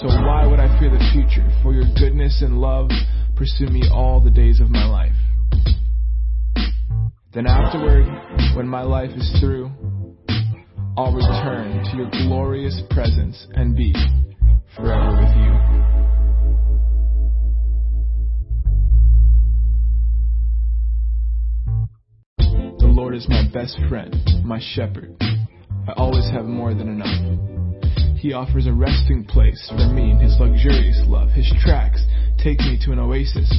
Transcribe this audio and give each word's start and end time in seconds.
So 0.00 0.08
why 0.08 0.44
would 0.44 0.58
I 0.58 0.76
fear 0.80 0.90
the 0.90 0.98
future? 1.12 1.48
For 1.62 1.72
your 1.72 1.84
goodness 1.96 2.42
and 2.42 2.60
love 2.60 2.90
pursue 3.36 3.66
me 3.66 3.82
all 3.92 4.20
the 4.20 4.30
days 4.30 4.58
of 4.58 4.68
my 4.68 4.86
life. 4.86 5.14
Then 7.32 7.46
afterward, 7.46 8.04
when 8.56 8.66
my 8.66 8.82
life 8.82 9.10
is 9.14 9.30
through, 9.40 9.70
I'll 10.96 11.12
return 11.12 11.84
to 11.84 11.96
your 11.96 12.10
glorious 12.10 12.82
presence 12.90 13.46
and 13.54 13.76
be 13.76 13.94
forever 14.74 15.16
with 15.16 15.36
you. 15.36 15.54
The 22.80 22.86
Lord 22.86 23.14
is 23.14 23.28
my 23.28 23.46
best 23.52 23.78
friend, 23.88 24.16
my 24.44 24.58
shepherd. 24.60 25.14
I 25.20 25.92
always 25.96 26.28
have 26.32 26.46
more 26.46 26.74
than 26.74 26.88
enough. 26.88 27.53
He 28.24 28.32
offers 28.32 28.66
a 28.66 28.72
resting 28.72 29.22
place 29.22 29.62
for 29.68 29.86
me 29.92 30.10
in 30.10 30.18
His 30.18 30.34
luxurious 30.40 30.98
love. 31.04 31.28
His 31.28 31.44
tracks 31.60 32.02
take 32.42 32.58
me 32.60 32.78
to 32.86 32.92
an 32.92 32.98
oasis 32.98 33.52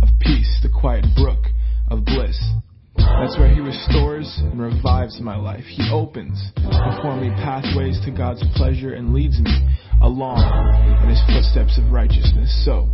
of 0.00 0.08
peace, 0.20 0.60
the 0.62 0.68
quiet 0.68 1.04
brook 1.16 1.42
of 1.90 2.04
bliss. 2.04 2.38
That's 2.94 3.36
where 3.36 3.52
He 3.52 3.58
restores 3.58 4.32
and 4.44 4.62
revives 4.62 5.20
my 5.20 5.34
life. 5.34 5.64
He 5.64 5.90
opens 5.90 6.38
before 6.54 7.16
me 7.16 7.30
pathways 7.30 7.98
to 8.04 8.12
God's 8.12 8.44
pleasure 8.54 8.94
and 8.94 9.12
leads 9.12 9.40
me 9.40 9.50
along 10.00 10.38
in 11.02 11.08
His 11.08 11.20
footsteps 11.26 11.76
of 11.76 11.90
righteousness 11.90 12.64
so 12.64 12.88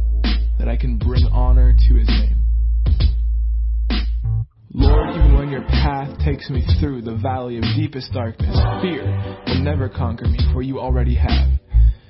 that 0.58 0.66
I 0.66 0.78
can 0.78 0.97
bring 0.97 1.27
honor 1.27 1.77
to 1.88 1.94
His 1.94 2.08
name. 2.08 2.41
Lord, 4.72 5.11
your 5.52 5.62
path 5.69 6.09
takes 6.24 6.48
me 6.48 6.65
through 6.80 7.02
the 7.02 7.15
valley 7.15 7.59
of 7.59 7.65
deepest 7.77 8.11
darkness, 8.15 8.56
fear 8.80 9.05
will 9.47 9.62
never 9.62 9.87
conquer 9.87 10.25
me, 10.25 10.38
for 10.51 10.62
you 10.62 10.80
already 10.80 11.15
have. 11.15 11.47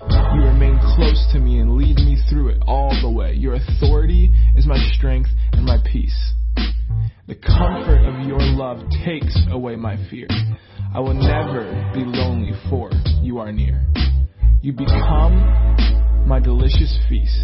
You 0.09 0.43
remain 0.43 0.79
close 0.95 1.27
to 1.33 1.41
me 1.41 1.59
and 1.59 1.77
lead 1.77 1.97
me 1.97 2.23
through 2.31 2.51
it 2.51 2.63
all 2.69 2.97
the 3.03 3.11
way. 3.11 3.35
Your 3.35 3.55
authority 3.55 4.33
is 4.55 4.65
my 4.65 4.79
strength 4.95 5.29
and 5.51 5.65
my 5.65 5.79
peace. 5.91 6.35
The 7.27 7.35
comfort 7.35 8.07
of 8.07 8.29
your 8.29 8.39
love 8.39 8.79
takes 9.05 9.37
away 9.51 9.75
my 9.75 9.97
fear. 10.09 10.29
I 10.95 11.01
will 11.01 11.15
never 11.15 11.91
be 11.93 12.05
lonely, 12.05 12.53
for 12.71 12.93
you 13.23 13.39
are 13.39 13.51
near. 13.51 13.85
You 14.61 14.73
become 14.73 16.29
my 16.29 16.39
delicious 16.39 16.97
feast. 17.09 17.43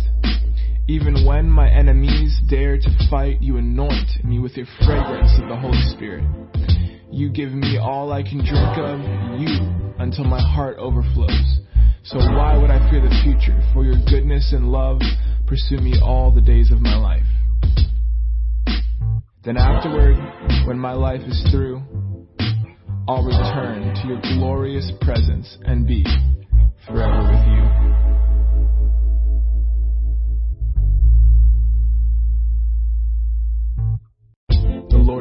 Even 0.90 1.26
when 1.26 1.50
my 1.50 1.70
enemies 1.70 2.40
dare 2.48 2.78
to 2.78 3.08
fight, 3.10 3.42
you 3.42 3.58
anoint 3.58 4.24
me 4.24 4.38
with 4.38 4.56
your 4.56 4.64
fragrance 4.86 5.30
of 5.38 5.46
the 5.46 5.56
Holy 5.56 5.82
Spirit. 5.94 6.24
You 7.12 7.28
give 7.28 7.52
me 7.52 7.76
all 7.76 8.10
I 8.10 8.22
can 8.22 8.38
drink 8.38 8.78
of 8.78 8.98
you 9.38 9.94
until 9.98 10.24
my 10.24 10.40
heart 10.40 10.78
overflows. 10.78 11.60
So 12.04 12.16
why 12.16 12.56
would 12.56 12.70
I 12.70 12.90
fear 12.90 13.02
the 13.02 13.14
future? 13.22 13.60
For 13.74 13.84
your 13.84 13.96
goodness 14.08 14.54
and 14.54 14.72
love 14.72 15.00
pursue 15.46 15.76
me 15.76 16.00
all 16.02 16.30
the 16.30 16.40
days 16.40 16.70
of 16.70 16.80
my 16.80 16.96
life. 16.96 17.26
Then 19.44 19.58
afterward, 19.58 20.16
when 20.66 20.78
my 20.78 20.94
life 20.94 21.20
is 21.20 21.46
through, 21.50 21.82
I'll 23.06 23.24
return 23.24 23.94
to 23.94 24.08
your 24.08 24.20
glorious 24.38 24.90
presence 25.02 25.58
and 25.66 25.86
be 25.86 26.06
forever 26.86 27.30
with 27.30 27.46
you. 27.46 28.07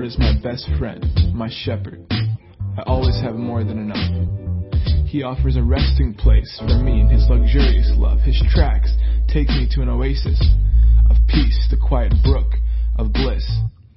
Is 0.08 0.18
my 0.18 0.32
best 0.42 0.66
friend, 0.80 1.04
my 1.36 1.50
shepherd. 1.52 2.00
I 2.10 2.84
always 2.86 3.20
have 3.20 3.36
more 3.36 3.66
than 3.66 3.78
enough. 3.78 4.08
He 5.06 5.22
offers 5.22 5.58
a 5.58 5.62
resting 5.62 6.14
place 6.14 6.48
for 6.60 6.80
me 6.80 7.02
in 7.02 7.10
His 7.10 7.28
luxurious 7.30 7.92
love. 7.98 8.20
His 8.22 8.42
tracks 8.56 8.90
take 9.28 9.50
me 9.50 9.68
to 9.76 9.82
an 9.82 9.90
oasis 9.90 10.40
of 11.10 11.18
peace, 11.28 11.60
the 11.70 11.76
quiet 11.76 12.14
brook 12.24 12.56
of 12.96 13.12
bliss. 13.12 13.44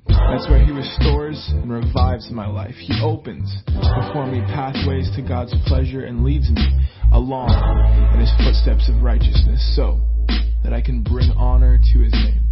That's 0.08 0.50
where 0.50 0.58
He 0.64 0.72
restores 0.72 1.38
and 1.54 1.70
revives 1.70 2.28
my 2.32 2.48
life. 2.48 2.74
He 2.74 2.98
opens 3.00 3.46
before 3.66 4.26
me 4.26 4.40
pathways 4.50 5.14
to 5.14 5.22
God's 5.22 5.54
pleasure 5.66 6.06
and 6.06 6.24
leads 6.24 6.50
me 6.50 6.66
along 7.12 7.54
in 8.14 8.18
His 8.18 8.34
footsteps 8.42 8.90
of 8.90 9.00
righteousness 9.00 9.62
so 9.76 10.00
that 10.64 10.72
I 10.72 10.80
can 10.80 11.04
bring 11.04 11.30
honor 11.38 11.78
to 11.78 11.98
His 12.00 12.12
name. 12.12 12.49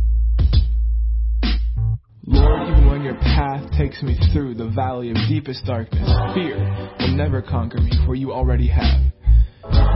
Lord, 2.30 2.68
even 2.68 2.90
when 2.90 3.02
your 3.02 3.14
path 3.14 3.64
takes 3.78 4.02
me 4.02 4.14
through 4.34 4.54
the 4.54 4.68
valley 4.68 5.08
of 5.08 5.16
deepest 5.30 5.64
darkness, 5.64 6.06
fear 6.34 6.58
will 7.00 7.16
never 7.16 7.40
conquer 7.40 7.80
me, 7.80 7.90
for 8.04 8.14
you 8.14 8.32
already 8.32 8.68
have. 8.68 9.00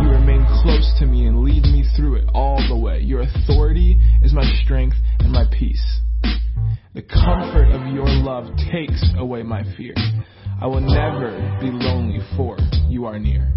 You 0.01 0.09
remain 0.09 0.47
close 0.63 0.95
to 0.99 1.05
me 1.05 1.27
and 1.27 1.45
lead 1.45 1.65
me 1.65 1.85
through 1.95 2.17
it 2.17 2.29
all 2.33 2.57
the 2.69 2.77
way. 2.77 3.01
Your 3.01 3.21
authority 3.21 4.01
is 4.23 4.33
my 4.33 4.45
strength 4.65 4.97
and 5.19 5.31
my 5.31 5.45
peace. 5.53 6.01
The 6.95 7.03
comfort 7.03 7.69
of 7.71 7.93
your 7.93 8.09
love 8.09 8.47
takes 8.73 9.05
away 9.19 9.43
my 9.43 9.63
fear. 9.77 9.95
I 10.59 10.67
will 10.67 10.81
never 10.81 11.59
be 11.61 11.71
lonely, 11.71 12.21
for 12.35 12.57
you 12.89 13.05
are 13.05 13.19
near. 13.19 13.53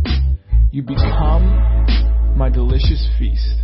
You 0.71 0.81
become 0.81 2.35
my 2.35 2.49
delicious 2.49 3.07
feast. 3.17 3.55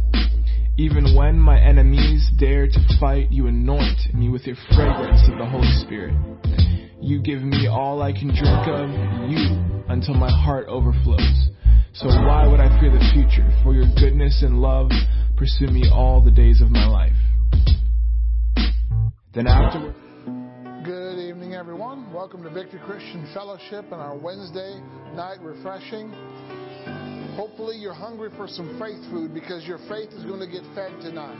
Even 0.81 1.15
when 1.15 1.37
my 1.37 1.61
enemies 1.61 2.27
dare 2.39 2.65
to 2.65 2.79
fight, 2.99 3.31
you 3.31 3.45
anoint 3.45 3.99
me 4.15 4.29
with 4.29 4.47
your 4.47 4.55
fragrance 4.73 5.21
of 5.31 5.37
the 5.37 5.45
Holy 5.45 5.69
Spirit. 5.85 6.15
You 6.99 7.21
give 7.21 7.43
me 7.43 7.67
all 7.67 8.01
I 8.01 8.11
can 8.11 8.29
drink 8.29 8.65
of 8.65 8.89
you 9.29 9.61
until 9.89 10.15
my 10.15 10.31
heart 10.31 10.65
overflows. 10.67 11.49
So 11.93 12.07
why 12.07 12.47
would 12.47 12.59
I 12.59 12.79
fear 12.79 12.89
the 12.89 13.11
future? 13.13 13.47
For 13.61 13.75
your 13.75 13.85
goodness 13.93 14.41
and 14.41 14.59
love 14.59 14.89
pursue 15.37 15.67
me 15.67 15.87
all 15.93 16.19
the 16.19 16.31
days 16.31 16.61
of 16.61 16.71
my 16.71 16.87
life. 16.87 17.13
Then 19.35 19.45
afterward, 19.45 19.93
Good 20.83 21.19
evening, 21.19 21.53
everyone. 21.53 22.11
Welcome 22.11 22.41
to 22.41 22.49
Victory 22.49 22.79
Christian 22.87 23.29
Fellowship 23.35 23.85
and 23.91 24.01
our 24.01 24.17
Wednesday 24.17 24.81
night 25.13 25.43
refreshing. 25.43 26.11
Hopefully, 27.35 27.77
you're 27.77 27.93
hungry 27.93 28.29
for 28.35 28.47
some 28.47 28.77
faith 28.77 28.99
food 29.09 29.33
because 29.33 29.65
your 29.65 29.79
faith 29.87 30.09
is 30.11 30.25
going 30.25 30.39
to 30.39 30.47
get 30.47 30.63
fed 30.75 30.91
tonight. 31.01 31.37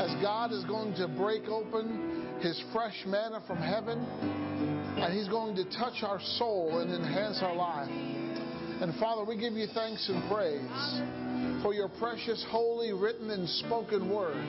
As 0.00 0.10
God 0.22 0.50
is 0.52 0.64
going 0.64 0.94
to 0.94 1.08
break 1.08 1.44
open 1.48 2.38
His 2.40 2.60
fresh 2.72 3.04
manna 3.06 3.42
from 3.46 3.58
heaven, 3.58 3.98
and 3.98 5.12
He's 5.12 5.28
going 5.28 5.54
to 5.56 5.64
touch 5.76 6.02
our 6.02 6.20
soul 6.38 6.78
and 6.78 6.90
enhance 6.90 7.40
our 7.42 7.54
life. 7.54 7.90
And 7.90 8.98
Father, 8.98 9.24
we 9.24 9.36
give 9.36 9.52
you 9.52 9.66
thanks 9.74 10.08
and 10.08 10.22
praise 10.30 11.62
for 11.62 11.74
your 11.74 11.88
precious, 11.98 12.42
holy, 12.48 12.94
written, 12.94 13.30
and 13.30 13.46
spoken 13.46 14.08
word. 14.08 14.42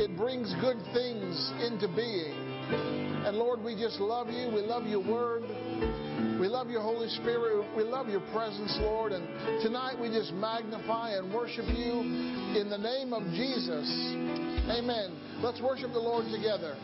It 0.00 0.16
brings 0.16 0.52
good 0.62 0.78
things 0.94 1.52
into 1.60 1.88
being. 1.94 2.43
And 2.70 3.36
Lord, 3.36 3.62
we 3.62 3.74
just 3.74 4.00
love 4.00 4.28
you. 4.28 4.48
We 4.48 4.60
love 4.60 4.86
your 4.86 5.00
word. 5.00 5.42
We 6.40 6.48
love 6.48 6.68
your 6.68 6.82
Holy 6.82 7.08
Spirit. 7.08 7.64
We 7.76 7.84
love 7.84 8.08
your 8.08 8.22
presence, 8.32 8.76
Lord. 8.80 9.12
And 9.12 9.26
tonight 9.62 9.98
we 10.00 10.08
just 10.08 10.32
magnify 10.32 11.12
and 11.16 11.32
worship 11.32 11.66
you 11.68 12.00
in 12.58 12.68
the 12.70 12.78
name 12.78 13.12
of 13.12 13.22
Jesus. 13.32 13.88
Amen. 14.70 15.16
Let's 15.40 15.60
worship 15.60 15.92
the 15.92 16.00
Lord 16.00 16.26
together. 16.32 16.76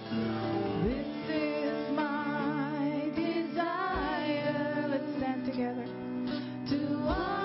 This 0.85 1.07
is 1.31 1.91
my 1.97 3.11
desire. 3.15 4.87
Let's 4.89 5.17
stand 5.19 5.47
together. 5.47 5.87
To 6.71 7.40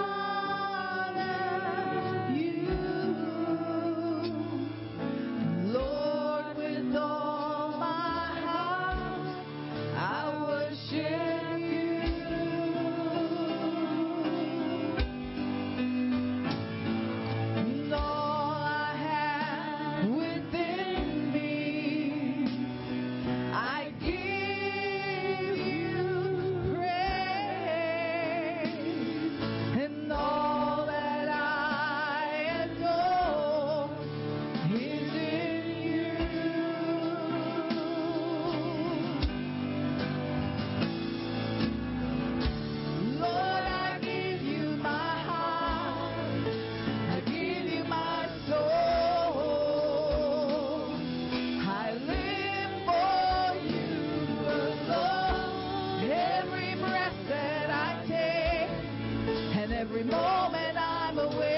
away. 61.33 61.54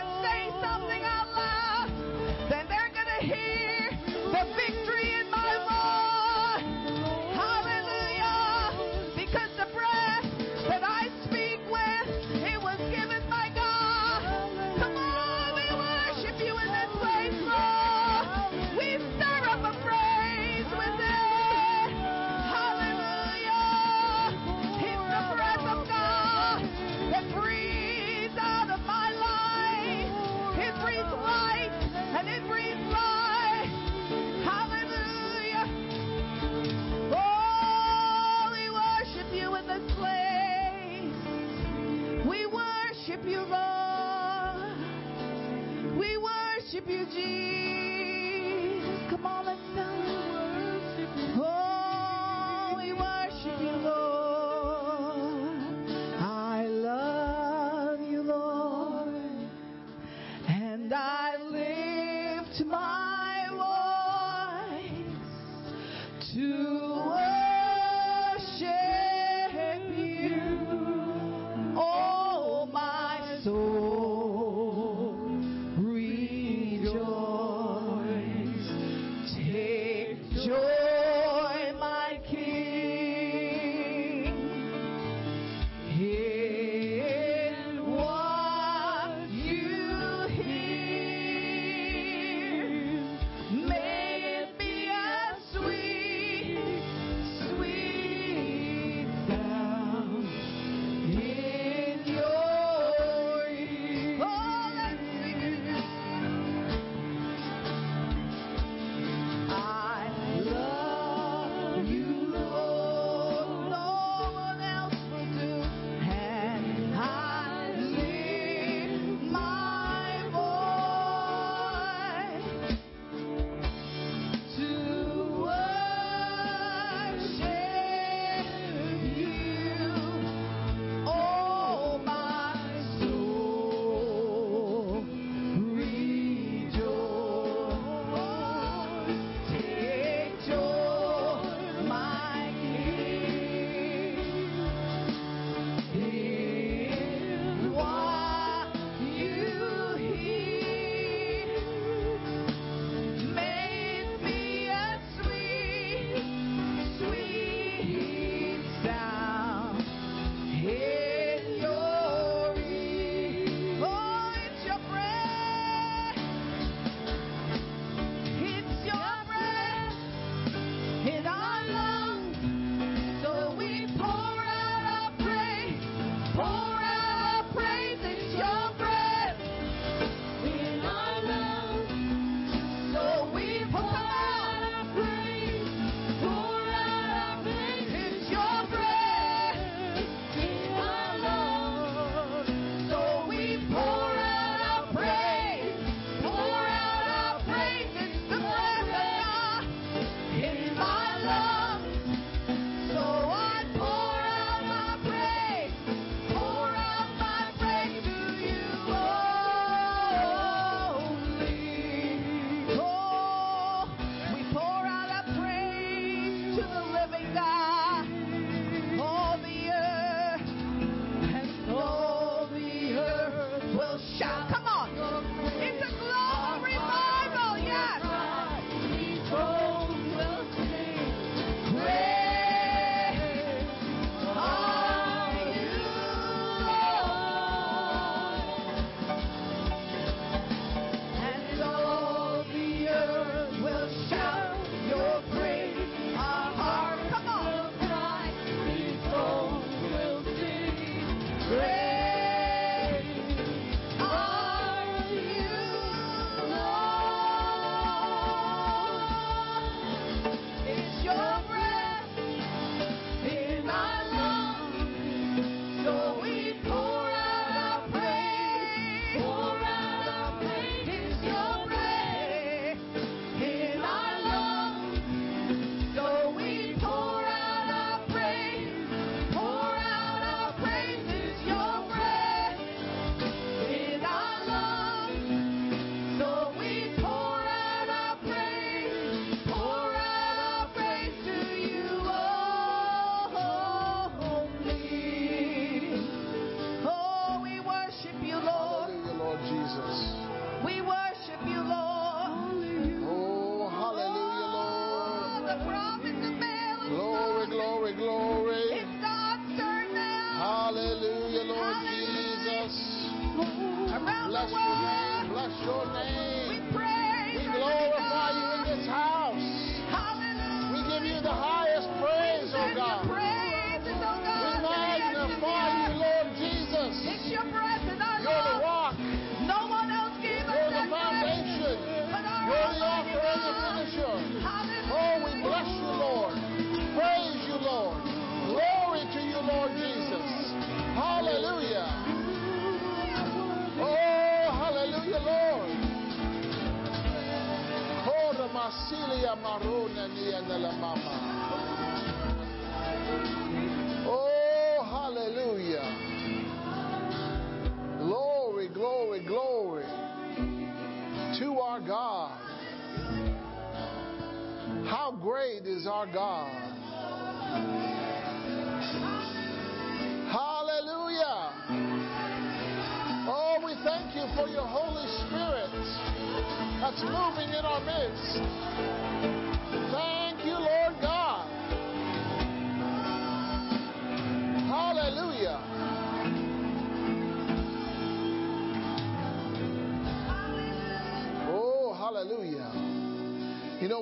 Can 0.00 0.22
say 0.22 0.50
something 0.62 1.02
out 1.04 1.19
worship 47.00 47.69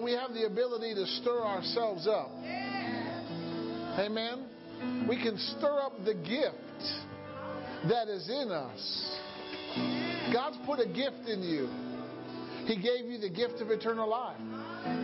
we 0.09 0.15
have 0.15 0.33
the 0.33 0.47
ability 0.47 0.95
to 0.95 1.07
stir 1.21 1.43
ourselves 1.43 2.07
up. 2.07 2.31
Amen. 3.99 4.47
We 5.07 5.23
can 5.23 5.37
stir 5.37 5.81
up 5.81 6.03
the 6.03 6.15
gift 6.15 6.83
that 7.91 8.09
is 8.09 8.27
in 8.31 8.51
us. 8.51 9.19
God's 10.33 10.57
put 10.65 10.81
a 10.81 10.87
gift 10.87 11.29
in 11.29 11.43
you. 11.43 11.69
He 12.65 12.77
gave 12.77 13.05
you 13.05 13.19
the 13.19 13.29
gift 13.29 13.61
of 13.61 13.69
eternal 13.69 14.09
life. 14.09 14.41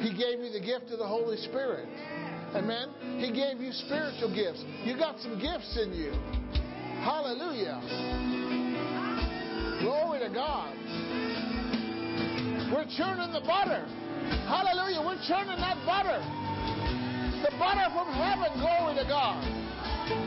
He 0.00 0.08
gave 0.08 0.40
you 0.40 0.50
the 0.50 0.64
gift 0.64 0.90
of 0.90 0.98
the 0.98 1.06
Holy 1.06 1.36
Spirit. 1.36 1.86
Amen. 2.54 2.88
He 3.18 3.30
gave 3.30 3.60
you 3.60 3.72
spiritual 3.72 4.34
gifts. 4.34 4.64
You 4.84 4.96
got 4.96 5.20
some 5.20 5.38
gifts 5.38 5.78
in 5.82 5.92
you. 5.92 6.12
Hallelujah. 7.04 7.78
Glory 9.82 10.20
to 10.20 10.32
God. 10.32 10.74
We're 12.72 12.88
churning 12.96 13.32
the 13.32 13.42
butter. 13.46 13.86
Hallelujah. 14.48 15.00
We're 15.00 15.20
churning 15.26 15.60
that 15.60 15.78
butter. 15.84 16.20
The 17.42 17.50
butter 17.58 17.88
from 17.92 18.08
heaven. 18.12 18.58
Glory 18.60 18.94
to 18.96 19.04
God. 19.08 19.42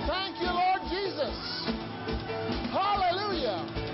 Thank 0.07 0.41
you, 0.41 0.49
Lord 0.49 0.81
Jesus. 0.89 1.35
Hallelujah. 2.71 3.87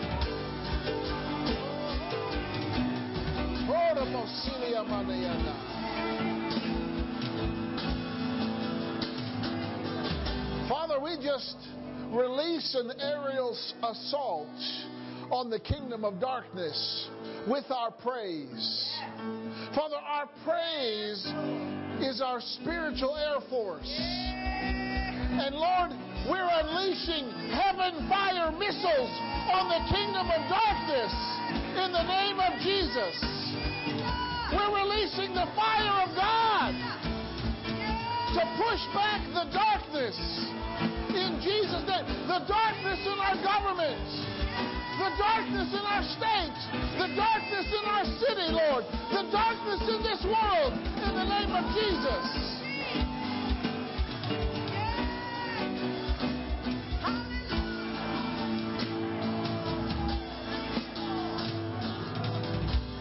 Father, 10.69 10.99
we 10.99 11.15
just 11.23 11.55
release 12.11 12.75
an 12.75 12.91
aerial 12.99 13.57
assault 13.83 14.47
on 15.31 15.49
the 15.49 15.59
kingdom 15.59 16.03
of 16.03 16.19
darkness 16.19 17.09
with 17.47 17.65
our 17.71 17.91
praise. 17.91 18.91
Father, 19.75 19.95
our 19.95 20.29
praise 20.43 21.25
is 22.01 22.21
our 22.21 22.39
spiritual 22.41 23.15
air 23.17 23.39
force. 23.49 23.89
And 25.33 25.55
Lord, 25.55 25.91
we're 26.29 26.47
unleashing 26.47 27.27
heaven 27.51 28.07
fire 28.07 28.51
missiles 28.51 29.11
on 29.51 29.67
the 29.67 29.81
kingdom 29.91 30.27
of 30.29 30.41
darkness 30.47 31.13
in 31.83 31.91
the 31.91 32.05
name 32.05 32.39
of 32.39 32.53
Jesus. 32.61 33.15
We're 34.53 34.75
releasing 34.77 35.33
the 35.33 35.49
fire 35.55 36.05
of 36.05 36.15
God 36.15 36.73
to 38.33 38.41
push 38.57 38.81
back 38.93 39.21
the 39.33 39.49
darkness 39.51 40.17
in 41.13 41.41
Jesus' 41.41 41.85
name. 41.85 42.05
The 42.29 42.45
darkness 42.49 42.99
in 43.05 43.17
our 43.17 43.37
government, 43.41 44.01
the 44.99 45.09
darkness 45.17 45.73
in 45.73 45.81
our 45.81 46.03
state, 46.03 46.53
the 46.97 47.07
darkness 47.15 47.65
in 47.65 47.85
our 47.85 48.05
city, 48.05 48.47
Lord, 48.53 48.85
the 49.11 49.23
darkness 49.31 49.81
in 49.89 50.03
this 50.03 50.23
world, 50.23 50.73
in 50.73 51.15
the 51.15 51.25
name 51.25 51.51
of 51.51 51.65
Jesus. 51.73 52.53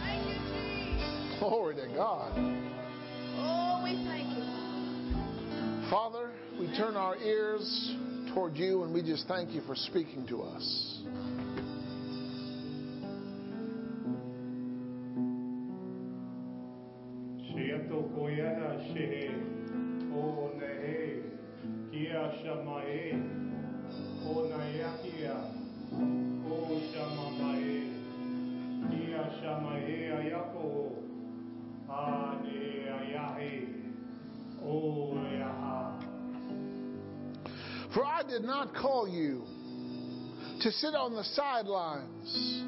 Thank 0.01 0.27
Jesus. 0.29 1.39
Glory 1.39 1.75
to 1.77 1.89
God. 1.95 2.33
Oh, 3.37 3.81
we 3.85 3.93
thank 4.07 4.29
you. 4.37 4.45
Father, 5.91 6.31
we 6.59 6.75
turn 6.77 6.97
our 6.97 7.17
ears 7.17 7.95
toward 8.33 8.57
you 8.57 8.85
and 8.85 8.95
we 8.95 9.03
just 9.03 9.29
thank 9.29 9.51
you 9.51 9.61
for 9.63 9.75
speaking 9.75 10.27
to 10.29 10.43
us. 10.43 11.01
For 37.95 38.05
I 38.05 38.23
did 38.23 38.43
not 38.43 38.75
call 38.75 39.07
you 39.07 39.45
to 40.63 40.73
sit 40.73 40.95
on 40.95 41.15
the 41.15 41.25
sidelines 41.25 42.63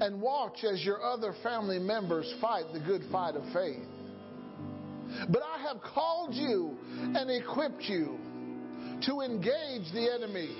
and 0.00 0.20
watch 0.20 0.62
as 0.62 0.84
your 0.84 1.02
other 1.02 1.34
family 1.42 1.80
members 1.80 2.32
fight 2.40 2.66
the 2.72 2.78
good 2.78 3.02
fight 3.10 3.34
of 3.34 3.42
faith. 3.52 3.97
But 5.28 5.42
I 5.42 5.62
have 5.68 5.80
called 5.82 6.34
you 6.34 6.76
and 6.92 7.30
equipped 7.30 7.82
you 7.84 8.18
to 9.06 9.20
engage 9.20 9.92
the 9.92 10.10
enemy, 10.12 10.50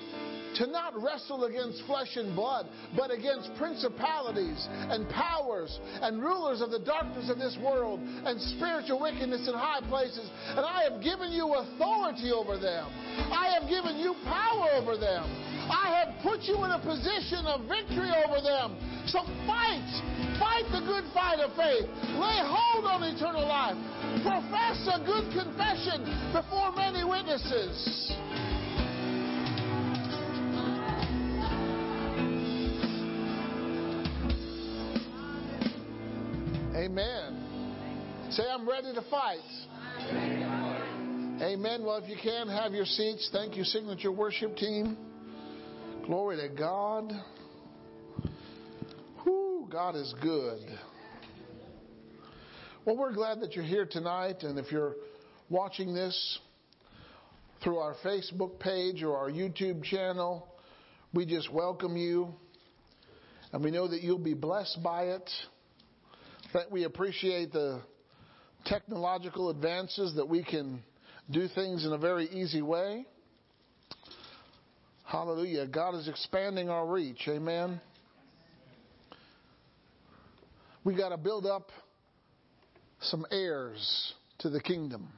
to 0.56 0.66
not 0.66 0.94
wrestle 1.00 1.44
against 1.44 1.82
flesh 1.86 2.16
and 2.16 2.34
blood, 2.34 2.66
but 2.96 3.10
against 3.10 3.50
principalities 3.56 4.66
and 4.70 5.08
powers 5.10 5.78
and 6.02 6.22
rulers 6.22 6.60
of 6.60 6.70
the 6.70 6.78
darkness 6.78 7.30
of 7.30 7.38
this 7.38 7.56
world 7.62 8.00
and 8.00 8.40
spiritual 8.56 9.00
wickedness 9.00 9.46
in 9.48 9.54
high 9.54 9.80
places. 9.88 10.28
And 10.50 10.60
I 10.60 10.84
have 10.88 11.02
given 11.02 11.32
you 11.32 11.54
authority 11.54 12.32
over 12.32 12.58
them. 12.58 12.86
I 13.32 13.58
have 13.58 13.68
given 13.68 13.96
you 13.98 14.14
power 14.24 14.70
over 14.74 14.96
them. 14.96 15.47
I 15.70 16.04
have 16.04 16.22
put 16.22 16.42
you 16.42 16.64
in 16.64 16.70
a 16.70 16.78
position 16.80 17.44
of 17.46 17.68
victory 17.68 18.10
over 18.24 18.40
them. 18.40 18.76
So 19.06 19.20
fight. 19.46 19.84
Fight 20.40 20.64
the 20.72 20.80
good 20.80 21.04
fight 21.12 21.40
of 21.40 21.52
faith. 21.56 21.88
Lay 22.16 22.40
hold 22.44 22.84
on 22.84 23.02
eternal 23.04 23.46
life. 23.46 23.76
Profess 24.22 24.88
a 24.88 24.98
good 25.04 25.32
confession 25.32 26.04
before 26.32 26.72
many 26.72 27.04
witnesses. 27.04 28.12
Amen. 36.76 38.28
Say, 38.30 38.44
I'm 38.48 38.68
ready 38.68 38.94
to 38.94 39.02
fight. 39.10 39.38
Amen. 41.40 41.84
Well, 41.84 41.96
if 41.96 42.08
you 42.08 42.16
can, 42.22 42.48
have 42.48 42.72
your 42.72 42.84
seats. 42.84 43.30
Thank 43.32 43.56
you, 43.56 43.64
Signature 43.64 44.12
Worship 44.12 44.56
Team. 44.56 44.96
Glory 46.08 46.38
to 46.38 46.48
God. 46.48 47.12
Whoo, 49.26 49.68
God 49.70 49.94
is 49.94 50.14
good. 50.22 50.66
Well, 52.86 52.96
we're 52.96 53.12
glad 53.12 53.42
that 53.42 53.52
you're 53.54 53.62
here 53.62 53.84
tonight, 53.84 54.36
and 54.42 54.58
if 54.58 54.72
you're 54.72 54.94
watching 55.50 55.92
this 55.92 56.38
through 57.62 57.76
our 57.76 57.94
Facebook 58.02 58.58
page 58.58 59.02
or 59.02 59.18
our 59.18 59.30
YouTube 59.30 59.84
channel, 59.84 60.48
we 61.12 61.26
just 61.26 61.52
welcome 61.52 61.94
you. 61.94 62.28
And 63.52 63.62
we 63.62 63.70
know 63.70 63.86
that 63.86 64.00
you'll 64.00 64.16
be 64.16 64.32
blessed 64.32 64.82
by 64.82 65.08
it. 65.08 65.30
That 66.54 66.70
we 66.70 66.84
appreciate 66.84 67.52
the 67.52 67.82
technological 68.64 69.50
advances 69.50 70.14
that 70.16 70.26
we 70.26 70.42
can 70.42 70.82
do 71.30 71.48
things 71.54 71.84
in 71.84 71.92
a 71.92 71.98
very 71.98 72.28
easy 72.28 72.62
way. 72.62 73.04
Hallelujah. 75.08 75.66
God 75.66 75.94
is 75.94 76.06
expanding 76.06 76.68
our 76.68 76.86
reach. 76.86 77.28
Amen. 77.28 77.80
We 80.84 80.94
got 80.94 81.08
to 81.08 81.16
build 81.16 81.46
up 81.46 81.70
some 83.00 83.24
heirs 83.30 84.12
to 84.40 84.50
the 84.50 84.60
kingdom. 84.60 85.08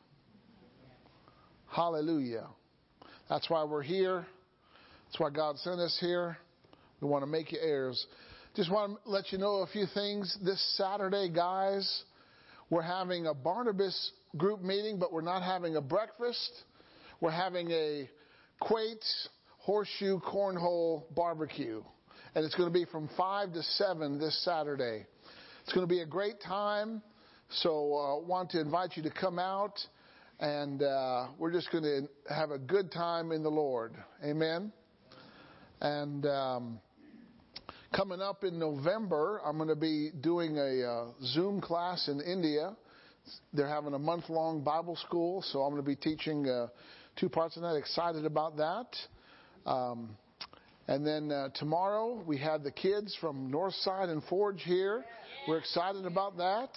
Hallelujah. 1.67 2.47
That's 3.29 3.51
why 3.51 3.65
we're 3.65 3.83
here. 3.83 4.25
That's 5.07 5.19
why 5.19 5.31
God 5.31 5.59
sent 5.59 5.81
us 5.81 5.99
here. 6.01 6.39
We 7.01 7.09
want 7.09 7.25
to 7.25 7.27
make 7.29 7.51
you 7.51 7.59
heirs. 7.61 8.07
Just 8.55 8.71
want 8.71 8.97
to 9.05 9.11
let 9.11 9.33
you 9.33 9.39
know 9.39 9.63
a 9.63 9.67
few 9.67 9.87
things. 9.93 10.39
This 10.41 10.65
Saturday, 10.77 11.29
guys, 11.35 12.05
we're 12.71 12.81
having 12.81 13.27
a 13.27 13.35
Barnabas 13.35 14.13
group 14.37 14.63
meeting, 14.63 15.01
but 15.01 15.13
we're 15.13 15.21
not 15.21 15.43
having 15.43 15.75
a 15.75 15.81
breakfast. 15.81 16.63
We're 17.21 17.33
having 17.33 17.73
a 17.73 18.09
Quate 18.61 19.05
Horseshoe 19.61 20.19
Cornhole 20.21 21.05
Barbecue. 21.15 21.83
And 22.35 22.45
it's 22.45 22.55
going 22.55 22.73
to 22.73 22.73
be 22.73 22.87
from 22.87 23.11
5 23.17 23.53
to 23.53 23.63
7 23.63 24.19
this 24.19 24.43
Saturday. 24.43 25.05
It's 25.63 25.73
going 25.75 25.87
to 25.87 25.93
be 25.93 26.01
a 26.01 26.07
great 26.07 26.41
time. 26.41 27.03
So 27.51 27.95
I 27.95 28.13
uh, 28.13 28.27
want 28.27 28.51
to 28.51 28.61
invite 28.61 28.97
you 28.97 29.03
to 29.03 29.11
come 29.11 29.39
out 29.39 29.79
and 30.39 30.83
uh, 30.83 31.27
we're 31.39 31.53
just 31.53 31.71
going 31.71 31.85
to 31.85 32.35
have 32.35 32.53
a 32.53 32.59
good 32.59 32.91
time 32.91 33.33
in 33.33 33.43
the 33.43 33.51
Lord. 33.51 33.93
Amen. 34.25 34.73
And 35.83 36.25
um, 36.25 36.81
coming 37.95 38.23
up 38.23 38.45
in 38.45 38.59
November, 38.59 39.43
I'm 39.45 39.59
going 39.59 39.69
to 39.69 39.77
be 39.77 40.11
doing 40.23 40.57
a 40.57 40.89
uh, 40.89 41.07
Zoom 41.23 41.61
class 41.61 42.09
in 42.09 42.23
India. 42.23 42.75
They're 43.53 43.69
having 43.69 43.93
a 43.93 43.99
month 43.99 44.31
long 44.31 44.63
Bible 44.65 44.97
school, 44.97 45.43
so 45.43 45.61
I'm 45.61 45.73
going 45.75 45.83
to 45.83 45.87
be 45.87 45.97
teaching 45.97 46.49
uh, 46.49 46.69
two 47.17 47.29
parts 47.29 47.57
of 47.57 47.63
that. 47.63 47.75
Excited 47.75 48.25
about 48.25 48.57
that. 48.57 48.87
Um, 49.67 50.17
and 50.89 51.07
then 51.07 51.31
uh, 51.31 51.49
tomorrow 51.55 52.23
we 52.27 52.39
have 52.39 52.63
the 52.63 52.71
kids 52.71 53.17
from 53.21 53.51
Northside 53.51 54.09
and 54.09 54.23
Forge 54.25 54.63
here. 54.63 55.05
We're 55.47 55.59
excited 55.59 56.05
about 56.05 56.37
that. 56.39 56.71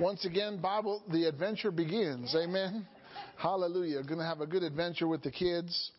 Once 0.00 0.24
again, 0.24 0.60
Bible, 0.60 1.02
the 1.10 1.24
adventure 1.24 1.70
begins. 1.70 2.34
Amen. 2.34 2.86
Hallelujah. 3.36 4.02
Going 4.02 4.18
to 4.18 4.24
have 4.24 4.40
a 4.40 4.46
good 4.46 4.62
adventure 4.62 5.08
with 5.08 5.22
the 5.22 5.30
kids. 5.30 5.90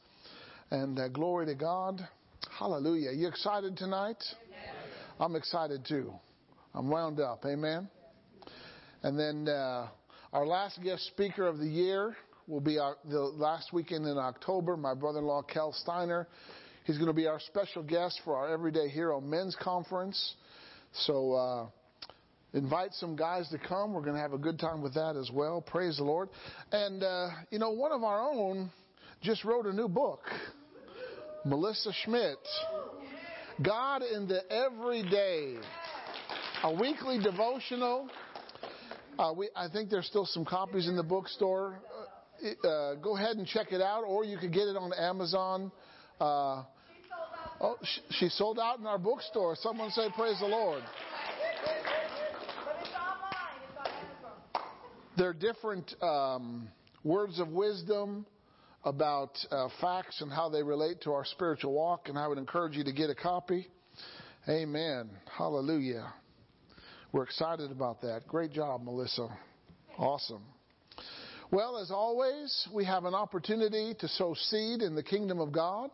And 0.71 0.99
uh, 0.99 1.07
glory 1.07 1.47
to 1.47 1.55
God. 1.55 2.07
Hallelujah. 2.57 3.11
You 3.11 3.27
excited 3.27 3.75
tonight? 3.77 4.23
I'm 5.19 5.35
excited 5.35 5.85
too. 5.87 6.13
I'm 6.73 6.89
wound 6.89 7.19
up. 7.19 7.43
Amen. 7.45 7.89
And 9.01 9.17
then 9.17 9.47
uh, 9.47 9.87
our 10.31 10.45
last 10.45 10.81
guest 10.83 11.07
speaker 11.07 11.47
of 11.47 11.57
the 11.57 11.67
year 11.67 12.15
will 12.49 12.59
be 12.59 12.79
our, 12.79 12.97
the 13.07 13.19
last 13.19 13.71
weekend 13.71 14.07
in 14.07 14.17
October. 14.17 14.75
My 14.75 14.95
brother-in-law, 14.95 15.43
Kel 15.43 15.71
Steiner. 15.71 16.27
He's 16.85 16.97
going 16.97 17.07
to 17.07 17.13
be 17.13 17.27
our 17.27 17.39
special 17.39 17.83
guest 17.83 18.19
for 18.25 18.35
our 18.35 18.51
Everyday 18.51 18.89
Hero 18.89 19.21
Men's 19.21 19.55
Conference. 19.61 20.33
So 20.91 21.33
uh, 21.33 21.67
invite 22.57 22.93
some 22.93 23.15
guys 23.15 23.47
to 23.49 23.59
come. 23.59 23.93
We're 23.93 24.01
going 24.01 24.15
to 24.15 24.21
have 24.21 24.33
a 24.33 24.39
good 24.39 24.57
time 24.57 24.81
with 24.81 24.95
that 24.95 25.15
as 25.15 25.29
well. 25.31 25.61
Praise 25.61 25.97
the 25.97 26.03
Lord. 26.03 26.29
And, 26.71 27.03
uh, 27.03 27.27
you 27.51 27.59
know, 27.59 27.69
one 27.69 27.91
of 27.91 28.03
our 28.03 28.21
own 28.21 28.71
just 29.21 29.45
wrote 29.45 29.67
a 29.67 29.73
new 29.73 29.87
book, 29.87 30.21
Melissa 31.45 31.91
Schmidt. 32.03 32.39
God 33.61 34.01
in 34.01 34.27
the 34.27 34.41
Everyday, 34.51 35.57
a 36.63 36.73
weekly 36.73 37.19
devotional. 37.19 38.09
Uh, 39.19 39.33
we, 39.35 39.49
I 39.55 39.67
think 39.67 39.89
there's 39.89 40.07
still 40.07 40.25
some 40.25 40.45
copies 40.45 40.87
in 40.87 40.95
the 40.95 41.03
bookstore. 41.03 41.77
Uh, 42.63 42.95
go 42.95 43.17
ahead 43.17 43.37
and 43.37 43.45
check 43.45 43.71
it 43.71 43.81
out, 43.81 44.03
or 44.03 44.23
you 44.23 44.37
could 44.37 44.53
get 44.53 44.67
it 44.67 44.77
on 44.77 44.91
Amazon. 44.93 45.71
Uh, 46.19 46.63
oh, 47.59 47.77
she 48.11 48.29
sold 48.29 48.59
out 48.59 48.79
in 48.79 48.87
our 48.87 48.97
bookstore. 48.97 49.55
Someone 49.55 49.89
say, 49.91 50.07
Praise 50.15 50.39
the 50.39 50.47
Lord. 50.47 50.83
There 55.17 55.29
are 55.29 55.33
different 55.33 55.93
um, 56.01 56.69
words 57.03 57.39
of 57.39 57.49
wisdom 57.49 58.25
about 58.85 59.37
uh, 59.51 59.67
facts 59.81 60.21
and 60.21 60.31
how 60.31 60.47
they 60.47 60.63
relate 60.63 61.01
to 61.01 61.11
our 61.11 61.25
spiritual 61.25 61.73
walk, 61.73 62.07
and 62.07 62.17
I 62.17 62.27
would 62.27 62.37
encourage 62.37 62.77
you 62.77 62.85
to 62.85 62.93
get 62.93 63.09
a 63.09 63.15
copy. 63.15 63.67
Amen. 64.47 65.09
Hallelujah. 65.37 66.13
We're 67.11 67.23
excited 67.23 67.71
about 67.71 68.01
that. 68.01 68.27
Great 68.27 68.53
job, 68.53 68.83
Melissa. 68.83 69.27
Awesome. 69.97 70.43
Well, 71.51 71.79
as 71.79 71.89
always, 71.89 72.67
we 72.71 72.85
have 72.85 73.05
an 73.05 73.15
opportunity 73.15 73.95
to 74.01 74.07
sow 74.07 74.35
seed 74.35 74.83
in 74.83 74.93
the 74.93 75.01
kingdom 75.01 75.39
of 75.39 75.51
God. 75.51 75.89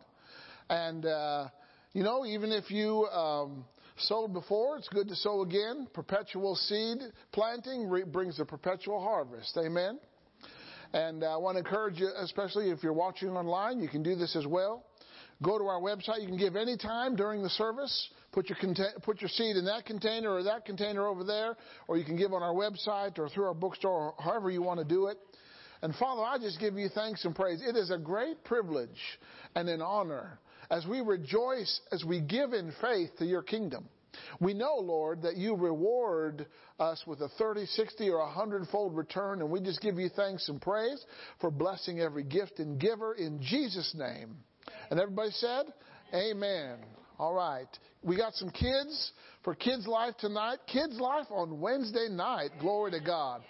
And, 0.68 1.06
uh, 1.06 1.48
you 1.94 2.02
know, 2.02 2.26
even 2.26 2.52
if 2.52 2.70
you 2.70 3.06
um, 3.06 3.64
sowed 3.96 4.34
before, 4.34 4.76
it's 4.76 4.88
good 4.88 5.08
to 5.08 5.16
sow 5.16 5.40
again. 5.40 5.88
Perpetual 5.94 6.56
seed 6.56 6.98
planting 7.32 7.88
re- 7.88 8.04
brings 8.04 8.38
a 8.38 8.44
perpetual 8.44 9.00
harvest. 9.02 9.56
Amen. 9.56 9.98
And 10.92 11.24
uh, 11.24 11.32
I 11.32 11.36
want 11.38 11.54
to 11.54 11.60
encourage 11.60 12.00
you, 12.00 12.10
especially 12.18 12.68
if 12.68 12.82
you're 12.82 12.92
watching 12.92 13.30
online, 13.30 13.80
you 13.80 13.88
can 13.88 14.02
do 14.02 14.14
this 14.14 14.36
as 14.36 14.46
well. 14.46 14.84
Go 15.42 15.58
to 15.58 15.64
our 15.64 15.80
website. 15.80 16.20
You 16.20 16.26
can 16.26 16.38
give 16.38 16.56
any 16.56 16.76
time 16.76 17.16
during 17.16 17.42
the 17.42 17.50
service. 17.50 18.10
Put 18.32 18.50
your, 18.50 18.58
put 19.02 19.22
your 19.22 19.30
seed 19.30 19.56
in 19.56 19.64
that 19.64 19.86
container 19.86 20.34
or 20.34 20.42
that 20.42 20.66
container 20.66 21.06
over 21.06 21.24
there, 21.24 21.56
or 21.88 21.96
you 21.96 22.04
can 22.04 22.16
give 22.16 22.34
on 22.34 22.42
our 22.42 22.52
website 22.52 23.18
or 23.18 23.30
through 23.30 23.46
our 23.46 23.54
bookstore, 23.54 24.12
or 24.12 24.14
however 24.22 24.50
you 24.50 24.60
want 24.60 24.80
to 24.80 24.84
do 24.84 25.06
it. 25.06 25.16
And 25.86 25.94
Father, 25.94 26.22
I 26.22 26.36
just 26.38 26.58
give 26.58 26.76
you 26.76 26.88
thanks 26.88 27.24
and 27.24 27.32
praise. 27.32 27.62
It 27.64 27.76
is 27.76 27.92
a 27.92 27.96
great 27.96 28.42
privilege 28.42 28.98
and 29.54 29.68
an 29.68 29.80
honor 29.80 30.40
as 30.68 30.84
we 30.84 31.00
rejoice, 31.00 31.80
as 31.92 32.04
we 32.04 32.20
give 32.20 32.54
in 32.54 32.72
faith 32.80 33.10
to 33.18 33.24
your 33.24 33.44
kingdom. 33.44 33.88
We 34.40 34.52
know, 34.52 34.78
Lord, 34.80 35.22
that 35.22 35.36
you 35.36 35.54
reward 35.54 36.46
us 36.80 37.04
with 37.06 37.20
a 37.20 37.28
30, 37.38 37.66
60, 37.66 38.10
or 38.10 38.18
a 38.18 38.28
hundredfold 38.28 38.96
return, 38.96 39.40
and 39.40 39.48
we 39.48 39.60
just 39.60 39.80
give 39.80 39.96
you 39.96 40.08
thanks 40.08 40.48
and 40.48 40.60
praise 40.60 41.06
for 41.40 41.52
blessing 41.52 42.00
every 42.00 42.24
gift 42.24 42.58
and 42.58 42.80
giver 42.80 43.14
in 43.14 43.40
Jesus' 43.40 43.94
name. 43.96 44.38
And 44.90 44.98
everybody 44.98 45.30
said, 45.30 45.66
Amen. 46.12 46.78
All 47.16 47.32
right. 47.32 47.68
We 48.02 48.16
got 48.16 48.34
some 48.34 48.50
kids 48.50 49.12
for 49.44 49.54
Kids 49.54 49.86
Life 49.86 50.14
tonight. 50.18 50.58
Kids 50.66 50.98
Life 50.98 51.26
on 51.30 51.60
Wednesday 51.60 52.08
night. 52.10 52.50
Glory 52.60 52.90
to 52.90 53.00
God. 53.00 53.42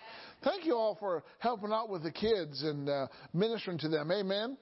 Thank 0.46 0.64
you 0.64 0.76
all 0.76 0.94
for 1.00 1.24
helping 1.40 1.72
out 1.72 1.90
with 1.90 2.04
the 2.04 2.12
kids 2.12 2.62
and 2.62 2.88
uh, 2.88 3.08
ministering 3.34 3.78
to 3.78 3.88
them. 3.88 4.12
Amen. 4.12 4.56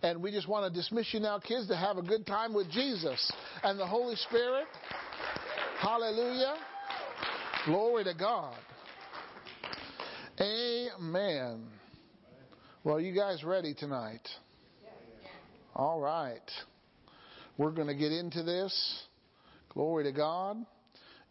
And 0.00 0.22
we 0.22 0.30
just 0.30 0.46
want 0.46 0.72
to 0.72 0.80
dismiss 0.80 1.12
you 1.12 1.18
now, 1.18 1.40
kids, 1.40 1.66
to 1.66 1.76
have 1.76 1.96
a 1.96 2.02
good 2.02 2.24
time 2.24 2.54
with 2.54 2.70
Jesus 2.70 3.32
and 3.64 3.80
the 3.80 3.86
Holy 3.86 4.14
Spirit. 4.14 4.66
Hallelujah. 5.80 6.54
Glory 7.64 8.04
to 8.04 8.14
God. 8.14 8.54
Amen. 10.40 11.66
Well, 12.84 13.00
you 13.00 13.12
guys 13.12 13.42
ready 13.42 13.74
tonight? 13.74 14.28
All 15.74 15.98
right. 15.98 16.48
We're 17.58 17.72
going 17.72 17.88
to 17.88 17.96
get 17.96 18.12
into 18.12 18.44
this. 18.44 19.02
Glory 19.70 20.04
to 20.04 20.12
God. 20.12 20.58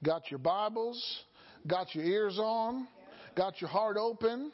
Got 0.04 0.30
your 0.30 0.39
Bibles, 0.39 1.24
got 1.65 1.96
your 1.96 2.04
ears 2.04 2.38
on, 2.38 2.86
got 3.36 3.60
your 3.62 3.69
heart 3.69 3.98
open, 3.98 4.52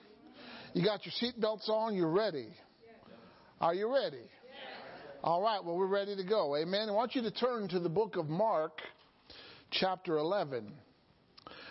you 0.74 0.84
got 0.84 1.02
your 1.06 1.14
seatbelts 1.22 1.70
on, 1.70 1.96
you're 1.96 2.10
ready. 2.10 2.48
Are 3.60 3.74
you 3.74 3.94
ready? 3.94 4.24
All 5.24 5.42
right, 5.42 5.64
well, 5.64 5.78
we're 5.78 5.86
ready 5.86 6.16
to 6.16 6.24
go. 6.24 6.56
Amen. 6.56 6.90
I 6.90 6.92
want 6.92 7.14
you 7.14 7.22
to 7.22 7.32
turn 7.32 7.68
to 7.70 7.80
the 7.80 7.90
book 7.90 8.16
of 8.16 8.28
Mark, 8.28 8.80
chapter 9.70 10.18
11. 10.18 10.72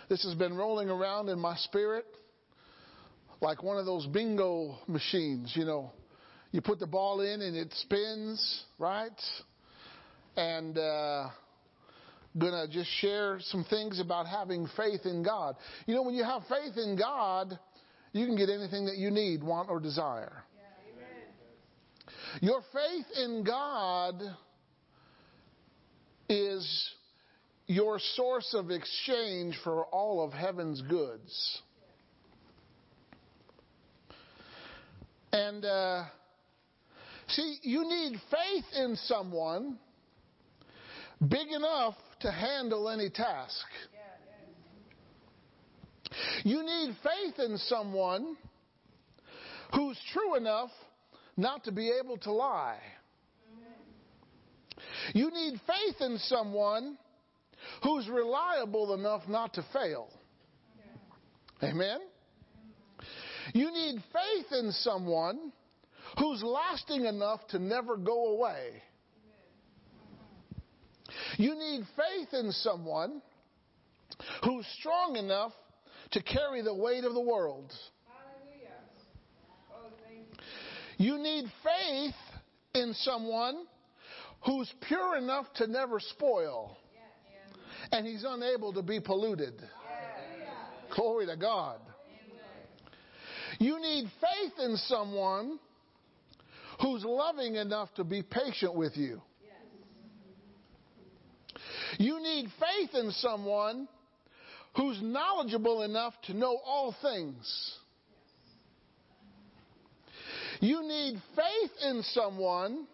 This 0.07 0.23
has 0.23 0.35
been 0.35 0.55
rolling 0.55 0.89
around 0.89 1.27
in 1.27 1.37
my 1.37 1.55
spirit 1.57 2.05
like 3.41 3.63
one 3.63 3.77
of 3.77 3.85
those 3.85 4.05
bingo 4.05 4.77
machines, 4.87 5.51
you 5.55 5.65
know. 5.65 5.91
You 6.51 6.61
put 6.61 6.79
the 6.79 6.87
ball 6.87 7.21
in 7.21 7.41
and 7.41 7.57
it 7.57 7.73
spins, 7.73 8.63
right? 8.77 9.19
And 10.37 10.77
uh, 10.77 11.29
gonna 12.37 12.67
just 12.67 12.89
share 12.99 13.39
some 13.41 13.65
things 13.65 13.99
about 13.99 14.25
having 14.27 14.67
faith 14.77 15.05
in 15.05 15.23
God. 15.23 15.55
You 15.85 15.95
know, 15.95 16.01
when 16.01 16.15
you 16.15 16.23
have 16.23 16.43
faith 16.43 16.77
in 16.77 16.97
God, 16.97 17.57
you 18.13 18.25
can 18.25 18.35
get 18.35 18.49
anything 18.49 18.85
that 18.85 18.97
you 18.97 19.11
need, 19.11 19.43
want, 19.43 19.69
or 19.69 19.79
desire. 19.79 20.43
Your 22.41 22.61
faith 22.73 23.05
in 23.17 23.43
God 23.43 24.21
is 26.29 26.89
your 27.67 27.99
source 28.15 28.53
of 28.57 28.71
exchange 28.71 29.57
for 29.63 29.85
all 29.85 30.23
of 30.23 30.31
heaven's 30.31 30.81
goods. 30.81 31.61
And 35.33 35.63
uh, 35.63 36.03
see, 37.27 37.57
you 37.63 37.83
need 37.87 38.19
faith 38.29 38.65
in 38.75 38.95
someone 38.95 39.77
big 41.27 41.49
enough 41.51 41.95
to 42.21 42.31
handle 42.31 42.89
any 42.89 43.09
task. 43.09 43.65
You 46.43 46.63
need 46.63 46.95
faith 47.03 47.39
in 47.39 47.57
someone 47.57 48.35
who's 49.73 49.97
true 50.11 50.35
enough 50.35 50.71
not 51.37 51.63
to 51.65 51.71
be 51.71 51.91
able 52.03 52.17
to 52.17 52.31
lie. 52.31 52.79
You 55.13 55.31
need 55.31 55.59
faith 55.67 56.01
in 56.01 56.17
someone 56.17 56.97
who's 57.83 58.07
reliable 58.07 58.93
enough 58.93 59.21
not 59.27 59.53
to 59.53 59.65
fail. 59.73 60.09
Amen? 61.63 61.99
You 63.53 63.71
need 63.71 64.01
faith 64.11 64.57
in 64.57 64.71
someone 64.71 65.51
who's 66.17 66.43
lasting 66.43 67.05
enough 67.05 67.45
to 67.49 67.59
never 67.59 67.97
go 67.97 68.33
away. 68.35 68.81
You 71.37 71.55
need 71.55 71.85
faith 71.95 72.33
in 72.33 72.51
someone 72.51 73.21
who's 74.43 74.65
strong 74.79 75.15
enough 75.15 75.53
to 76.11 76.21
carry 76.21 76.61
the 76.61 76.73
weight 76.73 77.03
of 77.03 77.13
the 77.13 77.21
world. 77.21 77.71
You 80.97 81.17
need 81.17 81.45
faith 81.63 82.15
in 82.75 82.93
someone 82.93 83.65
who's 84.45 84.71
pure 84.87 85.17
enough 85.17 85.45
to 85.55 85.67
never 85.67 85.99
spoil 85.99 86.77
and 87.91 88.05
he's 88.05 88.23
unable 88.27 88.73
to 88.73 88.81
be 88.81 88.99
polluted. 88.99 89.53
Glory 90.95 91.25
to 91.25 91.35
God. 91.35 91.79
You 93.59 93.79
need 93.79 94.05
faith 94.19 94.53
in 94.59 94.77
someone 94.77 95.59
who's 96.81 97.03
loving 97.03 97.55
enough 97.55 97.93
to 97.95 98.03
be 98.03 98.23
patient 98.23 98.75
with 98.75 98.97
you. 98.97 99.21
You 102.01 102.19
need 102.19 102.47
faith 102.59 102.95
in 102.95 103.11
someone 103.11 103.87
who's 104.75 104.99
knowledgeable 105.03 105.83
enough 105.83 106.15
to 106.23 106.33
know 106.33 106.57
all 106.65 106.95
things. 106.99 107.77
You 110.61 110.81
need 110.81 111.21
faith 111.35 111.71
in 111.83 112.01
someone 112.13 112.87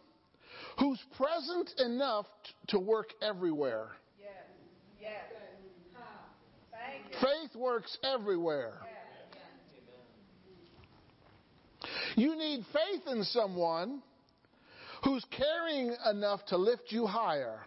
who's 0.78 1.00
present 1.15 1.72
enough 1.80 2.26
to 2.67 2.80
work 2.80 3.08
everywhere. 3.22 3.88
Yes. 4.22 4.32
Yes. 5.02 5.22
Faith 7.22 7.56
works 7.56 7.98
everywhere. 8.04 8.74
You 12.17 12.36
need 12.38 12.65
faith 12.74 13.04
in 13.08 13.24
someone 13.24 14.02
who's 15.06 15.26
caring 15.32 15.96
enough 16.12 16.46
to 16.48 16.58
lift 16.58 16.84
you 16.89 17.06
higher. 17.06 17.62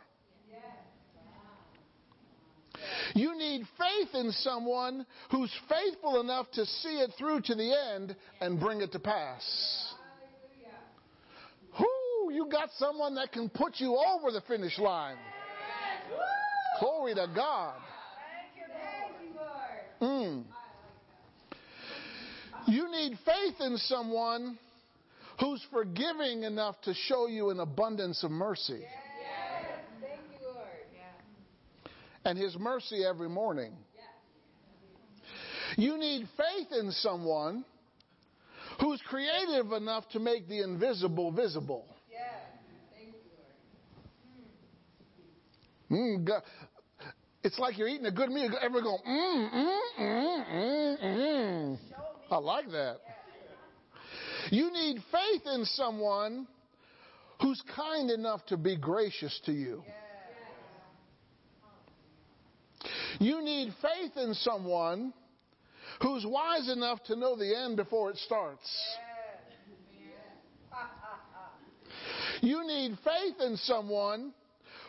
You 3.14 3.36
need 3.36 3.66
faith 3.78 4.14
in 4.14 4.32
someone 4.32 5.06
who's 5.30 5.52
faithful 5.68 6.20
enough 6.20 6.46
to 6.52 6.64
see 6.66 7.00
it 7.00 7.10
through 7.18 7.42
to 7.42 7.54
the 7.54 7.74
end 7.94 8.16
and 8.40 8.60
bring 8.60 8.80
it 8.80 8.92
to 8.92 8.98
pass. 8.98 9.94
Whoo, 11.78 12.32
you 12.32 12.48
got 12.50 12.70
someone 12.76 13.14
that 13.16 13.32
can 13.32 13.48
put 13.48 13.74
you 13.76 13.96
over 13.96 14.30
the 14.30 14.42
finish 14.42 14.78
line. 14.78 15.16
Glory 16.80 17.14
to 17.14 17.26
God. 17.34 17.74
Mm. 20.00 20.44
You 22.66 22.90
need 22.90 23.18
faith 23.24 23.60
in 23.60 23.76
someone 23.76 24.58
who's 25.40 25.64
forgiving 25.72 26.44
enough 26.44 26.80
to 26.82 26.94
show 26.94 27.26
you 27.26 27.50
an 27.50 27.60
abundance 27.60 28.22
of 28.22 28.30
mercy. 28.30 28.84
And 32.24 32.38
his 32.38 32.56
mercy 32.58 33.04
every 33.04 33.28
morning. 33.28 33.72
You 35.76 35.96
need 35.98 36.28
faith 36.36 36.68
in 36.78 36.90
someone 36.92 37.64
who's 38.80 39.00
creative 39.08 39.72
enough 39.72 40.08
to 40.10 40.18
make 40.18 40.48
the 40.48 40.62
invisible 40.62 41.32
visible. 41.32 41.86
Mm, 45.90 46.24
God. 46.24 46.42
It's 47.42 47.58
like 47.58 47.78
you're 47.78 47.88
eating 47.88 48.06
a 48.06 48.12
good 48.12 48.28
meal. 48.28 48.50
Everyone 48.60 48.84
go, 48.84 48.98
mm, 49.08 49.54
mm, 49.54 49.78
mm, 49.98 50.52
mm, 50.52 51.02
mm. 51.02 51.78
I 52.30 52.36
like 52.36 52.70
that. 52.70 52.98
You 54.50 54.70
need 54.72 55.02
faith 55.10 55.42
in 55.46 55.64
someone 55.64 56.46
who's 57.40 57.62
kind 57.74 58.10
enough 58.10 58.44
to 58.46 58.56
be 58.56 58.76
gracious 58.76 59.40
to 59.46 59.52
you. 59.52 59.82
You 63.20 63.44
need 63.44 63.74
faith 63.82 64.16
in 64.16 64.32
someone 64.32 65.12
who's 66.00 66.24
wise 66.26 66.70
enough 66.70 67.04
to 67.04 67.16
know 67.16 67.36
the 67.36 67.54
end 67.54 67.76
before 67.76 68.10
it 68.10 68.16
starts. 68.16 68.66
You 72.40 72.66
need 72.66 72.96
faith 73.04 73.34
in 73.44 73.58
someone 73.58 74.32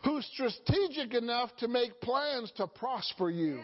who's 0.06 0.26
strategic 0.34 1.13
enough 1.13 1.50
to 1.58 1.67
make 1.67 2.00
plans 2.00 2.52
to 2.56 2.67
prosper 2.67 3.30
you. 3.30 3.60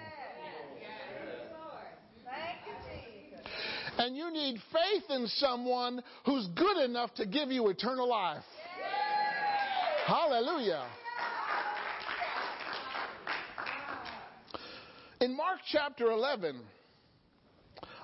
And 3.98 4.18
you 4.18 4.32
need 4.32 4.60
faith 4.74 5.04
in 5.10 5.28
someone 5.28 6.04
who's 6.26 6.46
good 6.56 6.84
enough 6.84 7.14
to 7.16 7.26
give 7.26 7.52
you 7.52 7.70
eternal 7.70 8.10
life. 8.10 8.44
Hallelujah. 10.06 10.86
In 15.20 15.36
Mark 15.36 15.60
chapter 15.72 16.12
11, 16.12 16.62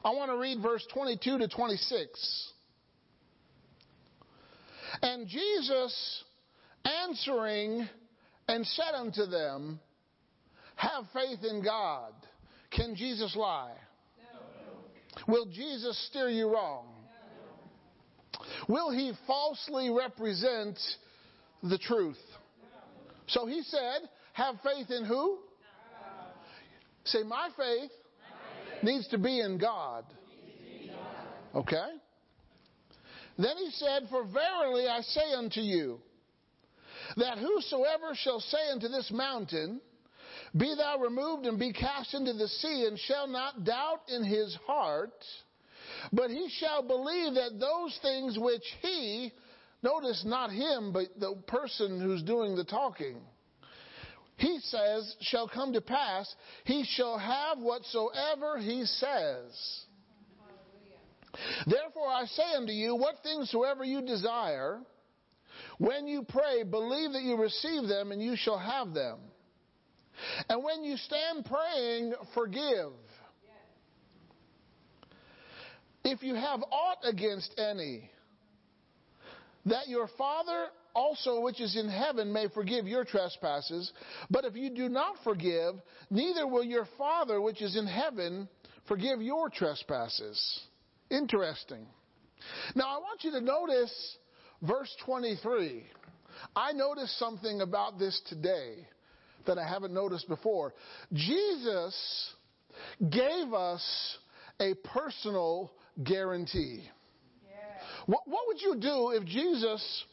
I 0.03 0.09
want 0.09 0.31
to 0.31 0.37
read 0.37 0.63
verse 0.63 0.83
22 0.91 1.37
to 1.37 1.47
26. 1.47 2.51
And 5.03 5.27
Jesus 5.27 6.23
answering 7.03 7.87
and 8.47 8.65
said 8.65 8.95
unto 8.95 9.27
them, 9.27 9.79
Have 10.75 11.05
faith 11.13 11.43
in 11.47 11.63
God. 11.63 12.13
Can 12.71 12.95
Jesus 12.95 13.35
lie? 13.35 13.75
No. 14.17 15.31
Will 15.31 15.45
Jesus 15.45 16.07
steer 16.09 16.29
you 16.29 16.51
wrong? 16.51 16.87
Will 18.67 18.89
he 18.89 19.13
falsely 19.27 19.91
represent 19.91 20.79
the 21.61 21.77
truth? 21.77 22.17
So 23.27 23.45
he 23.45 23.61
said, 23.61 24.09
Have 24.33 24.55
faith 24.63 24.89
in 24.89 25.05
who? 25.05 25.37
Say, 27.05 27.23
My 27.23 27.49
faith, 27.57 27.91
my 27.91 28.75
faith 28.75 28.83
needs 28.83 29.07
to 29.09 29.17
be 29.17 29.39
in 29.39 29.57
God. 29.57 30.05
Okay? 31.55 31.89
Then 33.37 33.57
he 33.57 33.69
said, 33.71 34.07
For 34.09 34.23
verily 34.23 34.87
I 34.87 35.01
say 35.01 35.33
unto 35.35 35.61
you, 35.61 35.99
that 37.17 37.37
whosoever 37.37 38.13
shall 38.15 38.39
say 38.39 38.69
unto 38.71 38.87
this 38.87 39.11
mountain, 39.11 39.81
Be 40.55 40.73
thou 40.75 40.99
removed 40.99 41.45
and 41.45 41.59
be 41.59 41.73
cast 41.73 42.13
into 42.13 42.33
the 42.33 42.47
sea, 42.47 42.85
and 42.87 42.97
shall 42.99 43.27
not 43.27 43.63
doubt 43.63 44.01
in 44.07 44.23
his 44.23 44.57
heart, 44.65 45.13
but 46.11 46.29
he 46.29 46.49
shall 46.59 46.81
believe 46.81 47.35
that 47.35 47.59
those 47.59 47.97
things 48.01 48.37
which 48.39 48.63
he, 48.81 49.31
notice 49.81 50.23
not 50.25 50.51
him, 50.51 50.91
but 50.93 51.07
the 51.19 51.35
person 51.47 51.99
who's 51.99 52.23
doing 52.23 52.55
the 52.55 52.63
talking, 52.63 53.17
he 54.37 54.59
says 54.63 55.15
shall 55.21 55.47
come 55.47 55.73
to 55.73 55.81
pass, 55.81 56.33
he 56.65 56.83
shall 56.95 57.17
have 57.17 57.59
whatsoever 57.59 58.57
he 58.59 58.85
says. 58.85 59.85
Therefore 61.65 62.09
I 62.09 62.25
say 62.25 62.53
unto 62.55 62.71
you, 62.71 62.95
what 62.95 63.15
things 63.23 63.49
soever 63.49 63.83
you 63.83 64.01
desire, 64.01 64.79
when 65.77 66.07
you 66.07 66.23
pray, 66.27 66.63
believe 66.63 67.13
that 67.13 67.23
you 67.23 67.37
receive 67.37 67.87
them 67.87 68.11
and 68.11 68.21
you 68.21 68.35
shall 68.35 68.59
have 68.59 68.93
them. 68.93 69.19
And 70.49 70.63
when 70.63 70.83
you 70.83 70.97
stand 70.97 71.45
praying, 71.45 72.13
forgive. 72.33 72.91
If 76.05 76.21
you 76.21 76.35
have 76.35 76.61
aught 76.71 76.97
against 77.03 77.57
any, 77.57 78.09
that 79.65 79.87
your 79.87 80.09
Father 80.17 80.67
also 80.95 81.41
which 81.41 81.59
is 81.59 81.75
in 81.75 81.89
heaven 81.89 82.31
may 82.31 82.47
forgive 82.53 82.87
your 82.87 83.03
trespasses. 83.03 83.91
But 84.29 84.45
if 84.45 84.55
you 84.55 84.69
do 84.69 84.89
not 84.89 85.15
forgive, 85.23 85.75
neither 86.09 86.47
will 86.47 86.63
your 86.63 86.87
Father 86.97 87.41
which 87.41 87.61
is 87.61 87.75
in 87.75 87.87
heaven 87.87 88.47
forgive 88.87 89.21
your 89.21 89.49
trespasses. 89.49 90.59
Interesting. 91.09 91.85
Now 92.75 92.95
I 92.95 92.97
want 92.97 93.23
you 93.23 93.31
to 93.31 93.41
notice 93.41 94.17
verse 94.61 94.93
23. 95.05 95.83
I 96.55 96.71
noticed 96.73 97.17
something 97.17 97.61
about 97.61 97.99
this 97.99 98.19
today 98.27 98.87
that 99.45 99.57
I 99.57 99.67
haven't 99.67 99.93
noticed 99.93 100.27
before. 100.27 100.73
Jesus 101.11 102.33
gave 103.09 103.53
us 103.53 104.17
a 104.59 104.73
personal 104.93 105.71
guarantee. 106.03 106.83
Yeah. 107.49 107.57
What, 108.05 108.21
what 108.25 108.41
would 108.47 108.61
you 108.61 108.75
do 108.79 109.11
if 109.11 109.25
Jesus 109.25 110.03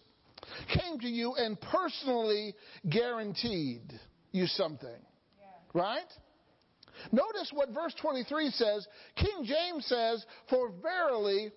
came 0.68 0.98
to 1.00 1.08
you 1.08 1.34
and 1.34 1.60
personally 1.60 2.54
guaranteed 2.88 3.92
you 4.32 4.46
something. 4.46 4.88
Right? 5.72 6.10
Notice 7.12 7.50
what 7.52 7.70
verse 7.70 7.94
23 8.00 8.50
says. 8.50 8.86
King 9.16 9.44
James 9.44 9.86
says, 9.86 10.24
For 10.48 10.70
verily 10.82 11.50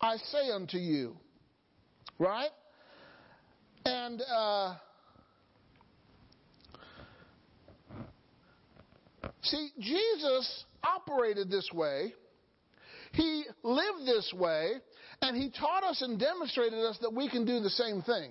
I 0.00 0.16
say 0.16 0.50
unto 0.50 0.78
you. 0.78 1.16
Right? 2.18 2.50
And 3.84 4.22
uh, 4.22 4.74
see, 9.42 9.70
Jesus 9.78 10.64
operated 10.82 11.50
this 11.50 11.68
way. 11.72 12.12
He 13.12 13.44
lived 13.62 14.06
this 14.06 14.32
way, 14.36 14.72
and 15.22 15.36
he 15.36 15.50
taught 15.50 15.84
us 15.84 16.02
and 16.02 16.18
demonstrated 16.18 16.78
us 16.78 16.98
that 17.00 17.12
we 17.12 17.28
can 17.28 17.44
do 17.44 17.60
the 17.60 17.70
same 17.70 18.02
thing. 18.02 18.30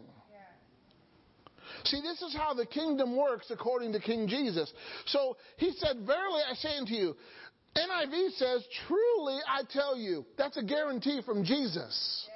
See, 1.86 2.02
this 2.02 2.22
is 2.22 2.36
how 2.36 2.54
the 2.54 2.66
kingdom 2.66 3.16
works 3.16 3.48
according 3.52 3.94
to 3.94 4.00
King 4.00 4.28
Jesus. 4.28 4.72
So 5.06 5.38
he 5.58 5.72
said, 5.78 5.98
Verily 6.06 6.42
I 6.50 6.56
say 6.56 6.78
unto 6.78 6.94
you, 6.94 7.16
NIV 7.76 8.38
says, 8.38 8.66
Truly 8.88 9.38
I 9.48 9.62
tell 9.72 9.98
you. 9.98 10.26
That's 10.38 10.58
a 10.58 10.64
guarantee 10.64 11.22
from 11.26 11.44
Jesus. 11.44 12.28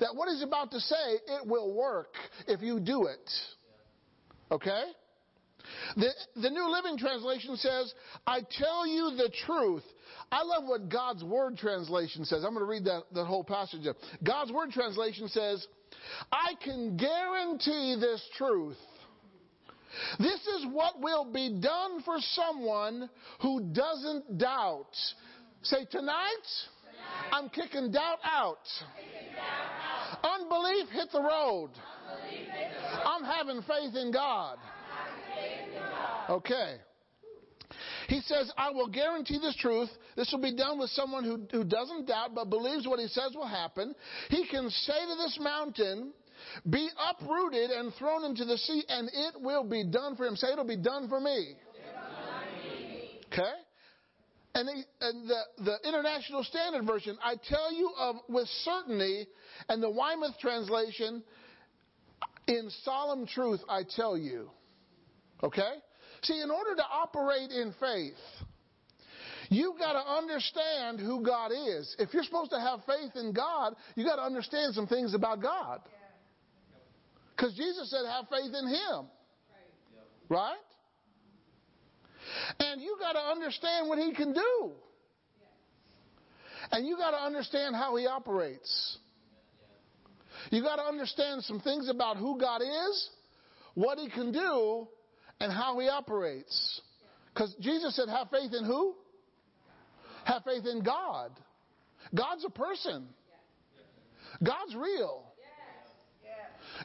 That 0.00 0.14
what 0.14 0.28
he's 0.28 0.42
about 0.42 0.70
to 0.72 0.80
say, 0.80 0.94
it 0.94 1.46
will 1.46 1.74
work 1.74 2.14
if 2.46 2.60
you 2.60 2.78
do 2.78 3.06
it. 3.06 3.30
Okay? 4.50 4.84
The, 5.96 6.10
the 6.36 6.50
New 6.50 6.70
Living 6.70 6.98
Translation 6.98 7.56
says, 7.56 7.92
I 8.26 8.40
tell 8.58 8.86
you 8.86 9.16
the 9.16 9.30
truth. 9.46 9.84
I 10.32 10.42
love 10.42 10.64
what 10.64 10.88
God's 10.88 11.24
Word 11.24 11.56
translation 11.56 12.24
says. 12.24 12.44
I'm 12.44 12.54
going 12.54 12.64
to 12.64 12.70
read 12.70 12.84
that, 12.84 13.02
that 13.14 13.24
whole 13.24 13.44
passage. 13.44 13.82
God's 14.22 14.52
Word 14.52 14.70
translation 14.70 15.28
says, 15.28 15.66
I 16.30 16.54
can 16.62 16.96
guarantee 16.96 17.96
this 18.00 18.22
truth. 18.36 18.76
This 20.18 20.40
is 20.46 20.66
what 20.70 21.00
will 21.00 21.24
be 21.24 21.58
done 21.60 22.02
for 22.04 22.16
someone 22.20 23.10
who 23.42 23.72
doesn't 23.72 24.38
doubt. 24.38 24.94
Say, 25.62 25.84
tonight, 25.90 26.26
tonight 26.84 27.32
I'm 27.32 27.48
kicking 27.48 27.90
doubt 27.90 28.18
out. 28.24 28.58
Kicking 28.96 29.34
doubt 29.34 30.22
out. 30.22 30.40
Unbelief 30.40 30.88
hit 30.90 31.10
the 31.12 31.20
road. 31.20 31.70
Hit 32.30 32.48
the 32.48 32.96
road. 32.96 33.02
I'm 33.04 33.24
having 33.24 33.62
faith 33.62 33.96
in 33.96 34.12
God. 34.12 34.58
Faith 35.34 35.74
in 35.74 35.82
God. 35.82 36.30
Okay. 36.30 36.76
He 38.08 38.20
says, 38.22 38.50
I 38.56 38.70
will 38.70 38.88
guarantee 38.88 39.38
this 39.40 39.56
truth. 39.56 39.88
This 40.16 40.30
will 40.32 40.42
be 40.42 40.54
done 40.54 40.78
with 40.78 40.90
someone 40.90 41.24
who, 41.24 41.40
who 41.50 41.64
doesn't 41.64 42.06
doubt 42.06 42.34
but 42.34 42.50
believes 42.50 42.86
what 42.86 42.98
he 42.98 43.08
says 43.08 43.32
will 43.34 43.46
happen. 43.46 43.94
He 44.28 44.46
can 44.46 44.68
say 44.70 45.06
to 45.06 45.14
this 45.16 45.38
mountain, 45.40 46.12
be 46.68 46.88
uprooted 47.10 47.70
and 47.70 47.92
thrown 47.94 48.24
into 48.24 48.44
the 48.44 48.58
sea, 48.58 48.82
and 48.88 49.08
it 49.12 49.40
will 49.40 49.64
be 49.64 49.84
done 49.84 50.16
for 50.16 50.26
him. 50.26 50.36
Say, 50.36 50.52
it'll 50.52 50.64
be 50.64 50.76
done 50.76 51.08
for 51.08 51.20
me. 51.20 51.54
Okay? 53.32 53.52
And, 54.54 54.66
the, 54.66 55.06
and 55.06 55.28
the, 55.28 55.40
the, 55.58 55.88
International 55.88 56.42
Standard 56.42 56.84
Version, 56.84 57.16
I 57.22 57.36
tell 57.48 57.72
you 57.72 57.92
of 57.96 58.16
with 58.28 58.48
certainty, 58.64 59.28
and 59.68 59.80
the 59.80 59.90
Weymouth 59.90 60.34
translation, 60.40 61.22
in 62.48 62.68
solemn 62.82 63.26
truth, 63.26 63.60
I 63.68 63.82
tell 63.94 64.18
you. 64.18 64.50
Okay? 65.44 65.74
See, 66.22 66.40
in 66.40 66.50
order 66.50 66.74
to 66.76 66.84
operate 66.84 67.50
in 67.50 67.74
faith, 67.80 68.18
You've 69.50 69.78
got 69.78 69.94
to 69.94 70.08
understand 70.08 71.00
who 71.00 71.24
God 71.24 71.50
is. 71.50 71.96
If 71.98 72.14
you're 72.14 72.22
supposed 72.22 72.52
to 72.52 72.60
have 72.60 72.80
faith 72.86 73.16
in 73.16 73.32
God, 73.32 73.74
you've 73.96 74.06
got 74.06 74.16
to 74.16 74.22
understand 74.22 74.74
some 74.74 74.86
things 74.86 75.12
about 75.12 75.42
God. 75.42 75.80
Because 77.34 77.54
Jesus 77.54 77.90
said, 77.90 78.02
have 78.08 78.26
faith 78.28 78.54
in 78.54 78.68
Him. 78.68 79.06
Right? 80.28 80.54
And 82.60 82.80
you 82.80 82.96
got 83.00 83.14
to 83.14 83.18
understand 83.18 83.88
what 83.88 83.98
He 83.98 84.14
can 84.14 84.32
do. 84.32 84.70
And 86.70 86.86
you 86.86 86.96
got 86.96 87.10
to 87.10 87.16
understand 87.16 87.74
how 87.74 87.96
He 87.96 88.06
operates. 88.06 88.98
You 90.52 90.62
got 90.62 90.76
to 90.76 90.82
understand 90.82 91.42
some 91.42 91.58
things 91.58 91.88
about 91.88 92.18
who 92.18 92.38
God 92.38 92.62
is, 92.62 93.10
what 93.74 93.98
He 93.98 94.08
can 94.08 94.30
do, 94.30 94.86
and 95.40 95.52
how 95.52 95.78
He 95.78 95.88
operates. 95.88 96.80
Because 97.32 97.54
Jesus 97.60 97.96
said, 97.96 98.08
have 98.08 98.28
faith 98.30 98.52
in 98.52 98.64
who? 98.64 98.94
Have 100.24 100.44
faith 100.44 100.64
in 100.66 100.82
God. 100.82 101.30
God's 102.14 102.44
a 102.44 102.50
person. 102.50 103.06
God's 104.42 104.74
real. 104.74 105.24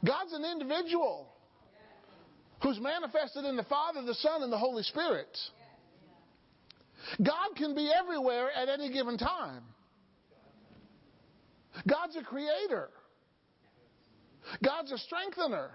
God's 0.05 0.33
an 0.33 0.43
individual 0.43 1.27
who's 2.61 2.79
manifested 2.79 3.45
in 3.45 3.55
the 3.55 3.63
Father, 3.63 4.01
the 4.01 4.15
Son, 4.15 4.43
and 4.43 4.51
the 4.51 4.57
Holy 4.57 4.83
Spirit. 4.83 5.37
God 7.23 7.55
can 7.55 7.75
be 7.75 7.91
everywhere 7.91 8.49
at 8.51 8.67
any 8.67 8.91
given 8.91 9.17
time. 9.17 9.63
God's 11.87 12.15
a 12.15 12.23
creator. 12.23 12.89
God's 14.63 14.91
a 14.91 14.97
strengthener. 14.97 15.71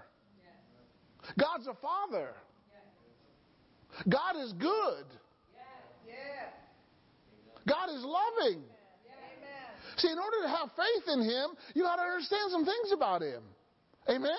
God's 1.38 1.66
a 1.66 1.74
father. 1.74 2.30
God 4.08 4.36
is 4.38 4.52
good. 4.54 5.04
God 7.68 7.90
is 7.90 8.02
loving. 8.02 8.62
See, 9.98 10.08
in 10.08 10.18
order 10.18 10.42
to 10.42 10.48
have 10.48 10.70
faith 10.76 11.12
in 11.12 11.20
Him, 11.22 11.50
you 11.74 11.82
got 11.82 11.96
to 11.96 12.02
understand 12.02 12.50
some 12.50 12.64
things 12.64 12.92
about 12.92 13.22
Him. 13.22 13.42
Amen? 14.08 14.30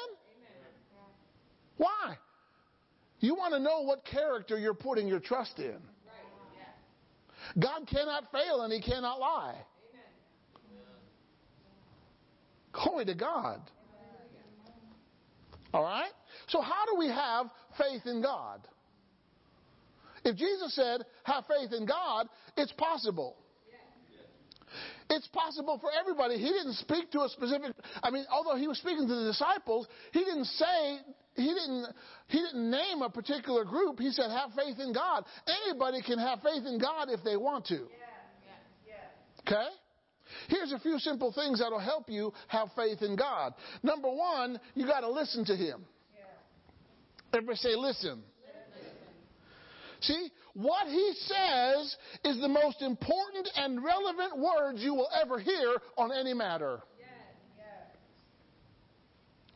Why? 1.78 2.16
You 3.20 3.36
want 3.36 3.54
to 3.54 3.60
know 3.60 3.82
what 3.82 4.04
character 4.06 4.58
you're 4.58 4.74
putting 4.74 5.08
your 5.08 5.20
trust 5.20 5.60
in. 5.60 5.78
God 7.60 7.88
cannot 7.88 8.32
fail 8.32 8.62
and 8.62 8.74
He 8.74 8.82
cannot 8.82 9.20
lie. 9.20 9.56
Glory 12.72 13.06
to 13.06 13.14
God. 13.14 13.60
All 15.74 15.84
right? 15.84 16.12
So, 16.47 16.62
how 16.62 16.86
do 16.91 16.97
we 16.97 17.08
have 17.08 17.47
faith 17.78 18.02
in 18.06 18.22
God? 18.22 18.62
If 20.24 20.38
Jesus 20.38 20.76
said, 20.76 21.01
have 21.24 21.45
faith 21.45 21.74
in 21.74 21.86
God, 21.86 22.28
it's 22.57 22.72
possible. 22.74 23.38
It's 25.09 25.28
possible 25.28 25.78
for 25.80 25.89
everybody. 25.99 26.38
He 26.38 26.47
didn't 26.47 26.76
speak 26.76 27.11
to 27.11 27.22
a 27.22 27.30
specific, 27.30 27.74
I 28.01 28.11
mean, 28.11 28.26
although 28.32 28.55
he 28.55 28.67
was 28.67 28.78
speaking 28.78 29.07
to 29.07 29.15
the 29.15 29.26
disciples, 29.26 29.88
he 30.13 30.19
didn't 30.19 30.45
say, 30.45 30.99
he 31.36 31.47
didn't, 31.47 31.88
he 32.28 32.38
didn't 32.38 32.72
name 32.72 33.01
a 33.01 33.09
particular 33.09 33.65
group. 33.65 33.99
He 33.99 34.11
said, 34.11 34.30
have 34.30 34.51
faith 34.55 34.80
in 34.80 34.93
God. 34.93 35.26
Anybody 35.65 36.01
can 36.01 36.17
have 36.17 36.39
faith 36.41 36.63
in 36.65 36.80
God 36.80 37.09
if 37.09 37.22
they 37.26 37.36
want 37.36 37.65
to. 37.67 37.88
Okay? 39.45 39.67
Here's 40.47 40.72
a 40.72 40.80
few 40.80 40.97
simple 40.99 41.34
things 41.34 41.59
that'll 41.59 41.80
help 41.80 42.09
you 42.09 42.32
have 42.47 42.69
faith 42.76 43.01
in 43.01 43.17
God. 43.17 43.53
Number 43.84 44.09
one, 44.09 44.59
you 44.76 44.86
got 44.86 45.01
to 45.01 45.09
listen 45.09 45.43
to 45.45 45.55
Him. 45.55 45.86
Everybody 47.34 47.57
say, 47.57 47.76
listen. 47.76 48.24
See, 50.02 50.32
what 50.54 50.88
he 50.88 51.14
says 51.26 51.95
is 52.26 52.41
the 52.41 52.47
most 52.47 52.82
important 52.82 53.47
and 53.56 53.84
relevant 53.84 54.38
words 54.38 54.82
you 54.82 54.93
will 54.93 55.10
ever 55.22 55.39
hear 55.39 55.78
on 55.97 56.12
any 56.12 56.34
matter. 56.34 56.82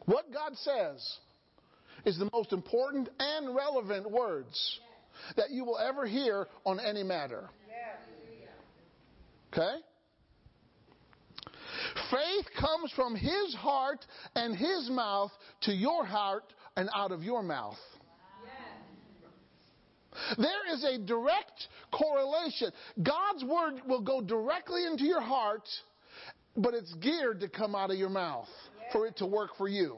What 0.05 0.31
God 0.31 0.55
says 0.57 1.17
is 2.05 2.19
the 2.19 2.29
most 2.31 2.53
important 2.53 3.09
and 3.17 3.55
relevant 3.55 4.09
words 4.09 4.79
that 5.35 5.49
you 5.49 5.65
will 5.65 5.79
ever 5.79 6.05
hear 6.05 6.47
on 6.63 6.79
any 6.79 7.01
matter. 7.01 7.49
Okay? 9.51 9.77
Faith 12.11 12.45
comes 12.59 12.91
from 12.95 13.15
his 13.15 13.55
heart 13.55 14.05
and 14.35 14.55
his 14.55 14.89
mouth 14.91 15.31
to 15.61 15.71
your 15.71 16.05
heart 16.05 16.43
and 16.75 16.89
out 16.93 17.11
of 17.11 17.23
your 17.23 17.41
mouth. 17.41 17.77
There 20.37 20.73
is 20.73 20.83
a 20.83 20.97
direct 20.97 21.67
correlation. 21.91 22.71
God's 23.01 23.43
word 23.43 23.81
will 23.87 24.01
go 24.01 24.21
directly 24.21 24.85
into 24.85 25.03
your 25.03 25.21
heart, 25.21 25.67
but 26.55 26.73
it's 26.73 26.93
geared 26.95 27.39
to 27.41 27.49
come 27.49 27.75
out 27.75 27.91
of 27.91 27.97
your 27.97 28.09
mouth 28.09 28.49
for 28.91 29.07
it 29.07 29.17
to 29.17 29.25
work 29.25 29.51
for 29.57 29.67
you. 29.67 29.97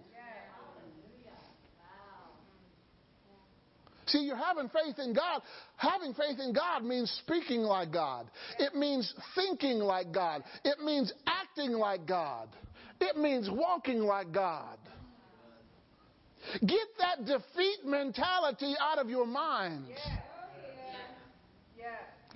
See, 4.08 4.20
you're 4.20 4.38
having 4.38 4.70
faith 4.70 5.00
in 5.00 5.14
God. 5.14 5.42
Having 5.76 6.14
faith 6.14 6.40
in 6.40 6.54
God 6.54 6.84
means 6.84 7.12
speaking 7.26 7.62
like 7.62 7.92
God. 7.92 8.30
It 8.58 8.74
means 8.74 9.14
thinking 9.36 9.80
like 9.80 10.14
God. 10.14 10.44
It 10.64 10.80
means 10.80 11.12
acting 11.28 11.72
like 11.72 12.08
God. 12.08 12.48
It 13.02 13.18
means 13.18 13.50
walking 13.52 14.00
like 14.00 14.32
God. 14.32 14.78
Get 16.66 16.88
that 17.00 17.26
defeat 17.26 17.86
mentality 17.86 18.74
out 18.80 19.00
of 19.00 19.10
your 19.10 19.26
mind. 19.26 19.86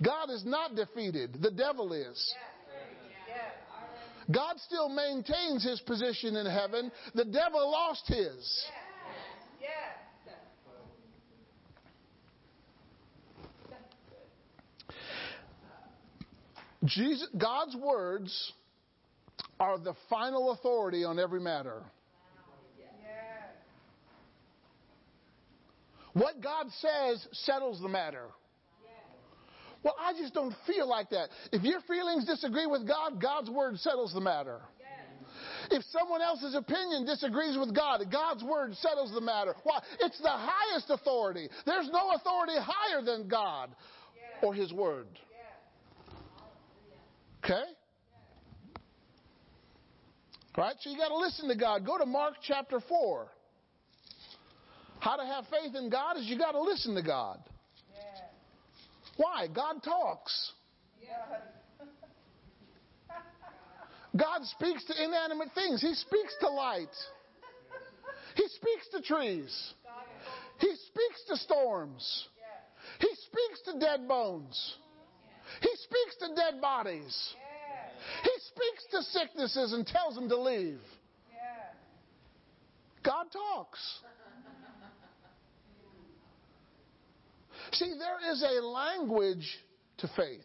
God 0.02 0.30
is 0.30 0.44
not 0.44 0.74
defeated, 0.74 1.38
the 1.40 1.50
devil 1.50 1.92
is. 1.92 2.34
God 4.30 4.58
still 4.58 4.88
maintains 4.88 5.64
his 5.64 5.80
position 5.80 6.36
in 6.36 6.46
heaven. 6.46 6.92
The 7.14 7.24
devil 7.24 7.70
lost 7.70 8.06
his. 8.06 8.64
Yes. 9.60 9.70
Jesus, 16.84 17.28
God's 17.36 17.76
words 17.76 18.52
are 19.60 19.78
the 19.78 19.94
final 20.10 20.52
authority 20.52 21.04
on 21.04 21.18
every 21.18 21.40
matter. 21.40 21.82
Yes. 22.78 22.88
What 26.14 26.42
God 26.42 26.66
says 26.80 27.26
settles 27.32 27.80
the 27.80 27.88
matter. 27.88 28.26
Well, 29.82 29.96
I 29.98 30.12
just 30.12 30.32
don't 30.32 30.54
feel 30.66 30.88
like 30.88 31.10
that. 31.10 31.28
If 31.50 31.62
your 31.62 31.80
feelings 31.82 32.24
disagree 32.24 32.66
with 32.66 32.86
God, 32.86 33.20
God's 33.20 33.50
word 33.50 33.78
settles 33.78 34.12
the 34.14 34.20
matter. 34.20 34.60
If 35.70 35.82
someone 35.90 36.20
else's 36.20 36.54
opinion 36.54 37.06
disagrees 37.06 37.56
with 37.56 37.74
God, 37.74 38.00
God's 38.10 38.44
word 38.44 38.74
settles 38.76 39.12
the 39.12 39.20
matter. 39.20 39.54
Why? 39.62 39.80
It's 40.00 40.20
the 40.20 40.28
highest 40.28 40.90
authority. 40.90 41.48
There's 41.64 41.88
no 41.90 42.12
authority 42.14 42.54
higher 42.58 43.02
than 43.02 43.28
God 43.28 43.70
or 44.42 44.54
His 44.54 44.72
word. 44.72 45.06
Okay? 47.44 47.62
Right? 50.56 50.74
So 50.80 50.90
you 50.90 50.98
got 50.98 51.08
to 51.08 51.16
listen 51.16 51.48
to 51.48 51.56
God. 51.56 51.86
Go 51.86 51.98
to 51.98 52.06
Mark 52.06 52.34
chapter 52.42 52.80
4. 52.80 53.28
How 55.02 55.16
to 55.16 55.26
have 55.26 55.46
faith 55.48 55.74
in 55.74 55.90
God 55.90 56.16
is 56.16 56.26
you 56.26 56.38
got 56.38 56.52
to 56.52 56.62
listen 56.62 56.94
to 56.94 57.02
God. 57.02 57.40
Why? 59.16 59.48
God 59.52 59.82
talks. 59.82 60.52
God 64.16 64.44
speaks 64.44 64.84
to 64.84 65.04
inanimate 65.04 65.48
things. 65.56 65.80
He 65.80 65.92
speaks 65.94 66.36
to 66.38 66.48
light. 66.48 66.94
He 68.36 68.46
speaks 68.46 68.88
to 68.92 69.02
trees. 69.02 69.72
He 70.60 70.68
speaks 70.68 71.24
to 71.30 71.36
storms. 71.36 72.28
He 73.00 73.08
speaks 73.08 73.60
to 73.72 73.80
dead 73.80 74.06
bones. 74.06 74.76
He 75.62 75.70
speaks 75.82 76.16
to 76.20 76.28
dead 76.36 76.60
bodies. 76.60 77.34
He 78.22 78.30
speaks 78.46 78.84
to 78.92 79.02
sicknesses 79.02 79.72
and 79.72 79.84
tells 79.84 80.14
them 80.14 80.28
to 80.28 80.36
leave. 80.36 80.78
God 83.02 83.26
talks. 83.32 83.80
See, 87.72 87.94
there 87.98 88.32
is 88.32 88.42
a 88.42 88.64
language 88.64 89.46
to 89.98 90.08
faith. 90.16 90.40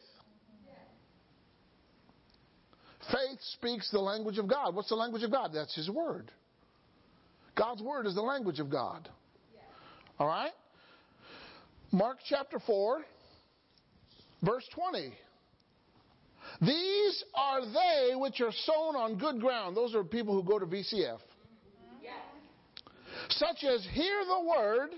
Faith 3.11 3.39
speaks 3.53 3.89
the 3.91 3.99
language 3.99 4.37
of 4.37 4.47
God. 4.47 4.75
What's 4.75 4.89
the 4.89 4.95
language 4.95 5.23
of 5.23 5.31
God? 5.31 5.51
That's 5.53 5.73
His 5.75 5.89
Word. 5.89 6.31
God's 7.55 7.81
Word 7.81 8.05
is 8.05 8.15
the 8.15 8.21
language 8.21 8.59
of 8.59 8.69
God. 8.69 9.09
All 10.19 10.27
right? 10.27 10.51
Mark 11.91 12.17
chapter 12.27 12.59
4, 12.59 13.01
verse 14.43 14.67
20. 14.73 15.13
These 16.61 17.23
are 17.33 17.61
they 17.61 18.13
which 18.15 18.41
are 18.41 18.51
sown 18.65 18.95
on 18.95 19.17
good 19.17 19.39
ground. 19.39 19.75
Those 19.75 19.95
are 19.95 20.03
people 20.03 20.33
who 20.33 20.47
go 20.47 20.59
to 20.59 20.65
VCF. 20.65 21.19
Such 23.29 23.63
as 23.63 23.85
hear 23.91 24.23
the 24.25 24.47
word 24.47 24.89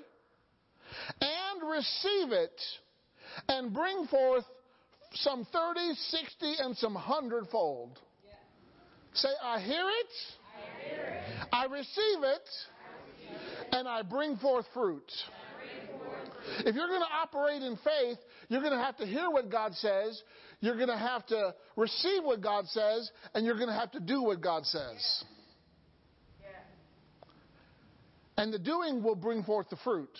and 1.21 1.69
receive 1.69 2.31
it 2.31 2.61
and 3.47 3.73
bring 3.73 4.07
forth 4.07 4.45
some 5.13 5.45
30, 5.51 5.93
60, 5.95 6.53
and 6.59 6.77
some 6.77 6.95
hundredfold. 6.95 7.99
Say, 9.13 9.29
I 9.43 9.59
hear 9.59 9.89
it, 9.89 11.47
I, 11.51 11.65
receive 11.65 12.23
it, 12.23 12.49
and 13.71 13.87
I 13.87 14.03
bring 14.03 14.37
forth 14.37 14.65
fruit. 14.73 15.11
If 16.59 16.75
you're 16.75 16.87
going 16.87 17.01
to 17.01 17.13
operate 17.21 17.61
in 17.61 17.77
faith, 17.77 18.17
you're 18.49 18.61
going 18.61 18.73
to 18.73 18.83
have 18.83 18.97
to 18.97 19.05
hear 19.05 19.29
what 19.29 19.49
God 19.49 19.73
says, 19.75 20.21
you're 20.61 20.75
going 20.75 20.89
to 20.89 20.97
have 20.97 21.25
to 21.27 21.53
receive 21.75 22.23
what 22.23 22.41
God 22.41 22.67
says, 22.67 23.09
and 23.33 23.45
you're 23.45 23.55
going 23.55 23.67
to 23.69 23.73
have 23.73 23.91
to 23.91 23.99
do 23.99 24.23
what 24.23 24.41
God 24.41 24.65
says. 24.65 25.23
And 28.37 28.53
the 28.53 28.59
doing 28.59 29.03
will 29.03 29.15
bring 29.15 29.43
forth 29.43 29.69
the 29.69 29.77
fruit. 29.83 30.17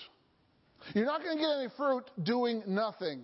You're 0.94 1.06
not 1.06 1.22
going 1.24 1.38
to 1.38 1.42
get 1.42 1.52
any 1.60 1.70
fruit 1.78 2.10
doing 2.24 2.64
nothing. 2.68 3.22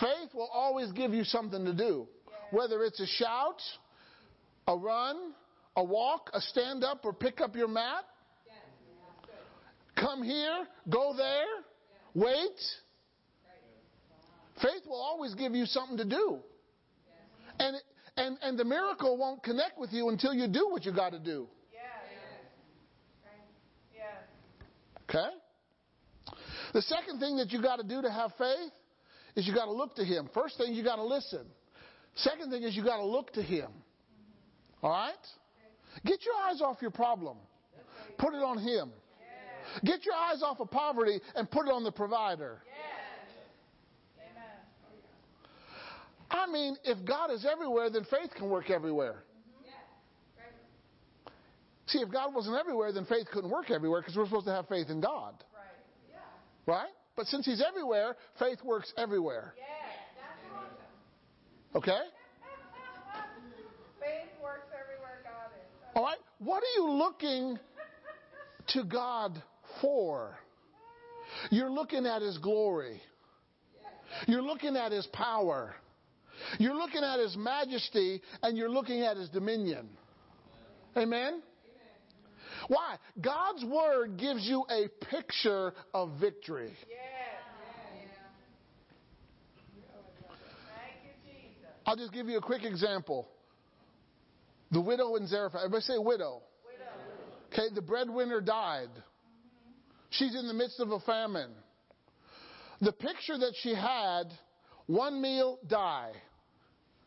Faith 0.00 0.34
will 0.34 0.50
always 0.52 0.90
give 0.92 1.12
you 1.12 1.24
something 1.24 1.64
to 1.64 1.74
do. 1.74 2.08
Whether 2.50 2.82
it's 2.84 3.00
a 3.00 3.06
shout, 3.06 3.60
a 4.66 4.76
run, 4.76 5.32
a 5.76 5.84
walk, 5.84 6.30
a 6.34 6.40
stand 6.40 6.84
up, 6.84 7.04
or 7.04 7.12
pick 7.12 7.40
up 7.40 7.56
your 7.56 7.68
mat. 7.68 8.04
Come 9.96 10.22
here, 10.22 10.66
go 10.88 11.14
there, 11.16 11.64
wait. 12.14 12.58
Faith 14.60 14.86
will 14.86 15.00
always 15.00 15.34
give 15.34 15.54
you 15.54 15.66
something 15.66 15.96
to 15.98 16.04
do. 16.04 16.38
And, 17.58 17.76
and, 18.16 18.38
and 18.42 18.58
the 18.58 18.64
miracle 18.64 19.16
won't 19.16 19.42
connect 19.42 19.78
with 19.78 19.92
you 19.92 20.08
until 20.08 20.34
you 20.34 20.48
do 20.48 20.68
what 20.70 20.84
you 20.84 20.92
got 20.92 21.10
to 21.10 21.18
do. 21.18 21.48
Okay? 25.12 25.28
The 26.72 26.82
second 26.82 27.20
thing 27.20 27.36
that 27.36 27.50
you 27.50 27.60
got 27.60 27.76
to 27.76 27.82
do 27.82 28.00
to 28.00 28.10
have 28.10 28.32
faith 28.38 28.72
is 29.36 29.46
you 29.46 29.54
got 29.54 29.66
to 29.66 29.72
look 29.72 29.94
to 29.96 30.04
Him. 30.04 30.30
First 30.32 30.56
thing, 30.56 30.72
you 30.72 30.82
got 30.82 30.96
to 30.96 31.04
listen. 31.04 31.44
Second 32.14 32.50
thing 32.50 32.62
is 32.62 32.74
you 32.74 32.84
got 32.84 32.96
to 32.96 33.04
look 33.04 33.32
to 33.34 33.42
Him. 33.42 33.70
All 34.82 34.90
right? 34.90 35.14
Get 36.04 36.24
your 36.24 36.34
eyes 36.34 36.62
off 36.62 36.78
your 36.80 36.90
problem. 36.90 37.36
Put 38.18 38.34
it 38.34 38.42
on 38.42 38.58
Him. 38.58 38.90
Get 39.84 40.04
your 40.04 40.14
eyes 40.14 40.42
off 40.42 40.60
of 40.60 40.70
poverty 40.70 41.20
and 41.34 41.50
put 41.50 41.66
it 41.66 41.72
on 41.72 41.84
the 41.84 41.92
provider. 41.92 42.62
I 46.30 46.46
mean, 46.50 46.76
if 46.84 47.04
God 47.06 47.30
is 47.30 47.46
everywhere, 47.50 47.90
then 47.90 48.04
faith 48.04 48.30
can 48.34 48.48
work 48.48 48.70
everywhere. 48.70 49.22
See, 51.86 51.98
if 51.98 52.10
God 52.10 52.34
wasn't 52.34 52.56
everywhere, 52.56 52.92
then 52.92 53.04
faith 53.06 53.26
couldn't 53.32 53.50
work 53.50 53.70
everywhere 53.70 54.00
because 54.00 54.16
we're 54.16 54.26
supposed 54.26 54.46
to 54.46 54.52
have 54.52 54.68
faith 54.68 54.88
in 54.88 55.00
God. 55.00 55.34
Right? 56.66 56.90
But 57.16 57.26
since 57.26 57.44
He's 57.44 57.62
everywhere, 57.66 58.16
faith 58.38 58.58
works 58.64 58.92
everywhere. 58.96 59.54
Okay? 61.74 61.90
Faith 63.98 64.28
works 64.42 64.66
everywhere 64.78 65.22
God 65.24 65.50
is. 65.56 65.66
All 65.94 66.04
right? 66.04 66.18
What 66.38 66.62
are 66.62 66.82
you 66.82 66.90
looking 66.90 67.58
to 68.68 68.84
God 68.84 69.42
for? 69.80 70.36
You're 71.50 71.70
looking 71.70 72.04
at 72.04 72.20
His 72.20 72.36
glory. 72.38 73.00
You're 74.26 74.42
looking 74.42 74.76
at 74.76 74.92
His 74.92 75.06
power. 75.14 75.74
You're 76.58 76.74
looking 76.74 77.02
at 77.02 77.18
His 77.18 77.36
majesty 77.36 78.20
and 78.42 78.56
you're 78.56 78.70
looking 78.70 79.00
at 79.00 79.16
His 79.16 79.30
dominion. 79.30 79.88
Amen? 80.96 81.42
Why? 82.68 82.96
God's 83.20 83.64
Word 83.64 84.16
gives 84.16 84.46
you 84.46 84.64
a 84.70 84.88
picture 85.06 85.72
of 85.92 86.12
victory. 86.20 86.72
I'll 91.84 91.96
just 91.96 92.12
give 92.12 92.28
you 92.28 92.38
a 92.38 92.42
quick 92.42 92.64
example. 92.64 93.28
The 94.70 94.80
widow 94.80 95.16
in 95.16 95.26
Zarephath. 95.26 95.60
Everybody 95.60 95.82
say 95.82 95.98
widow. 95.98 96.42
Okay, 97.52 97.74
the 97.74 97.82
breadwinner 97.82 98.40
died. 98.40 98.88
She's 100.10 100.34
in 100.34 100.46
the 100.46 100.54
midst 100.54 100.80
of 100.80 100.90
a 100.90 101.00
famine. 101.00 101.50
The 102.80 102.92
picture 102.92 103.36
that 103.38 103.52
she 103.62 103.74
had, 103.74 104.24
one 104.86 105.20
meal, 105.20 105.58
die. 105.66 106.12